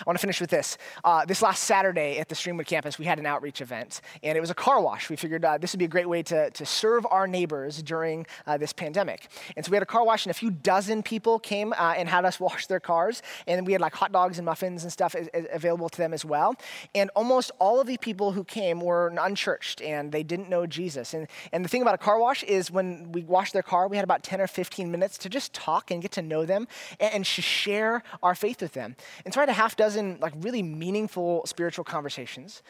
I 0.00 0.04
want 0.06 0.18
to 0.18 0.20
finish 0.20 0.40
with 0.40 0.50
this. 0.50 0.78
Uh, 1.04 1.24
this 1.24 1.42
last 1.42 1.64
Saturday 1.64 2.18
at 2.18 2.28
the 2.28 2.34
Streamwood 2.34 2.66
campus, 2.66 2.98
we 2.98 3.04
had 3.04 3.18
an 3.18 3.26
outreach 3.26 3.60
event, 3.60 4.00
and 4.22 4.36
it 4.36 4.40
was 4.40 4.50
a 4.50 4.54
car 4.54 4.80
wash. 4.80 5.10
We 5.10 5.16
figured 5.16 5.44
uh, 5.44 5.58
this 5.58 5.72
would 5.72 5.78
be 5.78 5.84
a 5.84 5.88
great 5.88 6.08
way 6.08 6.22
to, 6.24 6.50
to 6.50 6.66
serve 6.66 7.06
our 7.10 7.26
neighbors 7.26 7.82
during 7.82 8.26
uh, 8.46 8.56
this 8.56 8.72
pandemic. 8.72 9.28
And 9.56 9.64
so 9.64 9.70
we 9.70 9.76
had 9.76 9.82
a 9.82 9.86
car 9.86 10.04
wash, 10.04 10.24
and 10.26 10.30
a 10.30 10.34
few 10.34 10.50
dozen 10.50 11.02
people 11.02 11.38
came 11.38 11.72
uh, 11.72 11.94
and 11.96 12.08
had 12.08 12.24
us 12.24 12.40
wash 12.50 12.66
their 12.66 12.80
cars. 12.80 13.22
And 13.46 13.66
we 13.66 13.72
had 13.72 13.80
like 13.80 13.94
hot 13.94 14.12
dogs 14.12 14.38
and 14.38 14.46
muffins 14.46 14.82
and 14.82 14.92
stuff 14.92 15.14
available 15.52 15.88
to 15.88 15.98
them 15.98 16.12
as 16.12 16.24
well. 16.24 16.54
And 16.94 17.10
almost 17.16 17.50
all 17.58 17.80
of 17.80 17.86
the 17.86 17.96
people 17.98 18.32
who 18.32 18.44
came 18.44 18.80
were 18.80 19.12
unchurched, 19.20 19.82
and 19.82 20.12
they 20.12 20.22
didn't 20.22 20.48
know 20.48 20.66
Jesus. 20.66 21.14
And, 21.14 21.26
and 21.52 21.64
the 21.64 21.68
thing 21.68 21.82
about 21.82 21.94
a 21.94 21.98
car 21.98 22.18
wash 22.18 22.42
is 22.44 22.70
when 22.70 23.12
we 23.12 23.22
washed 23.22 23.52
their 23.52 23.62
car, 23.62 23.88
we 23.88 23.96
had 23.96 24.04
about 24.04 24.22
10 24.22 24.40
or 24.40 24.46
15 24.46 24.90
minutes 24.90 25.18
to 25.18 25.28
just 25.28 25.52
talk 25.52 25.90
and 25.90 26.02
get 26.02 26.12
to 26.12 26.22
know 26.22 26.44
them 26.44 26.66
and, 26.98 27.14
and 27.14 27.26
share 27.26 28.02
our 28.22 28.34
faith 28.34 28.62
with 28.62 28.72
them. 28.72 28.96
And 29.24 29.32
so 29.34 29.40
I 29.40 29.42
had 29.42 29.48
a 29.48 29.54
half 29.54 29.69
dozen 29.76 30.18
like 30.20 30.32
really 30.38 30.62
meaningful 30.62 31.44
spiritual 31.46 31.84
conversations, 31.84 32.62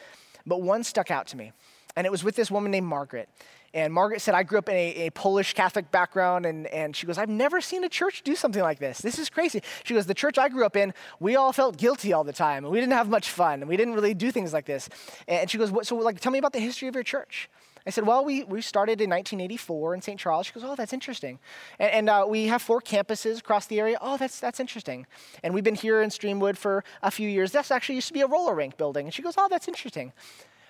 but 0.45 0.61
one 0.61 0.83
stuck 0.83 1.11
out 1.11 1.27
to 1.27 1.37
me. 1.37 1.51
And 1.95 2.07
it 2.07 2.09
was 2.11 2.23
with 2.23 2.35
this 2.35 2.49
woman 2.49 2.71
named 2.71 2.87
Margaret. 2.87 3.29
And 3.73 3.93
Margaret 3.93 4.21
said, 4.21 4.35
I 4.35 4.43
grew 4.43 4.57
up 4.57 4.67
in 4.67 4.75
a, 4.75 5.07
a, 5.07 5.09
Polish 5.11 5.53
Catholic 5.53 5.91
background. 5.91 6.45
And, 6.45 6.67
and 6.67 6.95
she 6.95 7.07
goes, 7.07 7.17
I've 7.17 7.29
never 7.29 7.61
seen 7.61 7.83
a 7.83 7.89
church 7.89 8.21
do 8.23 8.35
something 8.35 8.61
like 8.61 8.79
this. 8.79 8.99
This 8.99 9.17
is 9.17 9.29
crazy. 9.29 9.61
She 9.83 9.93
goes, 9.93 10.05
The 10.05 10.13
church 10.13 10.37
I 10.37 10.49
grew 10.49 10.65
up 10.65 10.75
in, 10.75 10.93
we 11.19 11.35
all 11.35 11.53
felt 11.53 11.77
guilty 11.77 12.11
all 12.11 12.23
the 12.23 12.33
time. 12.33 12.65
And 12.65 12.71
we 12.71 12.79
didn't 12.79 12.93
have 12.93 13.07
much 13.07 13.29
fun. 13.29 13.61
And 13.61 13.69
we 13.69 13.77
didn't 13.77 13.93
really 13.93 14.13
do 14.13 14.31
things 14.31 14.51
like 14.51 14.65
this. 14.65 14.89
And 15.27 15.49
she 15.49 15.57
goes, 15.57 15.71
So, 15.87 15.95
like, 15.95 16.19
tell 16.19 16.31
me 16.31 16.39
about 16.39 16.53
the 16.53 16.59
history 16.59 16.87
of 16.87 16.95
your 16.95 17.03
church. 17.03 17.49
I 17.85 17.89
said, 17.89 18.05
Well, 18.05 18.23
we, 18.23 18.43
we 18.43 18.61
started 18.61 19.01
in 19.01 19.09
1984 19.09 19.95
in 19.95 20.01
St. 20.01 20.19
Charles. 20.19 20.47
She 20.47 20.53
goes, 20.53 20.63
Oh, 20.63 20.75
that's 20.75 20.93
interesting. 20.93 21.39
And, 21.79 21.91
and 21.91 22.09
uh, 22.09 22.25
we 22.27 22.47
have 22.47 22.61
four 22.61 22.81
campuses 22.81 23.39
across 23.39 23.65
the 23.67 23.79
area. 23.79 23.97
Oh, 24.01 24.17
that's, 24.17 24.39
that's 24.39 24.59
interesting. 24.59 25.07
And 25.43 25.53
we've 25.53 25.63
been 25.63 25.75
here 25.75 26.01
in 26.01 26.09
Streamwood 26.09 26.57
for 26.57 26.83
a 27.01 27.11
few 27.11 27.27
years. 27.27 27.51
That's 27.51 27.71
actually 27.71 27.95
used 27.95 28.07
to 28.07 28.13
be 28.13 28.21
a 28.21 28.27
roller 28.27 28.55
rink 28.55 28.77
building. 28.77 29.07
And 29.07 29.13
she 29.13 29.21
goes, 29.21 29.35
Oh, 29.37 29.47
that's 29.49 29.67
interesting. 29.67 30.13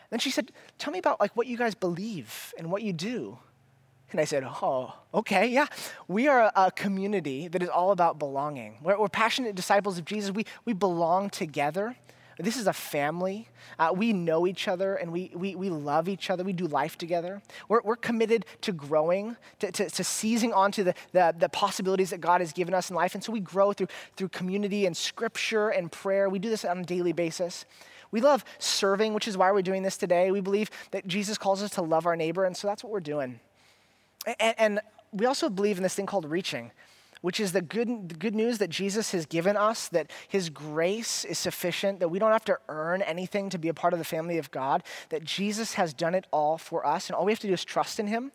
Then 0.10 0.20
she 0.20 0.32
said, 0.32 0.52
Tell 0.78 0.92
me 0.92 1.00
about 1.00 1.20
like 1.20 1.36
what 1.36 1.48
you 1.48 1.58
guys 1.58 1.76
believe 1.76 2.54
and 2.58 2.72
what 2.72 2.82
you 2.82 2.94
do. 2.94 3.40
And 4.12 4.20
I 4.20 4.26
said, 4.26 4.44
Oh, 4.44 4.94
okay, 5.14 5.48
yeah. 5.48 5.68
We 6.08 6.28
are 6.28 6.42
a, 6.44 6.52
a 6.56 6.72
community 6.72 7.48
that 7.48 7.62
is 7.62 7.70
all 7.70 7.92
about 7.92 8.20
belonging. 8.20 8.78
We're, 8.82 9.00
we're 9.00 9.10
passionate 9.10 9.56
disciples 9.56 9.98
of 9.98 10.06
Jesus. 10.06 10.32
We, 10.32 10.46
we 10.66 10.74
belong 10.74 11.30
together. 11.30 11.98
This 12.42 12.58
is 12.58 12.68
a 12.68 12.74
family. 12.74 13.48
Uh, 13.80 13.94
we 13.96 14.14
know 14.14 14.46
each 14.48 14.68
other 14.68 14.96
and 14.96 15.12
we, 15.12 15.32
we, 15.34 15.56
we 15.56 15.70
love 15.70 16.08
each 16.08 16.30
other. 16.30 16.44
We 16.44 16.54
do 16.54 16.68
life 16.68 16.98
together. 16.98 17.42
We're, 17.68 17.82
we're 17.82 17.96
committed 17.96 18.46
to 18.62 18.72
growing, 18.72 19.38
to, 19.60 19.72
to, 19.72 19.90
to 19.90 20.04
seizing 20.04 20.54
onto 20.54 20.84
the, 20.84 20.94
the, 21.14 21.34
the, 21.38 21.50
possibilities 21.50 22.10
that 22.12 22.22
God 22.22 22.42
has 22.42 22.54
given 22.54 22.74
us 22.74 22.90
in 22.90 22.96
life. 22.96 23.16
And 23.16 23.24
so 23.24 23.32
we 23.32 23.40
grow 23.40 23.74
through, 23.74 23.88
through 24.16 24.30
community 24.30 24.86
and 24.86 24.96
scripture 24.96 25.70
and 25.70 25.92
prayer. 25.92 26.30
We 26.30 26.40
do 26.40 26.50
this 26.50 26.66
on 26.66 26.80
a 26.80 26.84
daily 26.84 27.14
basis. 27.14 27.66
We 28.12 28.22
love 28.22 28.44
serving, 28.60 29.14
which 29.14 29.28
is 29.28 29.38
why 29.38 29.52
we're 29.52 29.62
doing 29.62 29.84
this 29.84 29.98
today. 29.98 30.32
We 30.32 30.42
believe 30.42 30.70
that 30.92 31.08
Jesus 31.08 31.38
calls 31.38 31.64
us 31.64 31.72
to 31.72 31.82
love 31.82 32.06
our 32.06 32.16
neighbor, 32.16 32.46
and 32.46 32.56
so 32.56 32.68
that's 32.68 32.84
what 32.84 32.92
we're 32.92 33.00
doing. 33.00 33.40
And, 34.40 34.56
and 34.58 34.80
we 35.14 35.26
also 35.26 35.50
believe 35.50 35.78
in 35.78 35.84
this 35.84 35.96
thing 35.96 36.06
called 36.06 36.26
reaching 36.26 36.72
which 37.22 37.40
is 37.40 37.52
the 37.52 37.62
good, 37.62 38.20
good 38.20 38.36
news 38.36 38.58
that 38.58 38.70
Jesus 38.70 39.12
has 39.12 39.26
given 39.26 39.56
us, 39.56 39.88
that 39.90 40.12
his 40.28 40.50
grace 40.50 41.24
is 41.24 41.38
sufficient, 41.38 42.00
that 42.00 42.10
we 42.10 42.20
don't 42.20 42.32
have 42.32 42.46
to 42.46 42.58
earn 42.68 43.02
anything 43.04 43.50
to 43.52 43.58
be 43.58 43.68
a 43.68 43.74
part 43.74 43.94
of 43.94 44.00
the 44.00 44.06
family 44.06 44.38
of 44.38 44.52
God, 44.52 44.84
that 45.10 45.24
Jesus 45.24 45.76
has 45.76 45.94
done 45.94 46.16
it 46.16 46.26
all 46.32 46.58
for 46.58 46.86
us, 46.86 47.08
and 47.08 47.16
all 47.16 47.26
we 47.26 47.32
have 47.32 47.40
to 47.40 47.48
do 47.48 47.54
is 47.54 47.64
trust 47.64 48.00
in 48.00 48.08
him, 48.08 48.32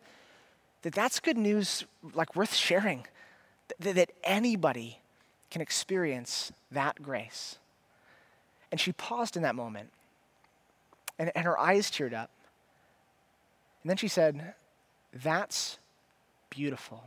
that 0.83 0.95
that's 0.95 1.19
good 1.19 1.37
news, 1.37 1.85
like 2.15 2.37
worth 2.37 2.55
sharing, 2.55 3.07
that, 3.81 3.95
that 3.95 4.13
anybody 4.23 5.01
can 5.51 5.61
experience 5.61 6.53
that 6.71 7.03
grace. 7.03 7.59
And 8.71 8.81
she 8.81 8.93
paused 8.93 9.37
in 9.37 9.43
that 9.43 9.55
moment, 9.55 9.91
and, 11.19 11.33
and 11.35 11.45
her 11.45 11.59
eyes 11.59 11.91
teared 11.91 12.15
up. 12.15 12.31
And 13.83 13.91
then 13.91 13.97
she 13.97 14.09
said, 14.09 14.55
That's 15.13 15.79
beautiful. 16.51 17.05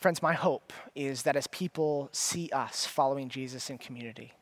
Friends, 0.00 0.22
my 0.22 0.32
hope 0.32 0.72
is 0.94 1.22
that 1.24 1.36
as 1.36 1.46
people 1.48 2.08
see 2.10 2.48
us 2.52 2.86
following 2.86 3.28
Jesus 3.28 3.68
in 3.68 3.76
community, 3.76 4.32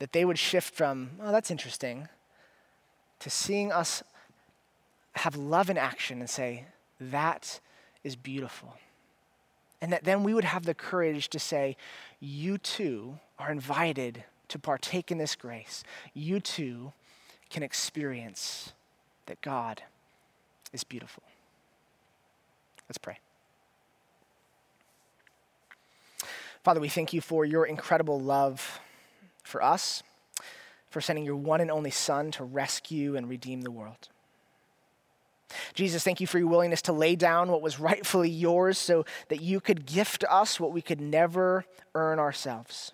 that 0.00 0.12
they 0.12 0.24
would 0.24 0.38
shift 0.38 0.74
from, 0.74 1.10
oh, 1.22 1.30
that's 1.30 1.52
interesting, 1.52 2.08
to 3.20 3.30
seeing 3.30 3.70
us 3.70 4.02
have 5.14 5.36
love 5.36 5.70
in 5.70 5.78
action 5.78 6.18
and 6.18 6.28
say, 6.28 6.66
that 7.00 7.60
is 8.02 8.16
beautiful. 8.16 8.74
And 9.80 9.92
that 9.92 10.02
then 10.02 10.24
we 10.24 10.34
would 10.34 10.44
have 10.44 10.64
the 10.64 10.74
courage 10.74 11.28
to 11.28 11.38
say, 11.38 11.76
you 12.18 12.58
too 12.58 13.18
are 13.38 13.52
invited 13.52 14.24
to 14.48 14.58
partake 14.58 15.12
in 15.12 15.18
this 15.18 15.36
grace. 15.36 15.84
You 16.12 16.40
too 16.40 16.92
can 17.50 17.62
experience 17.62 18.72
that 19.26 19.40
God 19.40 19.82
is 20.72 20.82
beautiful. 20.82 21.22
Let's 22.88 22.98
pray. 22.98 23.18
Father, 26.62 26.80
we 26.80 26.88
thank 26.88 27.12
you 27.12 27.20
for 27.20 27.44
your 27.44 27.66
incredible 27.66 28.20
love 28.20 28.80
for 29.42 29.60
us, 29.62 30.04
for 30.90 31.00
sending 31.00 31.24
your 31.24 31.34
one 31.34 31.60
and 31.60 31.72
only 31.72 31.90
Son 31.90 32.30
to 32.32 32.44
rescue 32.44 33.16
and 33.16 33.28
redeem 33.28 33.62
the 33.62 33.70
world. 33.70 34.08
Jesus, 35.74 36.04
thank 36.04 36.20
you 36.20 36.26
for 36.26 36.38
your 36.38 36.46
willingness 36.46 36.82
to 36.82 36.92
lay 36.92 37.16
down 37.16 37.50
what 37.50 37.62
was 37.62 37.80
rightfully 37.80 38.30
yours 38.30 38.78
so 38.78 39.04
that 39.28 39.42
you 39.42 39.60
could 39.60 39.86
gift 39.86 40.24
us 40.30 40.60
what 40.60 40.72
we 40.72 40.80
could 40.80 41.00
never 41.00 41.64
earn 41.96 42.20
ourselves. 42.20 42.92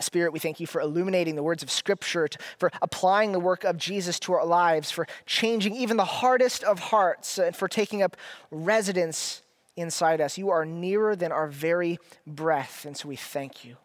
Spirit, 0.00 0.32
we 0.32 0.40
thank 0.40 0.58
you 0.58 0.66
for 0.66 0.80
illuminating 0.80 1.36
the 1.36 1.42
words 1.42 1.62
of 1.62 1.70
Scripture, 1.70 2.28
for 2.58 2.68
applying 2.82 3.30
the 3.30 3.38
work 3.38 3.62
of 3.62 3.78
Jesus 3.78 4.18
to 4.18 4.32
our 4.32 4.44
lives, 4.44 4.90
for 4.90 5.06
changing 5.24 5.76
even 5.76 5.96
the 5.96 6.04
hardest 6.04 6.64
of 6.64 6.80
hearts, 6.80 7.38
and 7.38 7.54
for 7.54 7.68
taking 7.68 8.02
up 8.02 8.16
residence 8.50 9.42
inside 9.76 10.20
us. 10.20 10.38
You 10.38 10.50
are 10.50 10.64
nearer 10.64 11.16
than 11.16 11.32
our 11.32 11.48
very 11.48 11.98
breath, 12.26 12.84
and 12.84 12.96
so 12.96 13.08
we 13.08 13.16
thank 13.16 13.64
you. 13.64 13.76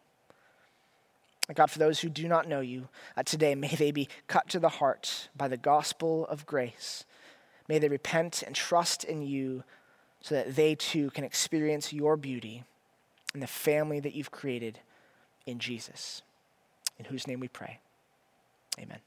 God, 1.54 1.70
for 1.70 1.80
those 1.80 2.00
who 2.00 2.08
do 2.08 2.28
not 2.28 2.46
know 2.46 2.60
you 2.60 2.88
uh, 3.16 3.24
today, 3.24 3.54
may 3.54 3.74
they 3.74 3.90
be 3.90 4.08
cut 4.28 4.48
to 4.50 4.60
the 4.60 4.68
heart 4.68 5.28
by 5.36 5.48
the 5.48 5.56
gospel 5.56 6.26
of 6.26 6.46
grace. 6.46 7.04
May 7.68 7.78
they 7.78 7.88
repent 7.88 8.42
and 8.42 8.54
trust 8.54 9.04
in 9.04 9.22
you 9.22 9.64
so 10.20 10.34
that 10.34 10.54
they 10.54 10.74
too 10.74 11.10
can 11.10 11.24
experience 11.24 11.92
your 11.92 12.16
beauty 12.16 12.64
in 13.34 13.40
the 13.40 13.46
family 13.46 14.00
that 14.00 14.14
you've 14.14 14.30
created 14.30 14.78
in 15.46 15.58
Jesus, 15.58 16.22
in 16.98 17.06
whose 17.06 17.26
name 17.26 17.40
we 17.40 17.48
pray. 17.48 17.78
Amen. 18.78 18.98